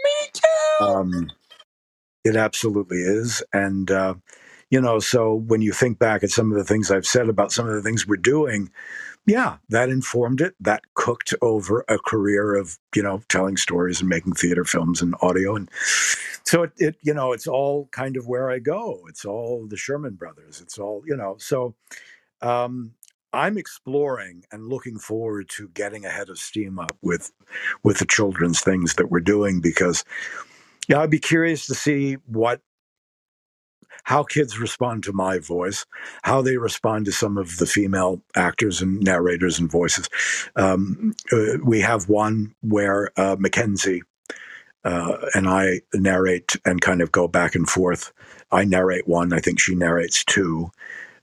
Um, 0.81 1.31
it 2.23 2.35
absolutely 2.35 2.97
is. 2.97 3.43
And, 3.53 3.89
uh, 3.91 4.15
you 4.69 4.81
know, 4.81 4.99
so 4.99 5.33
when 5.33 5.61
you 5.61 5.71
think 5.71 5.99
back 5.99 6.23
at 6.23 6.31
some 6.31 6.51
of 6.51 6.57
the 6.57 6.63
things 6.63 6.89
I've 6.89 7.05
said 7.05 7.29
about 7.29 7.51
some 7.51 7.67
of 7.67 7.75
the 7.75 7.81
things 7.81 8.07
we're 8.07 8.17
doing, 8.17 8.71
yeah, 9.27 9.57
that 9.69 9.89
informed 9.89 10.41
it. 10.41 10.55
That 10.59 10.81
cooked 10.95 11.33
over 11.41 11.85
a 11.87 11.97
career 11.97 12.55
of, 12.55 12.77
you 12.95 13.01
know, 13.03 13.21
telling 13.29 13.57
stories 13.57 13.99
and 13.99 14.09
making 14.09 14.33
theater 14.33 14.63
films 14.63 15.01
and 15.01 15.15
audio. 15.21 15.55
And 15.55 15.69
so 16.43 16.63
it, 16.63 16.71
it 16.77 16.95
you 17.01 17.13
know, 17.13 17.31
it's 17.31 17.47
all 17.47 17.87
kind 17.91 18.17
of 18.17 18.27
where 18.27 18.49
I 18.49 18.59
go. 18.59 19.01
It's 19.07 19.25
all 19.25 19.65
the 19.67 19.77
Sherman 19.77 20.15
brothers. 20.15 20.61
It's 20.61 20.77
all, 20.77 21.03
you 21.05 21.15
know, 21.15 21.37
so 21.39 21.75
um, 22.41 22.93
I'm 23.33 23.57
exploring 23.57 24.45
and 24.51 24.69
looking 24.69 24.97
forward 24.97 25.49
to 25.49 25.69
getting 25.69 26.05
ahead 26.05 26.29
of 26.29 26.37
steam 26.37 26.79
up 26.79 26.95
with 27.01 27.31
with 27.83 27.97
the 27.97 28.05
children's 28.05 28.61
things 28.61 28.95
that 28.95 29.09
we're 29.09 29.19
doing 29.19 29.59
because 29.59 30.05
yeah, 30.87 30.99
I'd 30.99 31.09
be 31.09 31.19
curious 31.19 31.67
to 31.67 31.75
see 31.75 32.15
what 32.25 32.61
how 34.03 34.23
kids 34.23 34.59
respond 34.59 35.03
to 35.03 35.13
my 35.13 35.39
voice, 35.39 35.85
how 36.23 36.41
they 36.41 36.57
respond 36.57 37.05
to 37.05 37.11
some 37.11 37.37
of 37.37 37.57
the 37.57 37.65
female 37.65 38.21
actors 38.35 38.81
and 38.81 38.99
narrators 38.99 39.57
and 39.57 39.71
voices. 39.71 40.09
Um, 40.55 41.13
uh, 41.31 41.57
we 41.63 41.81
have 41.81 42.07
one 42.07 42.53
where 42.61 43.11
uh, 43.17 43.35
Mackenzie 43.39 44.03
uh, 44.83 45.17
and 45.33 45.49
I 45.49 45.81
narrate 45.93 46.55
and 46.65 46.81
kind 46.81 47.01
of 47.01 47.11
go 47.11 47.27
back 47.27 47.55
and 47.55 47.67
forth. 47.67 48.13
I 48.51 48.63
narrate 48.65 49.07
one, 49.07 49.33
I 49.33 49.39
think 49.39 49.59
she 49.59 49.75
narrates 49.75 50.23
two. 50.23 50.69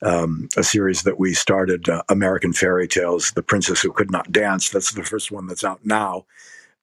Um, 0.04 0.48
a 0.56 0.64
series 0.64 1.04
that 1.04 1.20
we 1.20 1.32
started, 1.32 1.88
uh, 1.88 2.02
American 2.08 2.52
Fairy 2.52 2.88
Tales, 2.88 3.30
The 3.36 3.42
Princess 3.42 3.80
Who 3.82 3.92
Could 3.92 4.10
Not 4.10 4.32
Dance. 4.32 4.68
That's 4.68 4.90
the 4.90 5.04
first 5.04 5.30
one 5.30 5.46
that's 5.46 5.62
out 5.62 5.86
now. 5.86 6.26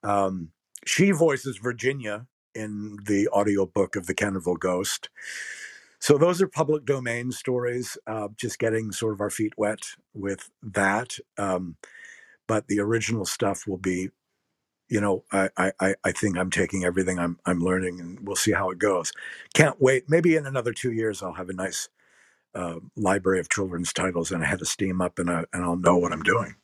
Um, 0.04 0.52
she 0.86 1.12
voices 1.12 1.58
Virginia 1.58 2.28
in 2.56 2.98
the 3.06 3.28
audiobook 3.30 3.96
of 3.96 4.08
The 4.08 4.14
Canterville 4.14 4.56
Ghost. 4.56 5.10
So 6.00 6.18
those 6.18 6.42
are 6.42 6.48
public 6.48 6.86
domain 6.86 7.32
stories, 7.32 7.98
uh, 8.08 8.30
just 8.38 8.58
getting 8.58 8.92
sort 8.92 9.14
of 9.14 9.22
our 9.22 9.30
feet 9.30 9.54
wet 9.58 9.80
with 10.14 10.50
that. 10.64 11.18
Um, 11.38 11.76
but 12.48 12.68
the 12.68 12.80
original 12.80 13.26
stuff 13.26 13.68
will 13.68 13.78
be, 13.78 14.10
you 14.88 15.02
know, 15.02 15.24
I, 15.32 15.50
I, 15.80 15.96
I 16.04 16.12
think 16.12 16.38
I'm 16.38 16.50
taking 16.50 16.84
everything 16.84 17.20
I'm, 17.20 17.38
I'm 17.46 17.60
learning 17.60 18.00
and 18.00 18.20
we'll 18.22 18.36
see 18.36 18.54
how 18.54 18.70
it 18.72 18.80
goes. 18.80 19.12
Can't 19.54 19.80
wait. 19.82 20.06
Maybe 20.10 20.36
in 20.36 20.46
another 20.46 20.72
two 20.72 20.94
years, 20.94 21.22
I'll 21.22 21.34
have 21.34 21.50
a 21.50 21.54
nice 21.54 21.90
uh, 22.56 22.76
library 22.96 23.40
of 23.40 23.50
children's 23.50 23.94
titles 23.94 24.32
and 24.32 24.44
I 24.44 24.48
head 24.48 24.62
of 24.62 24.68
steam 24.68 25.02
up 25.02 25.20
and, 25.20 25.30
I, 25.30 25.46
and 25.54 25.64
I'll 25.64 25.78
know 25.78 25.98
what 25.98 26.12
I'm 26.12 26.24
doing. 26.24 26.56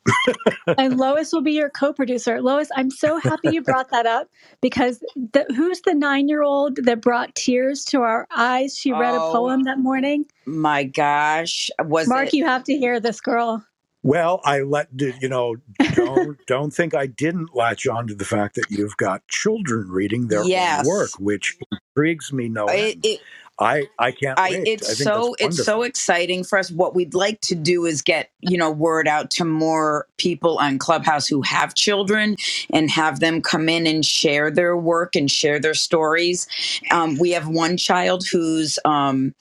and 0.78 0.96
Lois 0.98 1.32
will 1.32 1.42
be 1.42 1.52
your 1.52 1.70
co-producer. 1.70 2.42
Lois, 2.42 2.68
I'm 2.74 2.90
so 2.90 3.18
happy 3.18 3.50
you 3.52 3.62
brought 3.62 3.90
that 3.90 4.06
up 4.06 4.28
because 4.60 5.00
the, 5.14 5.46
who's 5.54 5.80
the 5.82 5.94
nine-year-old 5.94 6.84
that 6.84 7.00
brought 7.00 7.34
tears 7.34 7.84
to 7.86 8.00
our 8.00 8.26
eyes? 8.34 8.76
She 8.76 8.92
read 8.92 9.14
oh, 9.14 9.28
a 9.28 9.32
poem 9.32 9.62
that 9.64 9.78
morning. 9.78 10.26
My 10.44 10.84
gosh, 10.84 11.70
was 11.80 12.08
Mark? 12.08 12.28
It... 12.28 12.34
You 12.34 12.46
have 12.46 12.64
to 12.64 12.76
hear 12.76 13.00
this 13.00 13.20
girl. 13.20 13.64
Well, 14.06 14.40
I 14.44 14.60
let 14.60 14.86
you 14.92 15.28
know. 15.28 15.56
Don't 15.94 16.38
don't 16.46 16.72
think 16.72 16.94
I 16.94 17.06
didn't 17.06 17.56
latch 17.56 17.88
on 17.88 18.06
to 18.06 18.14
the 18.14 18.24
fact 18.24 18.54
that 18.54 18.66
you've 18.70 18.96
got 18.98 19.26
children 19.26 19.88
reading 19.90 20.28
their 20.28 20.44
yes. 20.44 20.86
own 20.86 20.86
work, 20.86 21.10
which 21.18 21.58
intrigues 21.72 22.32
me 22.32 22.48
no 22.48 22.66
it, 22.68 22.98
it, 23.02 23.20
I 23.58 23.86
I 23.98 24.12
can't 24.12 24.38
I, 24.38 24.62
it's 24.66 24.90
I 24.90 25.04
so 25.04 25.34
it's 25.38 25.64
so 25.64 25.82
exciting 25.82 26.44
for 26.44 26.58
us. 26.58 26.70
What 26.70 26.94
we'd 26.94 27.14
like 27.14 27.40
to 27.42 27.54
do 27.54 27.86
is 27.86 28.02
get 28.02 28.30
you 28.40 28.58
know 28.58 28.70
word 28.70 29.08
out 29.08 29.30
to 29.32 29.44
more 29.44 30.08
people 30.18 30.58
on 30.58 30.78
Clubhouse 30.78 31.26
who 31.26 31.42
have 31.42 31.74
children 31.74 32.36
and 32.72 32.90
have 32.90 33.20
them 33.20 33.42
come 33.42 33.68
in 33.68 33.86
and 33.86 34.04
share 34.04 34.50
their 34.50 34.76
work 34.76 35.16
and 35.16 35.30
share 35.30 35.58
their 35.58 35.74
stories. 35.74 36.46
Um, 36.90 37.18
we 37.18 37.30
have 37.32 37.48
one 37.48 37.78
child 37.78 38.26
who's 38.30 38.78
um, 38.84 39.34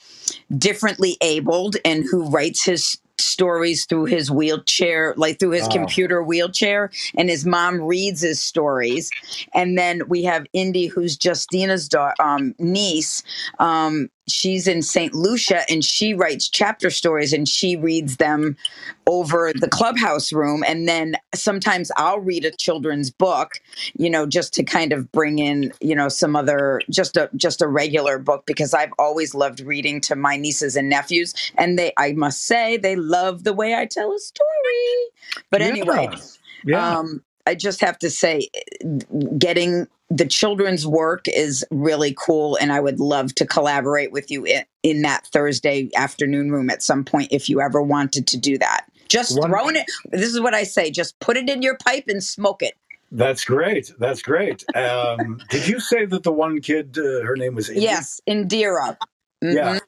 differently 0.57 1.17
abled 1.21 1.77
and 1.85 2.05
who 2.09 2.29
writes 2.29 2.63
his 2.65 2.97
stories 3.17 3.85
through 3.85 4.05
his 4.05 4.31
wheelchair, 4.31 5.13
like 5.17 5.39
through 5.39 5.51
his 5.51 5.67
oh. 5.67 5.71
computer 5.71 6.23
wheelchair, 6.23 6.91
and 7.17 7.29
his 7.29 7.45
mom 7.45 7.81
reads 7.81 8.21
his 8.21 8.41
stories. 8.41 9.09
And 9.53 9.77
then 9.77 10.01
we 10.07 10.23
have 10.23 10.45
Indy, 10.53 10.87
who's 10.87 11.17
Justina's 11.17 11.87
daughter, 11.89 12.21
um, 12.21 12.55
niece. 12.59 13.23
Um, 13.59 14.09
she's 14.27 14.67
in 14.67 14.81
St. 14.81 15.13
Lucia 15.13 15.61
and 15.69 15.83
she 15.83 16.13
writes 16.13 16.49
chapter 16.49 16.89
stories 16.89 17.33
and 17.33 17.47
she 17.47 17.75
reads 17.75 18.17
them 18.17 18.57
over 19.07 19.51
the 19.53 19.69
clubhouse 19.69 20.33
room. 20.33 20.63
And 20.67 20.87
then 20.87 21.15
sometimes 21.33 21.91
I'll 21.97 22.19
read 22.19 22.45
a 22.45 22.51
children's 22.51 23.11
book, 23.11 23.59
you 23.97 24.09
know, 24.09 24.25
just 24.25 24.53
to 24.55 24.63
kind 24.63 24.93
of 24.93 25.11
bring 25.11 25.39
in, 25.39 25.71
you 25.81 25.95
know, 25.95 26.09
some 26.09 26.35
other 26.35 26.81
just 26.89 27.17
a 27.17 27.29
just 27.35 27.61
a 27.61 27.67
regular 27.67 28.17
book 28.17 28.45
because 28.45 28.73
I've 28.73 28.93
always 28.97 29.35
loved 29.35 29.59
reading 29.61 30.01
to 30.01 30.15
my 30.15 30.37
nieces 30.37 30.75
and 30.75 30.89
nephews. 30.89 31.33
And 31.57 31.77
they 31.77 31.93
I 31.97 32.13
must 32.13 32.45
say 32.45 32.77
they 32.77 32.95
love 32.95 33.43
the 33.43 33.53
way 33.53 33.75
I 33.75 33.85
tell 33.85 34.11
a 34.11 34.19
story. 34.19 34.49
But 35.49 35.61
anyway, 35.61 36.09
yeah. 36.11 36.19
Yeah. 36.65 36.97
Um, 36.97 37.23
I 37.45 37.55
just 37.55 37.81
have 37.81 37.97
to 37.99 38.09
say, 38.09 38.49
getting 39.37 39.87
the 40.09 40.25
children's 40.25 40.85
work 40.85 41.25
is 41.27 41.65
really 41.71 42.15
cool 42.17 42.57
and 42.57 42.71
i 42.71 42.79
would 42.79 42.99
love 42.99 43.33
to 43.33 43.45
collaborate 43.45 44.11
with 44.11 44.29
you 44.29 44.45
in, 44.45 44.63
in, 44.83 45.01
that 45.01 45.25
thursday 45.27 45.89
afternoon 45.95 46.51
room 46.51 46.69
at 46.69 46.83
some 46.83 47.03
point 47.03 47.27
if 47.31 47.49
you 47.49 47.59
ever 47.59 47.81
wanted 47.81 48.27
to 48.27 48.37
do 48.37 48.57
that. 48.57 48.85
Just 49.07 49.39
One, 49.39 49.49
throwing 49.49 49.75
it 49.75 49.85
this 50.11 50.33
is 50.33 50.39
what 50.39 50.53
i 50.53 50.63
say 50.63 50.91
just 50.91 51.19
put 51.19 51.37
it 51.37 51.49
in 51.49 51.61
your 51.61 51.77
pipe 51.77 52.05
and 52.07 52.23
smoke 52.23 52.61
it. 52.61 52.75
That's 53.11 53.45
great 53.45 53.91
that's 53.99 54.21
great. 54.21 54.63
Um, 54.75 55.41
did 55.49 55.67
you 55.67 55.79
say 55.79 56.05
that 56.05 56.23
the 56.23 56.31
one 56.31 56.61
kid 56.61 56.97
uh, 56.97 57.25
her 57.25 57.35
name 57.35 57.55
was 57.55 57.69
Indy? 57.69 57.81
yes 57.81 58.21
indira. 58.27 58.97
Mm-hmm. 59.43 59.55
yeah 59.55 59.79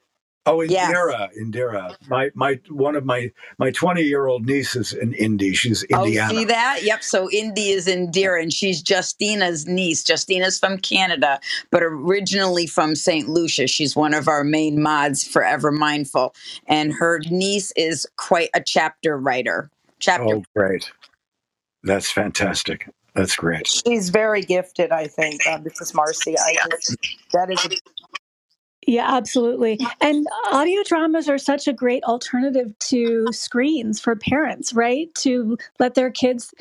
Oh, 0.47 0.57
Indira, 0.57 0.69
yes. 0.69 1.37
Indira. 1.39 1.95
My 2.09 2.31
my 2.33 2.59
one 2.69 2.95
of 2.95 3.05
my 3.05 3.31
my 3.57 3.71
twenty 3.71 4.03
year 4.03 4.27
old 4.27 4.45
niece 4.45 4.75
is 4.75 4.93
in 4.93 5.13
Indy. 5.13 5.53
She's 5.53 5.83
Indiana. 5.83 6.33
Oh, 6.33 6.35
see 6.35 6.45
that? 6.45 6.79
Yep. 6.83 7.03
So 7.03 7.29
Indy 7.31 7.69
is 7.69 7.87
Indira, 7.87 8.41
and 8.41 8.51
she's 8.51 8.81
Justina's 8.81 9.67
niece. 9.67 10.03
Justina's 10.03 10.59
from 10.59 10.77
Canada, 10.77 11.39
but 11.69 11.83
originally 11.83 12.65
from 12.65 12.95
St. 12.95 13.29
Lucia. 13.29 13.67
She's 13.67 13.95
one 13.95 14.13
of 14.13 14.27
our 14.27 14.43
main 14.43 14.81
mods, 14.81 15.27
Forever 15.27 15.71
Mindful, 15.71 16.33
and 16.67 16.93
her 16.93 17.19
niece 17.29 17.71
is 17.75 18.07
quite 18.15 18.49
a 18.55 18.61
chapter 18.61 19.17
writer. 19.17 19.69
Chapter. 19.99 20.35
Oh, 20.35 20.43
great! 20.55 20.91
That's 21.83 22.11
fantastic. 22.11 22.89
That's 23.17 23.35
great. 23.35 23.65
She's 23.65 24.09
very 24.09 24.43
gifted, 24.43 24.91
I 24.91 25.07
think, 25.07 25.41
uh, 25.47 25.57
Mrs. 25.57 25.95
Marcy. 25.95 26.35
I 26.37 26.55
just, 26.69 26.95
that 27.33 27.49
is 27.49 27.65
a 27.65 27.69
yeah, 28.88 29.15
absolutely. 29.15 29.79
And 29.99 30.25
audio 30.51 30.81
dramas 30.83 31.27
are 31.27 31.38
such 31.38 31.67
a 31.67 31.73
great 31.73 32.03
alternative 32.05 32.77
to 32.79 33.27
screens 33.31 33.99
for 33.99 34.15
parents, 34.15 34.73
right? 34.73 35.13
To 35.15 35.57
let 35.77 35.95
their 35.95 36.09
kids 36.09 36.53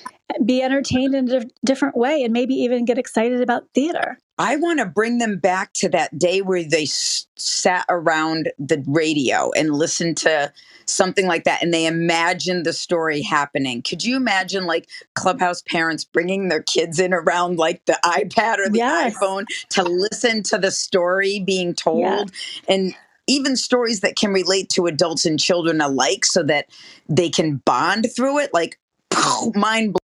be 0.45 0.61
entertained 0.61 1.15
in 1.15 1.31
a 1.33 1.45
different 1.65 1.97
way 1.97 2.25
and 2.25 2.33
maybe 2.33 2.55
even 2.55 2.85
get 2.85 2.99
excited 2.99 3.41
about 3.41 3.69
theater. 3.75 4.19
I 4.39 4.57
want 4.57 4.81
to 4.81 4.87
bring 4.87 5.19
them 5.19 5.39
back 5.39 5.73
to 5.75 5.89
that 5.91 6.19
day 6.19 6.43
where 6.43 6.63
they 6.63 6.83
s- 6.83 7.27
sat 7.37 7.87
around 7.89 8.53
the 8.59 8.83
radio 8.87 9.51
and 9.57 9.71
listened 9.71 10.19
to 10.19 10.53
something 10.85 11.27
like 11.27 11.45
that 11.45 11.63
and 11.63 11.73
they 11.73 11.87
imagined 11.87 12.65
the 12.65 12.73
story 12.73 13.23
happening. 13.23 13.83
Could 13.83 14.05
you 14.05 14.17
imagine 14.17 14.67
like 14.67 14.89
clubhouse 15.15 15.63
parents 15.63 16.05
bringing 16.05 16.49
their 16.49 16.63
kids 16.63 17.01
in 17.01 17.13
around 17.13 17.59
like 17.59 17.85
the 17.87 17.99
iPad 18.05 18.59
or 18.59 18.69
the 18.69 18.79
yes. 18.79 19.17
iPhone 19.17 19.47
to 19.71 19.83
listen 19.83 20.43
to 20.45 20.59
the 20.59 20.71
story 20.71 21.41
being 21.41 21.75
told 21.75 22.01
yes. 22.01 22.31
and 22.69 22.95
even 23.27 23.57
stories 23.57 24.01
that 24.01 24.17
can 24.17 24.33
relate 24.33 24.69
to 24.71 24.87
adults 24.87 25.27
and 25.27 25.41
children 25.41 25.81
alike 25.81 26.25
so 26.25 26.43
that 26.45 26.67
they 27.09 27.29
can 27.29 27.57
bond 27.65 28.07
through 28.15 28.39
it 28.39 28.51
like 28.53 28.79
mind 29.55 29.95
blowing 29.95 30.06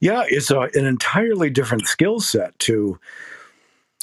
yeah, 0.00 0.24
it's 0.28 0.50
a, 0.50 0.60
an 0.74 0.86
entirely 0.86 1.50
different 1.50 1.88
skill 1.88 2.20
set 2.20 2.58
to. 2.60 2.98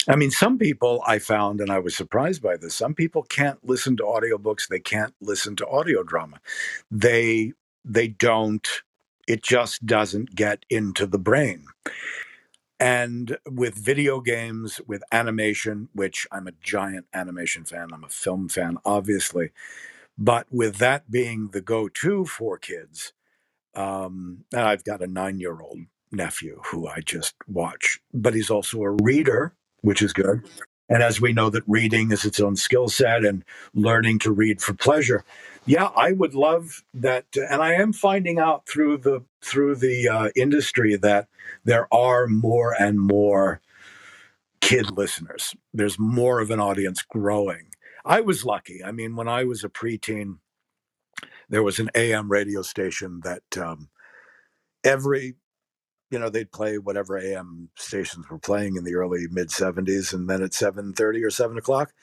I 0.07 0.15
mean, 0.15 0.29
some 0.29 0.59
people 0.59 1.01
I 1.07 1.17
found, 1.19 1.61
and 1.61 1.71
I 1.71 1.79
was 1.79 1.95
surprised 1.95 2.41
by 2.41 2.57
this, 2.57 2.75
some 2.75 2.93
people 2.93 3.23
can't 3.23 3.57
listen 3.67 3.97
to 3.97 4.03
audiobooks, 4.03 4.67
they 4.67 4.79
can't 4.79 5.15
listen 5.19 5.55
to 5.57 5.67
audio 5.67 6.03
drama. 6.03 6.39
They 6.91 7.53
they 7.83 8.07
don't, 8.07 8.67
it 9.27 9.43
just 9.43 9.85
doesn't 9.85 10.35
get 10.35 10.65
into 10.69 11.05
the 11.05 11.19
brain. 11.19 11.65
And 12.79 13.37
with 13.49 13.75
video 13.75 14.19
games, 14.19 14.81
with 14.85 15.03
animation, 15.11 15.89
which 15.93 16.27
I'm 16.31 16.47
a 16.47 16.51
giant 16.61 17.05
animation 17.13 17.63
fan, 17.63 17.89
I'm 17.93 18.03
a 18.03 18.09
film 18.09 18.49
fan, 18.49 18.77
obviously. 18.83 19.51
But 20.17 20.47
with 20.51 20.77
that 20.77 21.09
being 21.09 21.49
the 21.49 21.61
go 21.61 21.87
to 21.87 22.25
for 22.25 22.57
kids, 22.57 23.13
um, 23.75 24.45
and 24.53 24.61
I've 24.61 24.83
got 24.83 25.01
a 25.01 25.07
nine 25.07 25.39
year 25.39 25.59
old 25.59 25.79
nephew 26.11 26.59
who 26.65 26.87
I 26.87 27.01
just 27.01 27.35
watch, 27.47 27.99
but 28.13 28.33
he's 28.33 28.49
also 28.49 28.81
a 28.83 28.91
reader, 28.91 29.53
which 29.81 30.01
is 30.01 30.13
good. 30.13 30.43
And 30.87 31.01
as 31.01 31.19
we 31.19 31.33
know 31.33 31.49
that 31.49 31.63
reading 31.67 32.11
is 32.11 32.25
its 32.25 32.39
own 32.39 32.55
skill 32.55 32.89
set 32.89 33.25
and 33.25 33.43
learning 33.73 34.19
to 34.19 34.31
read 34.31 34.61
for 34.61 34.73
pleasure. 34.73 35.23
Yeah, 35.65 35.89
I 35.95 36.11
would 36.11 36.35
love 36.35 36.83
that. 36.93 37.25
And 37.35 37.61
I 37.61 37.73
am 37.73 37.91
finding 37.91 38.37
out 38.37 38.67
through 38.67 38.99
the 38.99 39.23
through 39.41 39.75
the 39.75 40.07
uh, 40.07 40.29
industry 40.35 40.95
that 40.95 41.27
there 41.63 41.91
are 41.93 42.27
more 42.27 42.75
and 42.79 42.99
more 42.99 43.61
kid 44.61 44.91
listeners. 44.91 45.55
There's 45.73 45.97
more 45.97 46.39
of 46.39 46.51
an 46.51 46.59
audience 46.59 47.01
growing. 47.01 47.69
I 48.05 48.21
was 48.21 48.45
lucky. 48.45 48.83
I 48.83 48.91
mean, 48.91 49.15
when 49.15 49.27
I 49.27 49.43
was 49.43 49.63
a 49.63 49.69
preteen, 49.69 50.37
there 51.49 51.63
was 51.63 51.79
an 51.79 51.89
AM 51.95 52.31
radio 52.31 52.61
station 52.61 53.21
that 53.23 53.57
um, 53.57 53.89
every 54.83 55.35
you 56.11 56.19
know 56.19 56.29
they'd 56.29 56.51
play 56.51 56.77
whatever 56.77 57.17
AM 57.17 57.69
stations 57.75 58.29
were 58.29 58.39
playing 58.39 58.75
in 58.75 58.83
the 58.83 58.95
early 58.95 59.27
mid 59.29 59.49
70s, 59.49 60.13
and 60.13 60.29
then 60.29 60.41
at 60.43 60.51
7:30 60.51 61.23
or 61.23 61.29
7 61.29 61.57
o'clock, 61.57 61.93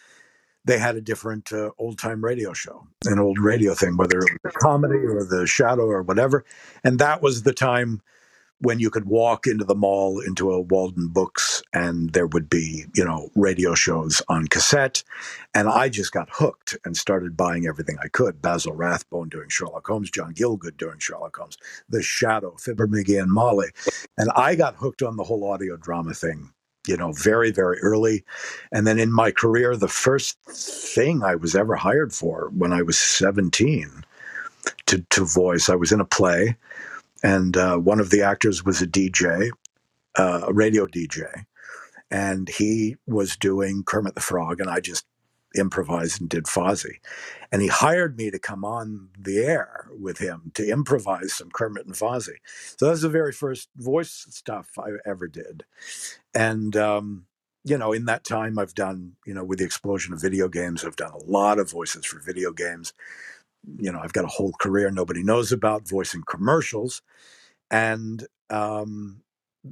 they 0.65 0.79
had 0.79 0.97
a 0.97 1.01
different 1.01 1.53
uh, 1.53 1.71
old 1.79 1.99
time 1.99 2.25
radio 2.25 2.53
show, 2.53 2.87
an 3.05 3.19
old 3.19 3.39
radio 3.39 3.75
thing, 3.75 3.97
whether 3.97 4.19
it 4.19 4.31
was 4.45 4.55
comedy 4.59 4.99
or 4.99 5.25
the 5.25 5.47
Shadow 5.47 5.87
or 5.87 6.03
whatever, 6.03 6.45
and 6.85 6.99
that 6.99 7.23
was 7.23 7.43
the 7.43 7.55
time 7.55 8.03
when 8.63 8.79
you 8.79 8.91
could 8.91 9.07
walk 9.07 9.47
into 9.47 9.65
the 9.65 9.75
mall 9.75 10.21
into 10.21 10.53
a 10.53 10.65
Waldenbooks 10.65 11.63
and 11.73 12.11
there 12.13 12.29
would 12.29 12.49
be, 12.49 12.85
you 12.95 13.05
know, 13.05 13.29
radio 13.35 13.75
shows 13.75 14.23
on 14.29 14.47
cassette. 14.47 15.03
And 15.53 15.69
I 15.69 15.89
just 15.89 16.13
got 16.13 16.29
hooked 16.31 16.79
and 16.85 16.97
started 16.97 17.37
buying 17.37 17.67
everything 17.67 17.97
I 18.03 18.09
could. 18.09 18.41
Basil 18.41 18.73
Rathbone 18.73 19.29
doing 19.29 19.49
Sherlock 19.49 19.87
Holmes, 19.87 20.11
John 20.11 20.33
Gielgud 20.33 20.77
doing 20.77 21.01
Sherlock 21.01 21.37
Holmes, 21.37 21.59
The 21.89 22.03
Shadow, 22.03 22.55
Fibber 22.57 22.87
McGee 22.87 23.21
and 23.21 23.33
Molly. 23.33 23.69
And 24.17 24.31
I 24.37 24.55
got 24.55 24.77
hooked 24.77 25.03
on 25.03 25.17
the 25.17 25.25
whole 25.25 25.45
audio 25.45 25.77
drama 25.77 26.15
thing, 26.15 26.53
you 26.87 26.97
know, 26.97 27.11
very, 27.13 27.51
very 27.51 27.81
early. 27.81 28.25
And 28.71 28.87
then 28.87 29.01
in 29.01 29.13
my 29.13 29.33
career, 29.33 29.77
the 29.77 29.89
first 29.89 30.39
thing 30.45 31.25
I 31.25 31.35
was 31.35 31.57
ever 31.57 31.75
hired 31.75 32.13
for 32.13 32.51
when 32.57 32.73
I 32.73 32.83
was 32.83 32.97
17 32.97 34.05
to, 34.87 35.05
to 35.11 35.25
voice, 35.25 35.69
I 35.69 35.75
was 35.75 35.91
in 35.91 36.01
a 36.01 36.05
play 36.05 36.57
and 37.23 37.57
uh, 37.57 37.77
one 37.77 38.01
of 38.01 38.11
the 38.11 38.23
actors 38.23 38.65
was 38.65 38.83
a 38.83 38.87
DJ, 38.87 39.51
uh, 40.19 40.43
a 40.47 40.53
radio 40.53 40.87
DJ, 40.87 41.45
and 42.11 42.49
he 42.49 42.97
was 43.07 43.37
doing 43.37 43.85
Kermit 43.85 44.15
the 44.15 44.21
Frog, 44.21 44.61
and 44.61 44.69
I 44.69 44.81
just 44.81 45.07
improvised 45.55 46.21
and 46.21 46.31
did 46.31 46.45
Fozzie, 46.45 46.99
and 47.51 47.63
he 47.63 47.69
hired 47.69 48.17
me 48.17 48.31
to 48.31 48.39
come 48.39 48.65
on 48.65 49.09
the 49.19 49.39
air 49.39 49.89
with 49.99 50.19
him 50.19 50.51
to 50.55 50.69
improvise 50.69 51.35
some 51.35 51.51
Kermit 51.51 51.87
and 51.87 51.95
Fozzie. 51.95 52.41
So 52.77 52.87
that 52.87 52.93
was 52.93 53.03
the 53.03 53.09
very 53.09 53.33
first 53.33 53.69
voice 53.77 54.27
stuff 54.31 54.71
I 54.79 54.91
ever 55.07 55.29
did, 55.29 55.65
and. 56.35 56.77
Um, 56.77 57.27
you 57.65 57.79
know, 57.79 57.93
in 57.93 58.07
that 58.07 58.25
time, 58.25 58.59
I've 58.59 58.75
done, 58.75 59.13
you 59.25 59.33
know, 59.33 59.45
with 59.45 59.61
the 59.61 59.65
explosion 59.65 60.13
of 60.13 60.21
video 60.21 60.49
games, 60.49 60.85
I've 60.85 60.97
done 60.97 61.13
a 61.13 61.23
lot 61.23 61.61
of 61.61 61.71
voices 61.71 62.05
for 62.05 62.19
video 62.19 62.51
games 62.51 62.93
you 63.79 63.93
know, 63.93 64.01
I've 64.01 64.13
got 64.13 64.25
a 64.25 64.29
whole 64.29 64.53
career 64.61 64.91
nobody 64.91 65.23
knows 65.23 65.53
about 65.53 65.89
voicing 65.89 66.23
commercials, 66.27 67.03
and 67.71 68.27
um, 68.51 69.23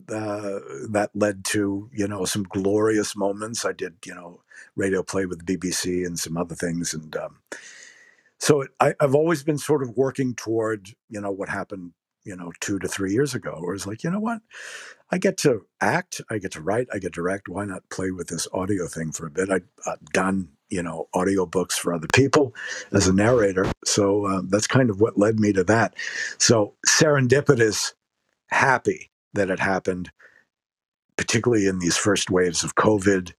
uh, 0.08 0.60
that 0.90 1.10
led 1.14 1.44
to 1.46 1.90
you 1.92 2.08
know 2.08 2.24
some 2.24 2.44
glorious 2.44 3.16
moments. 3.16 3.64
I 3.64 3.72
did 3.72 3.94
you 4.04 4.14
know 4.14 4.42
radio 4.76 5.02
play 5.02 5.26
with 5.26 5.44
the 5.44 5.56
BBC 5.56 6.06
and 6.06 6.18
some 6.18 6.36
other 6.36 6.54
things, 6.54 6.94
and 6.94 7.14
um, 7.16 7.38
so 8.38 8.62
it, 8.62 8.70
I, 8.80 8.94
I've 9.00 9.14
always 9.14 9.42
been 9.42 9.58
sort 9.58 9.82
of 9.82 9.96
working 9.96 10.34
toward 10.34 10.90
you 11.08 11.20
know 11.20 11.30
what 11.30 11.48
happened 11.48 11.92
you 12.30 12.36
know 12.36 12.52
two 12.60 12.78
to 12.78 12.86
three 12.86 13.12
years 13.12 13.34
ago, 13.34 13.58
where 13.60 13.74
it's 13.74 13.86
like 13.86 14.04
you 14.04 14.10
know 14.10 14.20
what 14.20 14.40
I 15.10 15.18
get 15.18 15.36
to 15.38 15.66
act, 15.80 16.20
I 16.30 16.38
get 16.38 16.52
to 16.52 16.62
write, 16.62 16.86
I 16.92 16.98
get 16.98 17.12
to 17.14 17.20
direct. 17.20 17.48
Why 17.48 17.64
not 17.64 17.88
play 17.90 18.12
with 18.12 18.28
this 18.28 18.46
audio 18.52 18.86
thing 18.86 19.10
for 19.10 19.26
a 19.26 19.30
bit? 19.30 19.50
I, 19.50 19.60
have 19.84 20.04
done, 20.12 20.48
you 20.68 20.82
know, 20.82 21.08
audio 21.12 21.46
books 21.46 21.76
for 21.76 21.92
other 21.92 22.06
people 22.14 22.54
as 22.92 23.08
a 23.08 23.12
narrator. 23.12 23.66
So 23.84 24.26
uh, 24.26 24.42
that's 24.48 24.68
kind 24.68 24.88
of 24.88 25.00
what 25.00 25.18
led 25.18 25.40
me 25.40 25.52
to 25.54 25.64
that. 25.64 25.94
So 26.38 26.74
serendipitous, 26.86 27.94
happy 28.50 29.10
that 29.34 29.50
it 29.50 29.58
happened, 29.58 30.12
particularly 31.16 31.66
in 31.66 31.80
these 31.80 31.96
first 31.96 32.30
waves 32.30 32.62
of 32.62 32.76
COVID, 32.76 33.32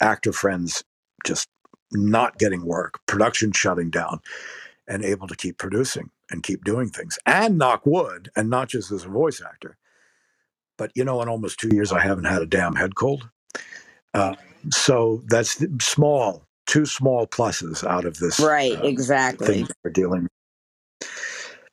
actor 0.00 0.32
friends 0.32 0.82
just 1.26 1.50
not 1.92 2.38
getting 2.38 2.64
work, 2.64 3.00
production 3.04 3.52
shutting 3.52 3.90
down, 3.90 4.20
and 4.88 5.04
able 5.04 5.28
to 5.28 5.36
keep 5.36 5.58
producing 5.58 6.10
and 6.32 6.42
keep 6.42 6.64
doing 6.64 6.88
things 6.88 7.18
and 7.26 7.58
knock 7.58 7.86
wood, 7.86 8.30
and 8.34 8.50
not 8.50 8.68
just 8.68 8.90
as 8.90 9.04
a 9.04 9.08
voice 9.08 9.40
actor 9.40 9.76
but 10.82 10.90
you 10.96 11.04
know, 11.04 11.22
in 11.22 11.28
almost 11.28 11.60
two 11.60 11.68
years, 11.72 11.92
I 11.92 12.00
haven't 12.00 12.24
had 12.24 12.42
a 12.42 12.46
damn 12.46 12.74
head 12.74 12.96
cold. 12.96 13.28
Uh, 14.14 14.34
so 14.70 15.22
that's 15.26 15.64
small, 15.80 16.44
two 16.66 16.86
small 16.86 17.24
pluses 17.26 17.86
out 17.86 18.04
of 18.04 18.18
this. 18.18 18.40
Right, 18.40 18.76
uh, 18.76 18.86
exactly. 18.86 19.46
Thing 19.46 19.68
we're 19.84 19.92
dealing. 19.92 20.28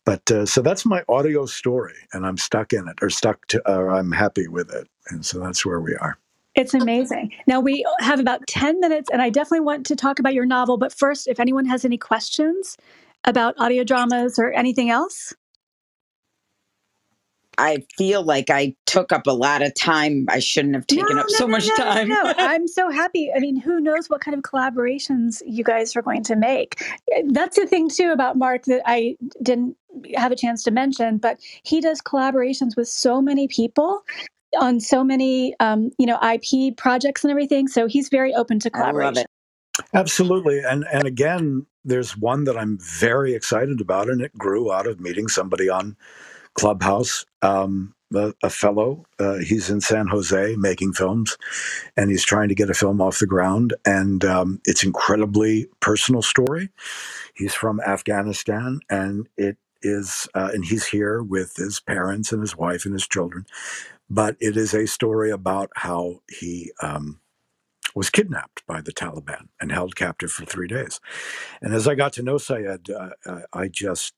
But 0.06 0.30
uh, 0.32 0.46
so 0.46 0.62
that's 0.62 0.86
my 0.86 1.04
audio 1.10 1.48
story, 1.48 1.96
and 2.14 2.26
I'm 2.26 2.38
stuck 2.38 2.72
in 2.72 2.88
it, 2.88 2.98
or 3.02 3.10
stuck 3.10 3.48
to, 3.48 3.72
or 3.72 3.90
I'm 3.90 4.12
happy 4.12 4.48
with 4.48 4.72
it, 4.74 4.88
and 5.10 5.26
so 5.26 5.40
that's 5.40 5.66
where 5.66 5.82
we 5.82 5.96
are. 5.96 6.18
It's 6.54 6.74
amazing. 6.74 7.32
Now 7.48 7.60
we 7.60 7.86
have 8.00 8.20
about 8.20 8.46
10 8.48 8.80
minutes, 8.80 9.10
and 9.12 9.24
I 9.24 9.30
definitely 9.30 9.62
want 9.62 9.86
to 9.88 9.96
talk 9.96 10.20
about 10.20 10.36
your 10.36 10.46
novel. 10.46 10.78
But 10.78 10.94
first, 10.94 11.28
if 11.28 11.40
anyone 11.40 11.66
has 11.66 11.84
any 11.84 11.98
questions 11.98 12.78
about 13.24 13.56
audio 13.58 13.84
dramas 13.84 14.40
or 14.40 14.52
anything 14.52 14.90
else, 14.90 15.34
I 17.60 17.84
feel 17.98 18.24
like 18.24 18.50
I 18.50 18.74
took 18.86 19.12
up 19.12 19.28
a 19.28 19.32
lot 19.32 19.62
of 19.62 19.76
time. 19.76 20.26
I 20.30 20.40
shouldn't 20.40 20.76
have 20.76 20.88
taken 20.88 21.16
no, 21.16 21.22
up 21.22 21.28
no, 21.30 21.36
so 21.36 21.46
no, 21.46 21.52
much 21.52 21.68
time. 21.76 22.08
No, 22.08 22.22
I'm 22.38 22.68
so 22.68 22.90
happy. 22.90 23.32
I 23.36 23.40
mean, 23.40 23.58
who 23.58 23.82
knows 23.82 24.10
what 24.10 24.22
kind 24.22 24.36
of 24.36 24.44
collaborations 24.44 25.42
you 25.46 25.66
guys 25.66 25.94
are 25.98 26.02
going 26.02 26.24
to 26.24 26.38
make? 26.38 26.82
That's 27.28 27.58
the 27.58 27.68
thing 27.68 27.90
too 27.90 28.12
about 28.12 28.38
Mark 28.38 28.64
that 28.66 28.82
I 28.86 29.18
didn't 29.44 29.76
have 30.16 30.32
a 30.32 30.38
chance 30.38 30.64
to 30.64 30.72
mention, 30.72 31.18
but 31.18 31.38
he 31.64 31.82
does 31.82 32.02
collaborations 32.02 32.78
with 32.78 32.88
so 32.88 33.22
many 33.22 33.50
people 33.50 34.04
on 34.58 34.80
so 34.80 35.04
many 35.04 35.54
um, 35.60 35.92
you 36.00 36.06
know 36.06 36.18
IP 36.22 36.78
projects 36.78 37.26
and 37.26 37.32
everything. 37.32 37.68
So 37.68 37.88
he's 37.88 38.08
very 38.08 38.34
open 38.34 38.60
to 38.60 38.70
collaboration. 38.70 39.26
Absolutely, 39.94 40.60
and 40.60 40.86
and 40.92 41.06
again, 41.06 41.66
there's 41.86 42.18
one 42.18 42.46
that 42.46 42.58
I'm 42.58 42.80
very 42.80 43.34
excited 43.34 43.82
about, 43.82 44.10
and 44.10 44.22
it 44.22 44.38
grew 44.38 44.72
out 44.72 44.88
of 44.88 45.00
meeting 45.00 45.28
somebody 45.28 45.70
on 45.70 45.96
Clubhouse, 46.56 47.26
um, 47.42 47.96
a, 48.14 48.34
a, 48.44 48.50
fellow. 48.50 49.06
Uh, 49.20 49.38
he's 49.38 49.70
in 49.70 49.82
San 49.82 50.08
Jose 50.08 50.56
making 50.58 50.94
films, 50.94 51.38
and 51.98 52.10
he's 52.10 52.26
trying 52.26 52.50
to 52.50 52.56
get 52.56 52.70
a 52.70 52.74
film 52.74 53.02
off 53.02 53.20
the 53.20 53.28
ground. 53.28 53.74
And 53.86 54.26
um, 54.26 54.62
it's 54.66 54.84
incredibly 54.84 55.68
personal 55.80 56.22
story. 56.22 56.70
He's 57.36 57.54
from 57.54 57.80
Afghanistan, 57.82 58.80
and 58.90 59.28
it 59.38 59.58
is, 59.82 60.28
uh, 60.36 60.50
and 60.54 60.66
he's 60.66 60.86
here 60.86 61.24
with 61.24 61.56
his 61.56 61.80
parents 61.80 62.32
and 62.32 62.42
his 62.42 62.58
wife 62.58 62.86
and 62.86 62.94
his 62.94 63.08
children. 63.08 63.46
But 64.10 64.36
it 64.40 64.58
is 64.58 64.74
a 64.74 64.88
story 64.88 65.32
about 65.32 65.72
how 65.76 66.22
he 66.30 66.72
um, 66.82 67.20
was 67.96 68.10
kidnapped 68.10 68.66
by 68.68 68.82
the 68.82 68.94
Taliban 68.94 69.50
and 69.62 69.72
held 69.72 69.96
captive 69.96 70.32
for 70.32 70.46
three 70.46 70.68
days. 70.68 71.00
And 71.62 71.74
as 71.74 71.88
I 71.88 71.96
got 71.96 72.14
to 72.14 72.24
know 72.24 72.40
Syed, 72.40 72.90
uh, 72.92 73.12
I 73.54 73.70
just 73.70 74.16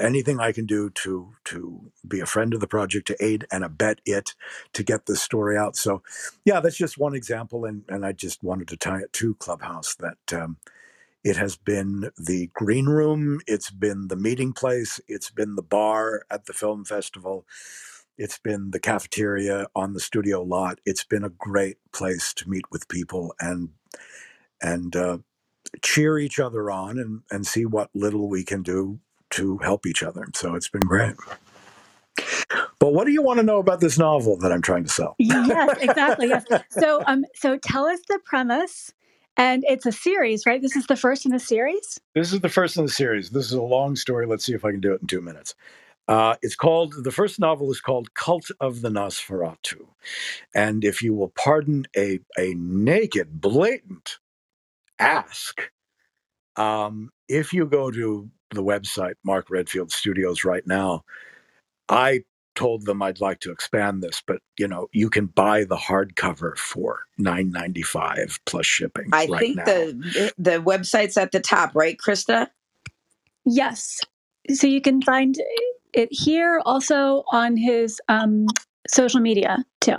anything 0.00 0.40
I 0.40 0.52
can 0.52 0.66
do 0.66 0.90
to 0.90 1.34
to 1.46 1.92
be 2.08 2.20
a 2.20 2.26
friend 2.26 2.54
of 2.54 2.60
the 2.60 2.68
project, 2.68 3.08
to 3.08 3.24
aid 3.24 3.46
and 3.52 3.64
abet 3.64 4.00
it, 4.06 4.34
to 4.74 4.82
get 4.84 5.06
this 5.06 5.22
story 5.22 5.58
out. 5.58 5.76
So, 5.76 6.02
yeah, 6.44 6.60
that's 6.60 6.76
just 6.78 6.98
one 6.98 7.14
example, 7.14 7.66
and 7.66 7.84
and 7.88 8.06
I 8.06 8.12
just 8.12 8.42
wanted 8.44 8.68
to 8.68 8.78
tie 8.78 9.00
it 9.00 9.12
to 9.14 9.34
Clubhouse 9.36 9.96
that. 9.96 10.18
Um, 10.34 10.58
it 11.24 11.36
has 11.36 11.56
been 11.56 12.10
the 12.18 12.50
green 12.54 12.86
room. 12.86 13.40
It's 13.46 13.70
been 13.70 14.08
the 14.08 14.16
meeting 14.16 14.52
place. 14.54 15.00
It's 15.06 15.30
been 15.30 15.54
the 15.56 15.62
bar 15.62 16.22
at 16.30 16.46
the 16.46 16.52
film 16.54 16.84
festival. 16.84 17.46
It's 18.18 18.38
been 18.38 18.70
the 18.70 18.80
cafeteria 18.80 19.66
on 19.74 19.94
the 19.94 20.00
studio 20.00 20.42
lot. 20.42 20.80
It's 20.84 21.04
been 21.04 21.24
a 21.24 21.30
great 21.30 21.78
place 21.92 22.32
to 22.34 22.48
meet 22.48 22.64
with 22.70 22.88
people 22.88 23.34
and 23.40 23.70
and 24.60 24.94
uh, 24.94 25.18
cheer 25.82 26.18
each 26.18 26.38
other 26.38 26.70
on 26.70 26.98
and, 26.98 27.22
and 27.30 27.46
see 27.46 27.64
what 27.64 27.90
little 27.94 28.28
we 28.28 28.44
can 28.44 28.62
do 28.62 29.00
to 29.30 29.58
help 29.58 29.86
each 29.86 30.02
other. 30.02 30.26
So 30.34 30.54
it's 30.54 30.68
been 30.68 30.82
great. 30.82 31.14
But 32.78 32.92
what 32.92 33.06
do 33.06 33.12
you 33.12 33.22
want 33.22 33.38
to 33.38 33.42
know 33.44 33.58
about 33.58 33.80
this 33.80 33.98
novel 33.98 34.36
that 34.38 34.52
I'm 34.52 34.62
trying 34.62 34.84
to 34.84 34.90
sell? 34.90 35.14
yes, 35.18 35.78
exactly. 35.80 36.28
Yes. 36.28 36.44
So, 36.70 37.02
um, 37.06 37.24
so 37.34 37.56
tell 37.58 37.86
us 37.86 38.00
the 38.08 38.18
premise. 38.24 38.92
And 39.36 39.64
it's 39.66 39.86
a 39.86 39.92
series, 39.92 40.44
right? 40.44 40.60
This 40.60 40.76
is 40.76 40.86
the 40.86 40.96
first 40.96 41.24
in 41.24 41.32
the 41.32 41.38
series. 41.38 41.98
This 42.14 42.32
is 42.32 42.40
the 42.40 42.50
first 42.50 42.76
in 42.76 42.84
the 42.84 42.92
series. 42.92 43.30
This 43.30 43.46
is 43.46 43.52
a 43.52 43.62
long 43.62 43.96
story. 43.96 44.26
Let's 44.26 44.44
see 44.44 44.52
if 44.52 44.64
I 44.64 44.72
can 44.72 44.80
do 44.80 44.92
it 44.92 45.00
in 45.00 45.06
two 45.06 45.22
minutes. 45.22 45.54
Uh, 46.08 46.34
it's 46.42 46.56
called 46.56 46.94
the 47.04 47.12
first 47.12 47.38
novel 47.38 47.70
is 47.70 47.80
called 47.80 48.12
Cult 48.14 48.50
of 48.60 48.80
the 48.82 48.88
Nosferatu, 48.88 49.86
and 50.54 50.84
if 50.84 51.00
you 51.02 51.14
will 51.14 51.32
pardon 51.36 51.86
a 51.96 52.18
a 52.36 52.54
naked, 52.54 53.40
blatant 53.40 54.18
ask, 54.98 55.70
um, 56.56 57.10
if 57.28 57.52
you 57.52 57.66
go 57.66 57.90
to 57.90 58.28
the 58.50 58.64
website, 58.64 59.14
Mark 59.24 59.48
Redfield 59.48 59.92
Studios, 59.92 60.44
right 60.44 60.66
now. 60.66 61.04
I 61.88 62.24
told 62.54 62.84
them 62.84 63.02
I'd 63.02 63.20
like 63.20 63.40
to 63.40 63.50
expand 63.50 64.02
this, 64.02 64.22
but 64.26 64.40
you 64.58 64.68
know, 64.68 64.88
you 64.92 65.08
can 65.08 65.26
buy 65.26 65.64
the 65.64 65.76
hardcover 65.76 66.56
for 66.56 67.00
nine 67.18 67.50
ninety 67.50 67.82
five 67.82 68.38
plus 68.46 68.66
shipping. 68.66 69.08
I 69.12 69.26
right 69.26 69.38
think 69.38 69.56
now. 69.56 69.64
the 69.64 70.32
the 70.38 70.62
website's 70.62 71.16
at 71.16 71.32
the 71.32 71.40
top, 71.40 71.74
right, 71.74 71.96
Krista? 71.96 72.48
Yes. 73.44 74.00
So 74.50 74.66
you 74.66 74.80
can 74.80 75.02
find 75.02 75.36
it 75.92 76.08
here, 76.10 76.60
also 76.64 77.24
on 77.32 77.56
his 77.56 78.00
um, 78.08 78.46
social 78.88 79.20
media 79.20 79.64
too. 79.80 79.96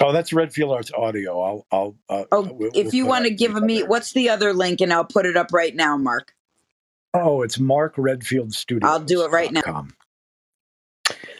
Oh, 0.00 0.12
that's 0.12 0.32
Redfield 0.32 0.72
Arts 0.72 0.90
Audio. 0.92 1.40
I'll, 1.40 1.66
I'll. 1.70 1.96
Uh, 2.08 2.24
oh, 2.32 2.42
we'll, 2.42 2.70
if 2.74 2.86
we'll 2.86 2.94
you 2.94 3.06
want 3.06 3.26
to 3.26 3.30
give 3.30 3.54
me, 3.54 3.82
what's 3.82 4.12
the 4.12 4.28
other 4.28 4.52
link, 4.52 4.80
and 4.80 4.92
I'll 4.92 5.04
put 5.04 5.24
it 5.24 5.36
up 5.36 5.52
right 5.52 5.74
now, 5.74 5.96
Mark. 5.96 6.34
Oh, 7.14 7.42
it's 7.42 7.60
Mark 7.60 7.94
Redfield 7.96 8.52
Studio. 8.52 8.88
I'll 8.88 9.00
do 9.00 9.24
it 9.24 9.30
right 9.30 9.52
now. 9.52 9.86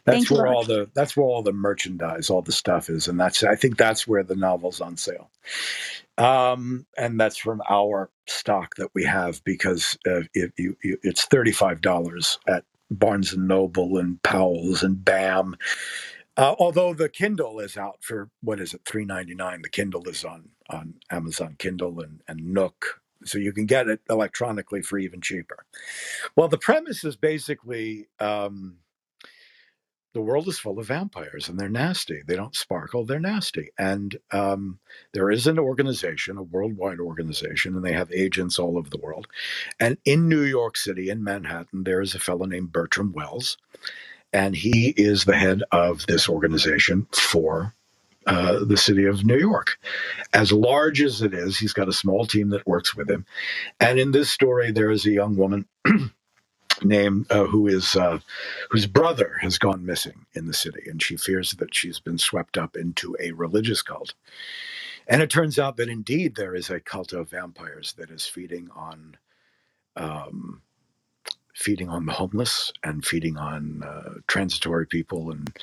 That's 0.05 0.28
Thank 0.28 0.30
where 0.30 0.46
you, 0.46 0.55
all 0.55 0.64
the 0.64 0.90
that's 0.94 1.16
where 1.16 1.26
all 1.26 1.42
the 1.42 1.52
merchandise, 1.52 2.28
all 2.28 2.42
the 2.42 2.52
stuff 2.52 2.90
is, 2.90 3.09
and 3.09 3.18
that's 3.18 3.42
I 3.42 3.57
think 3.57 3.78
that's 3.78 4.07
where 4.07 4.22
the 4.22 4.36
novel's 4.36 4.80
on 4.80 4.96
sale. 4.96 5.30
Um, 6.18 6.86
and 6.96 7.18
that's 7.18 7.38
from 7.38 7.62
our 7.68 8.11
stock 8.26 8.76
that 8.76 8.90
we 8.94 9.05
have 9.05 9.42
because 9.44 9.98
uh, 10.07 10.20
it, 10.34 10.52
you, 10.59 10.76
you, 10.82 10.98
it's 11.02 11.24
thirty 11.24 11.52
five 11.52 11.80
dollars 11.80 12.38
at 12.46 12.64
Barnes 12.91 13.32
and 13.32 13.49
Noble 13.49 13.99
and 13.99 14.22
Powell's 14.22 14.82
and 14.82 15.05
BAM. 15.05 15.57
Uh, 16.37 16.55
although 16.59 16.95
the 16.95 17.09
Kindle 17.09 17.61
is 17.61 17.76
out 17.76 17.99
for 18.03 18.28
what 18.43 18.61
is 18.61 18.74
it, 18.74 18.82
three 18.85 19.05
ninety 19.05 19.35
nine. 19.35 19.62
The 19.62 19.68
Kindle 19.68 20.09
is 20.09 20.24
on 20.24 20.51
on 20.68 20.95
Amazon 21.11 21.57
Kindle 21.59 22.01
and, 22.01 22.20
and 22.26 22.53
Nook, 22.53 23.01
so 23.24 23.39
you 23.39 23.53
can 23.53 23.66
get 23.66 23.89
it 23.89 24.01
electronically 24.11 24.82
for 24.82 24.99
even 24.99 25.20
cheaper. 25.20 25.64
Well, 26.35 26.49
the 26.49 26.59
premise 26.59 27.05
is 27.05 27.16
basically 27.16 28.09
um, 28.18 28.78
the 30.14 30.20
world 30.20 30.46
is 30.48 30.58
full 30.58 30.78
of 30.78 30.86
vampires 30.86 31.48
and 31.48 31.58
they're 31.58 31.68
nasty. 31.68 32.22
They 32.24 32.36
don't 32.36 32.54
sparkle, 32.54 33.04
they're 33.04 33.18
nasty. 33.18 33.70
And 33.78 34.16
um, 34.30 34.78
there 35.12 35.30
is 35.30 35.46
an 35.46 35.58
organization, 35.58 36.38
a 36.38 36.42
worldwide 36.42 37.00
organization, 37.00 37.74
and 37.74 37.84
they 37.84 37.92
have 37.92 38.10
agents 38.12 38.58
all 38.58 38.78
over 38.78 38.88
the 38.88 38.98
world. 38.98 39.26
And 39.80 39.98
in 40.04 40.28
New 40.28 40.42
York 40.42 40.76
City, 40.76 41.10
in 41.10 41.24
Manhattan, 41.24 41.82
there 41.82 42.00
is 42.00 42.14
a 42.14 42.20
fellow 42.20 42.46
named 42.46 42.72
Bertram 42.72 43.12
Wells, 43.12 43.58
and 44.32 44.54
he 44.54 44.94
is 44.96 45.24
the 45.24 45.36
head 45.36 45.62
of 45.72 46.06
this 46.06 46.28
organization 46.28 47.06
for. 47.12 47.74
Uh, 48.26 48.64
the 48.64 48.78
city 48.78 49.04
of 49.04 49.22
New 49.22 49.36
York. 49.36 49.78
As 50.32 50.50
large 50.50 51.02
as 51.02 51.20
it 51.20 51.34
is, 51.34 51.58
he's 51.58 51.74
got 51.74 51.90
a 51.90 51.92
small 51.92 52.24
team 52.24 52.48
that 52.48 52.66
works 52.66 52.96
with 52.96 53.10
him. 53.10 53.26
And 53.80 53.98
in 53.98 54.12
this 54.12 54.30
story, 54.30 54.72
there 54.72 54.90
is 54.90 55.04
a 55.04 55.10
young 55.10 55.36
woman 55.36 55.66
name 56.83 57.27
uh, 57.31 57.45
who 57.45 57.66
is 57.66 57.97
uh, 57.97 58.18
whose 58.70 58.87
brother 58.87 59.37
has 59.41 59.59
gone 59.59 59.87
missing 59.87 60.27
in 60.35 60.47
the 60.47 60.55
city, 60.55 60.83
and 60.89 61.03
she 61.03 61.16
fears 61.16 61.53
that 61.53 61.75
she's 61.75 62.01
been 62.01 62.18
swept 62.18 62.59
up 62.59 62.77
into 62.77 63.16
a 63.20 63.33
religious 63.33 63.83
cult. 63.83 64.14
And 65.07 65.22
it 65.22 65.31
turns 65.31 65.59
out 65.59 65.77
that 65.77 65.89
indeed 65.89 66.35
there 66.35 66.55
is 66.55 66.70
a 66.70 66.81
cult 66.81 67.12
of 67.12 67.31
vampires 67.31 67.95
that 67.99 68.11
is 68.11 68.27
feeding 68.27 68.70
on 68.75 69.16
um, 69.97 70.62
feeding 71.55 71.89
on 71.89 72.07
the 72.07 72.12
homeless 72.12 72.72
and 72.83 73.05
feeding 73.05 73.37
on 73.37 73.83
uh, 73.83 74.14
transitory 74.27 74.87
people, 74.87 75.31
and 75.31 75.57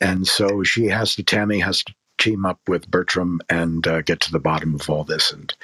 and 0.00 0.26
so 0.26 0.62
she 0.62 0.86
has 0.86 1.14
to 1.16 1.22
Tammy 1.22 1.60
has 1.60 1.82
to 1.84 1.94
team 2.18 2.46
up 2.46 2.60
with 2.68 2.90
Bertram 2.90 3.40
and 3.48 3.86
uh, 3.86 4.02
get 4.02 4.20
to 4.20 4.32
the 4.32 4.40
bottom 4.40 4.74
of 4.74 4.88
all 4.88 5.04
this, 5.04 5.32
and 5.32 5.54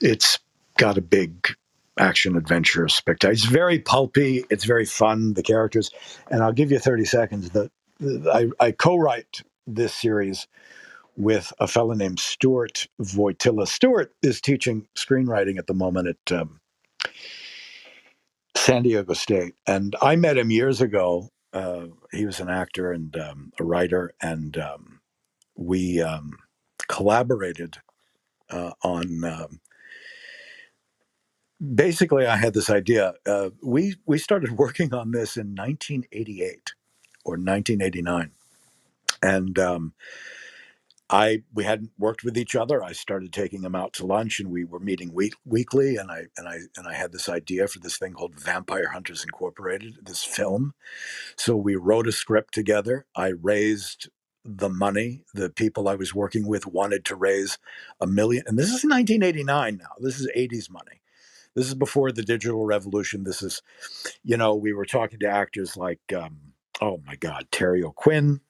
it's 0.00 0.38
got 0.76 0.98
a 0.98 1.02
big 1.02 1.54
action 1.98 2.36
adventure 2.36 2.88
spectacular. 2.88 3.32
It's 3.32 3.44
very 3.44 3.78
pulpy. 3.78 4.44
It's 4.50 4.64
very 4.64 4.84
fun. 4.84 5.34
The 5.34 5.42
characters, 5.42 5.90
and 6.30 6.42
I'll 6.42 6.52
give 6.52 6.70
you 6.70 6.78
thirty 6.78 7.04
seconds. 7.04 7.50
That 7.50 7.70
I, 8.32 8.50
I 8.60 8.72
co-write 8.72 9.42
this 9.66 9.94
series 9.94 10.48
with 11.16 11.52
a 11.60 11.68
fellow 11.68 11.94
named 11.94 12.18
Stuart 12.18 12.88
Voytilla. 13.00 13.68
Stuart 13.68 14.14
is 14.22 14.40
teaching 14.40 14.86
screenwriting 14.96 15.58
at 15.58 15.66
the 15.66 15.74
moment 15.74 16.08
at 16.08 16.40
um, 16.40 16.60
San 18.56 18.82
Diego 18.82 19.12
State, 19.12 19.54
and 19.66 19.94
I 20.02 20.16
met 20.16 20.38
him 20.38 20.50
years 20.50 20.80
ago. 20.80 21.28
Uh, 21.52 21.88
he 22.12 22.24
was 22.24 22.40
an 22.40 22.48
actor 22.48 22.92
and 22.92 23.14
um, 23.16 23.52
a 23.60 23.64
writer, 23.64 24.14
and 24.22 24.56
um, 24.56 25.00
we 25.56 26.00
um, 26.00 26.38
collaborated 26.88 27.76
uh, 28.50 28.72
on 28.82 29.24
um, 29.24 29.60
basically 31.62 32.26
i 32.26 32.36
had 32.36 32.54
this 32.54 32.70
idea 32.70 33.14
uh, 33.26 33.50
we 33.62 33.94
we 34.06 34.18
started 34.18 34.52
working 34.52 34.92
on 34.92 35.12
this 35.12 35.36
in 35.36 35.54
1988 35.54 36.72
or 37.24 37.34
1989 37.34 38.32
and 39.22 39.58
um, 39.58 39.94
i 41.08 41.42
we 41.54 41.64
hadn't 41.64 41.90
worked 41.98 42.24
with 42.24 42.36
each 42.36 42.56
other. 42.56 42.82
I 42.82 42.92
started 42.92 43.32
taking 43.32 43.62
him 43.62 43.74
out 43.74 43.92
to 43.94 44.06
lunch 44.06 44.40
and 44.40 44.50
we 44.50 44.64
were 44.64 44.80
meeting 44.80 45.12
week, 45.12 45.34
weekly. 45.44 45.96
And 45.96 46.10
i 46.10 46.24
and 46.36 46.48
i 46.48 46.58
and 46.76 46.88
i 46.88 46.94
had 46.94 47.12
this 47.12 47.28
idea 47.28 47.68
for 47.68 47.78
this 47.78 47.98
thing 47.98 48.14
called 48.14 48.40
vampire 48.40 48.90
hunters 48.92 49.22
incorporated 49.22 49.98
this 50.02 50.24
film. 50.24 50.74
So 51.36 51.54
we 51.54 51.76
wrote 51.76 52.08
a 52.08 52.12
script 52.12 52.54
together. 52.54 53.06
I 53.14 53.28
raised 53.28 54.08
the 54.44 54.70
money. 54.70 55.22
The 55.34 55.50
people 55.50 55.88
i 55.88 55.94
was 55.94 56.14
working 56.14 56.48
with 56.48 56.66
wanted 56.66 57.04
to 57.06 57.14
raise 57.14 57.58
a 58.00 58.06
million 58.06 58.44
and 58.46 58.58
this 58.58 58.68
is 58.68 58.84
1989 58.84 59.76
now. 59.76 59.92
This 60.00 60.18
is 60.18 60.28
80s 60.34 60.70
money 60.70 61.01
this 61.54 61.66
is 61.66 61.74
before 61.74 62.12
the 62.12 62.22
digital 62.22 62.64
revolution. 62.64 63.24
This 63.24 63.42
is, 63.42 63.62
you 64.24 64.36
know, 64.36 64.54
we 64.54 64.72
were 64.72 64.86
talking 64.86 65.18
to 65.20 65.28
actors 65.28 65.76
like, 65.76 66.00
um, 66.16 66.38
oh 66.80 67.00
my 67.06 67.16
God, 67.16 67.46
Terry 67.50 67.82
O'Quinn, 67.82 68.40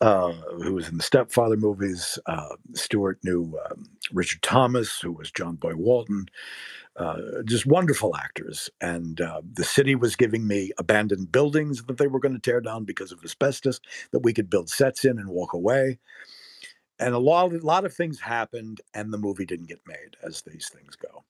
uh, 0.00 0.32
who 0.62 0.74
was 0.74 0.88
in 0.88 0.96
the 0.96 1.02
Stepfather 1.02 1.56
movies. 1.56 2.18
Uh, 2.26 2.56
Stuart 2.74 3.18
knew 3.24 3.58
um, 3.70 3.86
Richard 4.12 4.42
Thomas, 4.42 5.00
who 5.00 5.12
was 5.12 5.30
John 5.30 5.56
Boy 5.56 5.74
Walton. 5.74 6.26
Uh, 6.96 7.42
just 7.44 7.66
wonderful 7.66 8.16
actors. 8.16 8.70
And 8.80 9.20
uh, 9.20 9.42
the 9.52 9.64
city 9.64 9.94
was 9.94 10.16
giving 10.16 10.46
me 10.46 10.72
abandoned 10.78 11.30
buildings 11.30 11.82
that 11.84 11.98
they 11.98 12.06
were 12.06 12.20
going 12.20 12.34
to 12.34 12.40
tear 12.40 12.60
down 12.62 12.84
because 12.84 13.12
of 13.12 13.22
asbestos 13.22 13.80
that 14.12 14.20
we 14.20 14.32
could 14.32 14.48
build 14.48 14.70
sets 14.70 15.04
in 15.04 15.18
and 15.18 15.28
walk 15.28 15.52
away 15.52 15.98
and 16.98 17.14
a 17.14 17.18
lot, 17.18 17.52
a 17.52 17.58
lot 17.58 17.84
of 17.84 17.94
things 17.94 18.20
happened, 18.20 18.80
and 18.94 19.12
the 19.12 19.18
movie 19.18 19.44
didn't 19.44 19.68
get 19.68 19.80
made, 19.86 20.16
as 20.22 20.42
these 20.42 20.68
things 20.68 20.96
go. 20.96 21.24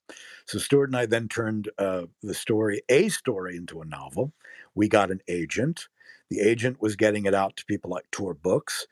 So 0.47 0.59
Stuart 0.59 0.91
and 0.91 0.97
I 0.97 1.07
then 1.07 1.29
turned 1.29 1.71
uh, 1.79 2.03
the 2.23 2.35
story, 2.35 2.83
a 2.89 3.09
story, 3.09 3.57
into 3.57 3.81
a 3.81 3.87
novel. 3.87 4.33
We 4.75 4.89
got 4.89 5.11
an 5.11 5.21
agent. 5.29 5.89
The 6.31 6.41
agent 6.41 6.81
was 6.81 6.97
getting 6.97 7.27
it 7.27 7.35
out 7.35 7.57
to 7.57 7.65
people 7.65 7.91
like 7.91 8.11
Tor 8.11 8.35
Books. 8.35 8.87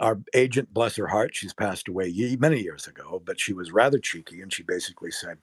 Our 0.00 0.18
agent, 0.34 0.72
bless 0.72 0.96
her 0.96 1.06
heart, 1.06 1.34
she's 1.34 1.54
passed 1.54 1.88
away 1.88 2.12
many 2.38 2.60
years 2.60 2.86
ago, 2.86 3.22
but 3.24 3.38
she 3.38 3.52
was 3.52 3.72
rather 3.72 3.98
cheeky, 3.98 4.40
and 4.40 4.52
she 4.52 4.62
basically 4.62 5.10
said, 5.10 5.38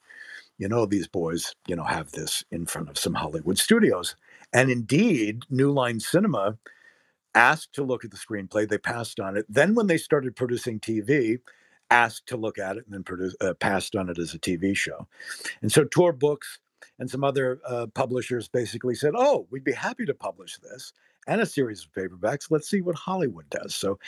"You 0.57 0.67
know, 0.67 0.85
these 0.85 1.07
boys, 1.07 1.55
you 1.67 1.75
know, 1.75 1.83
have 1.83 2.11
this 2.11 2.43
in 2.51 2.65
front 2.65 2.89
of 2.89 2.97
some 2.97 3.13
Hollywood 3.13 3.57
studios." 3.59 4.15
And 4.51 4.71
indeed, 4.71 5.43
New 5.49 5.71
Line 5.71 5.99
Cinema 5.99 6.57
asked 7.35 7.73
to 7.73 7.83
look 7.83 8.03
at 8.03 8.11
the 8.11 8.17
screenplay. 8.17 8.67
They 8.67 8.77
passed 8.77 9.19
on 9.19 9.37
it. 9.37 9.45
Then, 9.49 9.75
when 9.75 9.87
they 9.87 9.97
started 9.97 10.35
producing 10.35 10.79
TV, 10.79 11.39
asked 11.91 12.27
to 12.27 12.37
look 12.37 12.57
at 12.59 12.77
it 12.77 12.85
and 12.85 12.93
then 12.93 13.03
produce, 13.03 13.35
uh, 13.41 13.53
passed 13.55 13.95
on 13.95 14.09
it 14.09 14.19
as 14.19 14.33
a 14.33 14.39
TV 14.39 14.75
show. 14.75 15.07
And 15.61 15.71
so, 15.71 15.83
Tor 15.83 16.13
Books 16.13 16.59
and 16.99 17.09
some 17.09 17.23
other 17.23 17.59
uh, 17.67 17.87
publishers 17.93 18.47
basically 18.47 18.95
said, 18.95 19.13
"Oh, 19.15 19.47
we'd 19.51 19.63
be 19.63 19.73
happy 19.73 20.05
to 20.05 20.13
publish 20.13 20.57
this 20.57 20.93
and 21.27 21.41
a 21.41 21.45
series 21.45 21.85
of 21.85 21.91
paperbacks. 21.93 22.47
Let's 22.49 22.69
see 22.69 22.81
what 22.81 22.95
Hollywood 22.95 23.49
does." 23.49 23.75
So. 23.75 23.99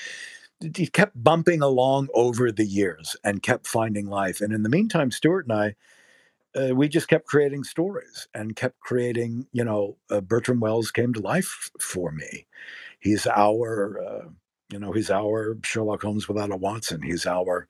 He 0.76 0.86
kept 0.86 1.24
bumping 1.24 1.64
along 1.64 2.10
over 2.14 2.52
the 2.52 2.68
years 2.68 3.16
and 3.24 3.42
kept 3.42 3.66
finding 3.66 4.06
life. 4.06 4.42
And 4.42 4.54
in 4.54 4.62
the 4.62 4.70
meantime, 4.70 5.10
Stuart 5.10 5.48
and 5.48 5.54
I, 5.54 5.76
uh, 6.56 6.76
we 6.76 6.88
just 6.88 7.08
kept 7.08 7.26
creating 7.26 7.64
stories 7.64 8.28
and 8.34 8.56
kept 8.56 8.80
creating, 8.80 9.48
you 9.54 9.64
know, 9.64 9.98
uh, 10.10 10.22
Bertram 10.22 10.60
Wells 10.60 10.92
came 10.92 11.14
to 11.14 11.20
life 11.20 11.72
for 11.80 12.12
me 12.12 12.46
he's 13.02 13.28
our 13.28 14.00
uh, 14.02 14.30
you 14.72 14.80
know 14.80 14.92
he's 14.92 15.12
our 15.12 15.58
Sherlock 15.64 16.02
Holmes 16.02 16.28
without 16.28 16.52
a 16.52 16.58
Watson. 16.58 17.02
He's 17.02 17.26
our 17.26 17.68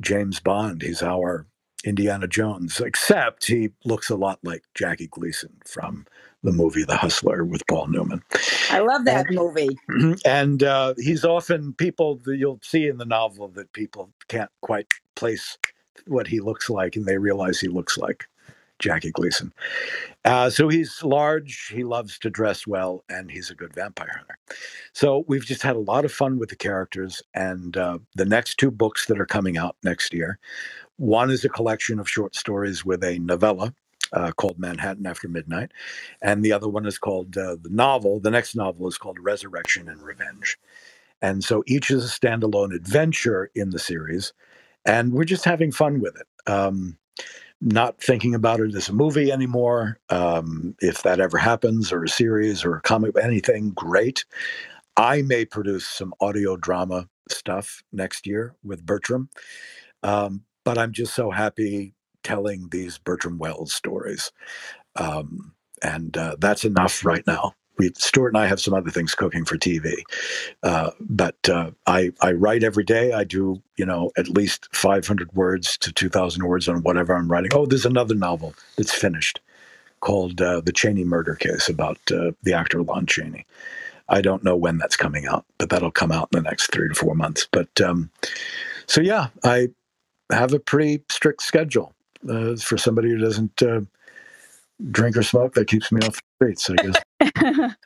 James 0.00 0.40
Bond. 0.40 0.82
He's 0.82 1.02
our 1.02 1.46
Indiana 1.84 2.26
Jones, 2.26 2.80
except 2.80 3.46
he 3.46 3.70
looks 3.84 4.10
a 4.10 4.16
lot 4.16 4.38
like 4.42 4.62
Jackie 4.74 5.08
Gleason 5.08 5.52
from 5.64 6.06
the 6.42 6.52
movie 6.52 6.84
The 6.84 6.96
Hustler 6.96 7.44
with 7.44 7.66
Paul 7.66 7.88
Newman. 7.88 8.22
I 8.70 8.80
love 8.80 9.04
that 9.06 9.26
and, 9.26 9.36
movie. 9.36 9.78
And 10.24 10.62
uh, 10.62 10.94
he's 10.98 11.24
often 11.24 11.72
people 11.74 12.16
that 12.24 12.36
you'll 12.36 12.60
see 12.62 12.86
in 12.86 12.98
the 12.98 13.04
novel 13.04 13.48
that 13.48 13.72
people 13.72 14.10
can't 14.28 14.50
quite 14.62 14.86
place 15.16 15.58
what 16.06 16.26
he 16.26 16.40
looks 16.40 16.70
like, 16.70 16.96
and 16.96 17.06
they 17.06 17.18
realize 17.18 17.60
he 17.60 17.68
looks 17.68 17.98
like 17.98 18.26
Jackie 18.80 19.12
Gleason. 19.12 19.52
Uh, 20.24 20.50
so 20.50 20.68
he's 20.68 21.02
large, 21.02 21.68
he 21.68 21.84
loves 21.84 22.18
to 22.18 22.30
dress 22.30 22.66
well, 22.66 23.04
and 23.08 23.30
he's 23.30 23.50
a 23.50 23.54
good 23.54 23.74
vampire 23.74 24.10
hunter. 24.16 24.38
So 24.92 25.24
we've 25.28 25.44
just 25.44 25.62
had 25.62 25.76
a 25.76 25.80
lot 25.80 26.04
of 26.04 26.12
fun 26.12 26.38
with 26.38 26.48
the 26.48 26.56
characters. 26.56 27.22
And 27.34 27.76
uh, 27.76 27.98
the 28.16 28.24
next 28.24 28.56
two 28.56 28.70
books 28.70 29.06
that 29.06 29.20
are 29.20 29.26
coming 29.26 29.56
out 29.56 29.76
next 29.84 30.12
year 30.12 30.38
one 30.96 31.30
is 31.30 31.44
a 31.44 31.48
collection 31.48 31.98
of 31.98 32.08
short 32.08 32.34
stories 32.34 32.84
with 32.84 33.02
a 33.04 33.18
novella. 33.18 33.72
Uh, 34.12 34.32
called 34.32 34.58
Manhattan 34.58 35.06
After 35.06 35.28
Midnight. 35.28 35.70
And 36.20 36.44
the 36.44 36.50
other 36.50 36.68
one 36.68 36.84
is 36.84 36.98
called 36.98 37.38
uh, 37.38 37.54
the 37.62 37.70
novel. 37.70 38.18
The 38.18 38.32
next 38.32 38.56
novel 38.56 38.88
is 38.88 38.98
called 38.98 39.20
Resurrection 39.20 39.88
and 39.88 40.02
Revenge. 40.02 40.58
And 41.22 41.44
so 41.44 41.62
each 41.68 41.92
is 41.92 42.04
a 42.04 42.08
standalone 42.08 42.74
adventure 42.74 43.52
in 43.54 43.70
the 43.70 43.78
series. 43.78 44.32
And 44.84 45.12
we're 45.12 45.22
just 45.22 45.44
having 45.44 45.70
fun 45.70 46.00
with 46.00 46.16
it. 46.16 46.50
Um, 46.50 46.98
not 47.60 48.00
thinking 48.00 48.34
about 48.34 48.60
it 48.60 48.74
as 48.74 48.88
a 48.88 48.92
movie 48.92 49.30
anymore. 49.30 49.98
Um, 50.08 50.74
if 50.80 51.02
that 51.02 51.20
ever 51.20 51.38
happens, 51.38 51.92
or 51.92 52.04
a 52.04 52.08
series, 52.08 52.64
or 52.64 52.76
a 52.76 52.82
comic, 52.82 53.14
anything, 53.22 53.70
great. 53.70 54.24
I 54.96 55.22
may 55.22 55.44
produce 55.44 55.86
some 55.86 56.14
audio 56.20 56.56
drama 56.56 57.08
stuff 57.30 57.82
next 57.92 58.26
year 58.26 58.54
with 58.64 58.84
Bertram. 58.84 59.28
Um, 60.02 60.44
but 60.64 60.78
I'm 60.78 60.92
just 60.92 61.14
so 61.14 61.30
happy 61.30 61.94
telling 62.22 62.68
these 62.70 62.98
Bertram 62.98 63.38
Wells 63.38 63.72
stories. 63.72 64.32
Um, 64.96 65.54
and 65.82 66.16
uh, 66.16 66.36
that's 66.38 66.64
enough 66.64 67.04
right 67.04 67.26
now 67.26 67.54
we 67.80 67.90
Stuart 67.96 68.28
and 68.28 68.38
I 68.38 68.46
have 68.46 68.60
some 68.60 68.74
other 68.74 68.90
things 68.90 69.14
cooking 69.14 69.44
for 69.44 69.56
TV, 69.56 70.02
uh, 70.62 70.90
but 71.00 71.48
uh, 71.48 71.70
I 71.86 72.12
I 72.20 72.32
write 72.32 72.62
every 72.62 72.84
day. 72.84 73.12
I 73.12 73.24
do 73.24 73.62
you 73.76 73.86
know 73.86 74.10
at 74.16 74.28
least 74.28 74.68
500 74.72 75.32
words 75.32 75.78
to 75.78 75.92
2,000 75.92 76.44
words 76.44 76.68
on 76.68 76.82
whatever 76.82 77.14
I'm 77.14 77.30
writing. 77.30 77.50
Oh, 77.54 77.66
there's 77.66 77.86
another 77.86 78.14
novel 78.14 78.54
that's 78.76 78.94
finished 78.94 79.40
called 80.00 80.40
uh, 80.40 80.60
The 80.60 80.72
Chaney 80.72 81.04
Murder 81.04 81.34
Case 81.34 81.68
about 81.68 81.98
uh, 82.10 82.32
the 82.42 82.52
actor 82.52 82.82
Lon 82.82 83.06
Chaney. 83.06 83.46
I 84.08 84.20
don't 84.20 84.42
know 84.42 84.56
when 84.56 84.78
that's 84.78 84.96
coming 84.96 85.26
out, 85.26 85.44
but 85.58 85.70
that'll 85.70 85.92
come 85.92 86.10
out 86.10 86.28
in 86.32 86.42
the 86.42 86.48
next 86.48 86.72
three 86.72 86.88
to 86.88 86.94
four 86.94 87.14
months. 87.14 87.46
But 87.50 87.80
um, 87.80 88.10
so, 88.86 89.00
yeah, 89.00 89.28
I 89.44 89.68
have 90.32 90.52
a 90.52 90.58
pretty 90.58 91.04
strict 91.08 91.42
schedule 91.42 91.94
uh, 92.28 92.56
for 92.56 92.76
somebody 92.76 93.10
who 93.10 93.18
doesn't 93.18 93.62
uh, 93.62 93.82
drink 94.90 95.16
or 95.16 95.22
smoke. 95.22 95.54
That 95.54 95.68
keeps 95.68 95.92
me 95.92 96.00
off 96.00 96.16
the 96.16 96.22
streets, 96.36 96.70
I 96.70 96.74
guess. 96.74 97.02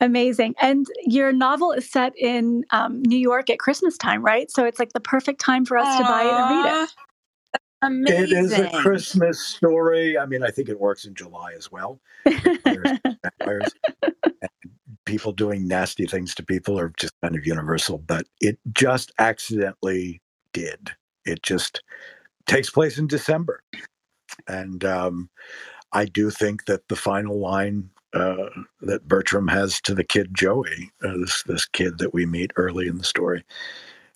Amazing. 0.00 0.54
And 0.60 0.86
your 1.04 1.30
novel 1.32 1.72
is 1.72 1.90
set 1.90 2.14
in 2.16 2.64
um, 2.70 3.02
New 3.02 3.18
York 3.18 3.50
at 3.50 3.58
Christmas 3.58 3.98
time, 3.98 4.24
right? 4.24 4.50
So 4.50 4.64
it's 4.64 4.78
like 4.78 4.92
the 4.94 5.00
perfect 5.00 5.40
time 5.40 5.66
for 5.66 5.76
us 5.76 5.86
Aww. 5.86 5.98
to 5.98 6.04
buy 6.04 6.22
it 6.22 6.32
and 6.32 6.50
read 6.50 6.82
it. 6.82 6.90
Amazing. 7.82 8.22
It 8.22 8.32
is 8.32 8.58
a 8.58 8.68
Christmas 8.70 9.40
story. 9.40 10.18
I 10.18 10.26
mean, 10.26 10.42
I 10.42 10.50
think 10.50 10.68
it 10.68 10.78
works 10.78 11.04
in 11.04 11.14
July 11.14 11.52
as 11.56 11.70
well. 11.70 12.00
people 15.06 15.32
doing 15.32 15.66
nasty 15.66 16.06
things 16.06 16.34
to 16.34 16.42
people 16.42 16.78
are 16.78 16.92
just 16.98 17.12
kind 17.22 17.34
of 17.36 17.46
universal, 17.46 17.98
but 17.98 18.26
it 18.40 18.58
just 18.72 19.12
accidentally 19.18 20.20
did. 20.52 20.90
It 21.24 21.42
just 21.42 21.82
takes 22.46 22.70
place 22.70 22.98
in 22.98 23.06
December. 23.06 23.62
And 24.46 24.84
um, 24.84 25.30
I 25.92 26.04
do 26.04 26.30
think 26.30 26.66
that 26.66 26.88
the 26.88 26.96
final 26.96 27.40
line 27.40 27.90
uh, 28.12 28.48
that 28.82 29.06
Bertram 29.06 29.48
has 29.48 29.80
to 29.82 29.94
the 29.94 30.04
kid 30.04 30.34
Joey, 30.34 30.90
uh, 31.02 31.16
this 31.18 31.42
this 31.44 31.66
kid 31.66 31.98
that 31.98 32.12
we 32.12 32.26
meet 32.26 32.52
early 32.56 32.86
in 32.86 32.98
the 32.98 33.04
story, 33.04 33.44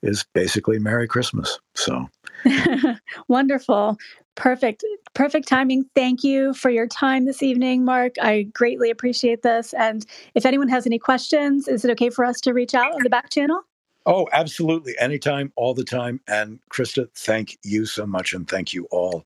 is 0.03 0.25
basically 0.35 0.79
Merry 0.79 1.07
Christmas. 1.07 1.59
So 1.75 2.09
wonderful. 3.29 3.97
Perfect. 4.37 4.85
Perfect 5.15 5.47
timing. 5.47 5.85
Thank 5.95 6.25
you 6.25 6.55
for 6.55 6.71
your 6.71 6.89
time 6.89 7.25
this 7.25 7.43
evening, 7.43 7.85
Mark. 7.85 8.15
I 8.21 8.43
greatly 8.53 8.91
appreciate 8.91 9.43
this. 9.43 9.73
And 9.75 10.05
if 10.35 10.45
anyone 10.45 10.69
has 10.69 10.87
any 10.87 10.99
questions, 10.99 11.69
is 11.69 11.85
it 11.85 11.91
okay 11.93 12.11
for 12.11 12.25
us 12.25 12.41
to 12.41 12.53
reach 12.53 12.75
out 12.75 12.93
on 12.93 13.03
the 13.05 13.11
back 13.11 13.31
channel? 13.31 13.61
Oh, 14.07 14.29
absolutely. 14.33 14.95
Anytime, 14.99 15.53
all 15.57 15.73
the 15.73 15.85
time. 15.85 16.21
And 16.29 16.59
Krista, 16.71 17.09
thank 17.15 17.59
you 17.63 17.87
so 17.87 18.07
much. 18.07 18.35
And 18.35 18.49
thank 18.49 18.73
you 18.75 18.87
all 18.91 19.25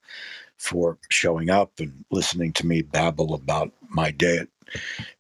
for 0.58 0.98
showing 1.08 1.50
up 1.50 1.72
and 1.80 2.04
listening 2.10 2.52
to 2.52 2.66
me 2.66 2.82
babble 2.82 3.34
about 3.34 3.72
my 3.88 4.10
day. 4.10 4.36
It 4.36 4.50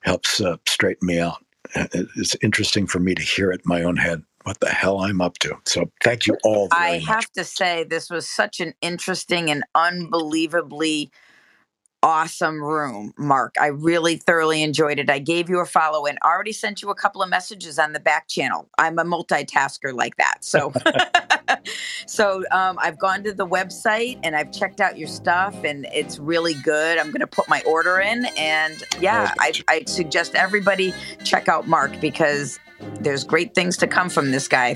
helps 0.00 0.40
uh, 0.40 0.56
straighten 0.66 1.06
me 1.06 1.20
out. 1.20 1.44
It's 1.74 2.36
interesting 2.42 2.86
for 2.86 2.98
me 2.98 3.14
to 3.14 3.22
hear 3.22 3.50
it 3.50 3.60
in 3.64 3.68
my 3.68 3.82
own 3.82 3.96
head 3.96 4.22
what 4.44 4.60
the 4.60 4.70
hell 4.70 5.00
I'm 5.00 5.20
up 5.20 5.36
to. 5.40 5.54
So 5.66 5.90
thank 6.02 6.26
you 6.26 6.38
all. 6.42 6.68
I 6.72 6.98
have 7.06 7.30
to 7.32 7.44
say, 7.44 7.84
this 7.84 8.08
was 8.08 8.26
such 8.26 8.60
an 8.60 8.72
interesting 8.80 9.50
and 9.50 9.62
unbelievably 9.74 11.10
awesome 12.02 12.62
room, 12.62 13.12
Mark. 13.18 13.54
I 13.60 13.66
really 13.66 14.16
thoroughly 14.16 14.62
enjoyed 14.62 14.98
it. 14.98 15.10
I 15.10 15.18
gave 15.18 15.48
you 15.48 15.60
a 15.60 15.66
follow 15.66 16.06
and 16.06 16.18
already 16.24 16.52
sent 16.52 16.82
you 16.82 16.90
a 16.90 16.94
couple 16.94 17.22
of 17.22 17.28
messages 17.28 17.78
on 17.78 17.92
the 17.92 18.00
back 18.00 18.28
channel. 18.28 18.68
I'm 18.78 18.98
a 18.98 19.04
multitasker 19.04 19.92
like 19.92 20.16
that. 20.16 20.44
So 20.44 20.72
so 22.06 22.44
um, 22.50 22.78
I've 22.80 22.98
gone 22.98 23.22
to 23.24 23.32
the 23.32 23.46
website 23.46 24.18
and 24.22 24.36
I've 24.36 24.52
checked 24.52 24.80
out 24.80 24.98
your 24.98 25.08
stuff 25.08 25.64
and 25.64 25.86
it's 25.92 26.18
really 26.18 26.54
good. 26.54 26.98
I'm 26.98 27.08
going 27.08 27.20
to 27.20 27.26
put 27.26 27.48
my 27.48 27.62
order 27.66 27.98
in 27.98 28.26
and 28.36 28.82
yeah, 29.00 29.32
I, 29.38 29.52
I 29.68 29.84
suggest 29.86 30.34
everybody 30.34 30.94
check 31.24 31.48
out 31.48 31.68
Mark 31.68 32.00
because 32.00 32.58
there's 33.00 33.24
great 33.24 33.54
things 33.54 33.76
to 33.78 33.86
come 33.86 34.08
from 34.08 34.30
this 34.30 34.48
guy. 34.48 34.74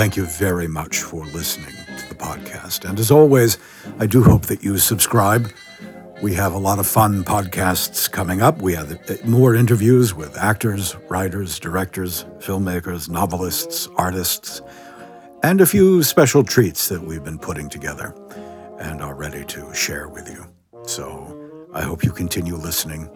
Thank 0.00 0.16
you 0.16 0.24
very 0.24 0.66
much 0.66 1.02
for 1.02 1.26
listening 1.26 1.74
to 1.98 2.08
the 2.08 2.14
podcast. 2.14 2.88
And 2.88 2.98
as 2.98 3.10
always, 3.10 3.58
I 3.98 4.06
do 4.06 4.22
hope 4.22 4.46
that 4.46 4.64
you 4.64 4.78
subscribe. 4.78 5.52
We 6.22 6.32
have 6.32 6.54
a 6.54 6.58
lot 6.58 6.78
of 6.78 6.86
fun 6.86 7.22
podcasts 7.22 8.10
coming 8.10 8.40
up. 8.40 8.62
We 8.62 8.72
have 8.72 8.98
more 9.26 9.54
interviews 9.54 10.14
with 10.14 10.38
actors, 10.38 10.96
writers, 11.10 11.58
directors, 11.58 12.24
filmmakers, 12.38 13.10
novelists, 13.10 13.90
artists, 13.96 14.62
and 15.42 15.60
a 15.60 15.66
few 15.66 16.02
special 16.02 16.44
treats 16.44 16.88
that 16.88 17.02
we've 17.02 17.22
been 17.22 17.38
putting 17.38 17.68
together 17.68 18.14
and 18.78 19.02
are 19.02 19.14
ready 19.14 19.44
to 19.44 19.74
share 19.74 20.08
with 20.08 20.30
you. 20.30 20.46
So 20.86 21.68
I 21.74 21.82
hope 21.82 22.02
you 22.02 22.10
continue 22.10 22.56
listening, 22.56 23.10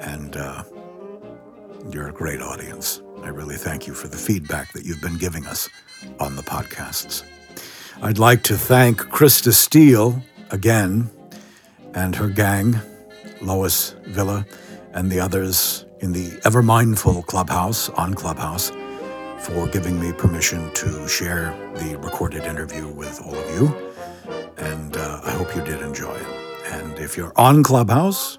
and 0.00 0.34
uh, 0.34 0.64
you're 1.90 2.08
a 2.08 2.12
great 2.12 2.40
audience. 2.40 3.02
I 3.22 3.28
really 3.28 3.56
thank 3.56 3.86
you 3.86 3.92
for 3.92 4.08
the 4.08 4.16
feedback 4.16 4.72
that 4.72 4.86
you've 4.86 5.02
been 5.02 5.18
giving 5.18 5.46
us 5.46 5.68
on 6.20 6.36
the 6.36 6.42
podcasts. 6.42 7.22
I'd 8.02 8.18
like 8.18 8.42
to 8.44 8.56
thank 8.56 9.00
Krista 9.00 9.52
Steele 9.52 10.22
again 10.50 11.10
and 11.94 12.14
her 12.16 12.28
gang, 12.28 12.78
Lois 13.40 13.94
Villa, 14.04 14.46
and 14.92 15.10
the 15.10 15.20
others 15.20 15.86
in 16.00 16.12
the 16.12 16.38
Ever 16.44 16.62
Mindful 16.62 17.22
Clubhouse 17.22 17.88
on 17.90 18.14
Clubhouse 18.14 18.70
for 19.38 19.66
giving 19.68 20.00
me 20.00 20.12
permission 20.12 20.72
to 20.74 21.08
share 21.08 21.54
the 21.76 21.96
recorded 21.98 22.44
interview 22.44 22.86
with 22.88 23.20
all 23.22 23.34
of 23.34 23.50
you. 23.54 23.92
And 24.58 24.96
uh, 24.96 25.20
I 25.24 25.30
hope 25.32 25.54
you 25.54 25.62
did 25.62 25.80
enjoy 25.82 26.14
it. 26.14 26.26
And 26.72 26.98
if 26.98 27.16
you're 27.16 27.32
on 27.36 27.62
Clubhouse, 27.62 28.38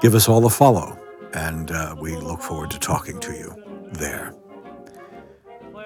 give 0.00 0.14
us 0.14 0.28
all 0.28 0.44
a 0.46 0.50
follow. 0.50 0.98
And 1.34 1.70
uh, 1.70 1.96
we 1.98 2.16
look 2.16 2.42
forward 2.42 2.70
to 2.72 2.78
talking 2.78 3.18
to 3.20 3.32
you 3.32 3.54
there. 3.92 4.34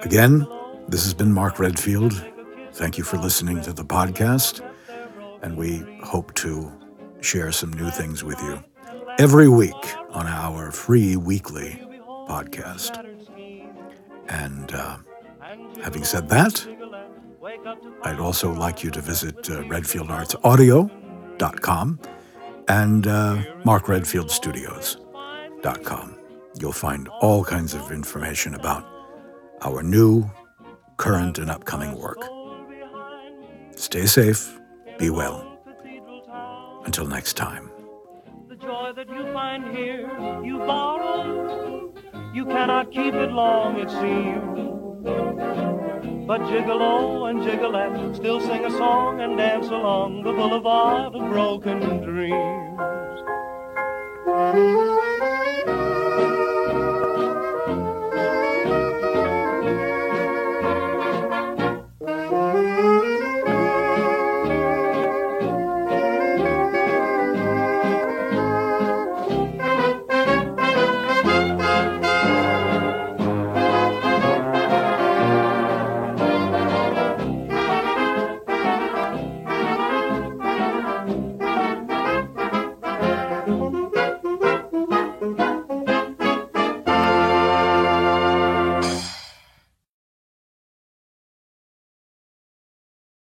Again, 0.01 0.47
this 0.87 1.03
has 1.03 1.13
been 1.13 1.33
Mark 1.33 1.59
Redfield. 1.59 2.25
Thank 2.73 2.97
you 2.97 3.03
for 3.03 3.17
listening 3.17 3.61
to 3.61 3.73
the 3.73 3.83
podcast, 3.83 4.61
and 5.41 5.57
we 5.57 5.79
hope 6.03 6.33
to 6.35 6.71
share 7.21 7.51
some 7.51 7.73
new 7.73 7.89
things 7.89 8.23
with 8.23 8.39
you 8.41 8.63
every 9.19 9.49
week 9.49 9.73
on 10.11 10.27
our 10.27 10.71
free 10.71 11.15
weekly 11.15 11.81
podcast. 12.27 13.03
And 14.29 14.71
uh, 14.73 14.97
having 15.83 16.03
said 16.03 16.29
that, 16.29 16.67
I'd 18.03 18.19
also 18.19 18.53
like 18.53 18.83
you 18.83 18.91
to 18.91 19.01
visit 19.01 19.37
uh, 19.49 19.63
redfieldartsaudio.com 19.63 21.99
and 22.67 23.07
uh, 23.07 23.41
markredfieldstudios.com. 23.63 26.13
You'll 26.59 26.71
find 26.71 27.07
all 27.21 27.43
kinds 27.43 27.73
of 27.73 27.91
information 27.91 28.53
about 28.55 28.85
our 29.61 29.83
new 29.83 30.29
current 30.97 31.37
and 31.37 31.49
upcoming 31.49 31.95
work. 31.97 32.17
Stay 33.75 34.05
safe, 34.05 34.59
be 34.97 35.09
well. 35.09 35.45
Until 36.85 37.05
next 37.05 37.33
time. 37.33 37.69
The 38.49 38.55
joy 38.55 38.91
that 38.95 39.07
you 39.09 39.31
find 39.31 39.75
here, 39.75 40.09
you 40.43 40.57
borrow. 40.59 41.93
You 42.33 42.45
cannot 42.45 42.91
keep 42.91 43.13
it 43.13 43.31
long, 43.31 43.79
it 43.79 43.89
seems. 43.91 44.67
But 46.27 46.41
Gigolo 46.41 47.29
and 47.29 47.43
Gigolette 47.43 48.15
still 48.15 48.41
sing 48.41 48.65
a 48.65 48.71
song 48.71 49.21
and 49.21 49.37
dance 49.37 49.67
along 49.67 50.23
the 50.23 50.33
boulevard 50.33 51.15
of 51.15 51.29
broken 51.29 51.79
dreams. 52.03 52.77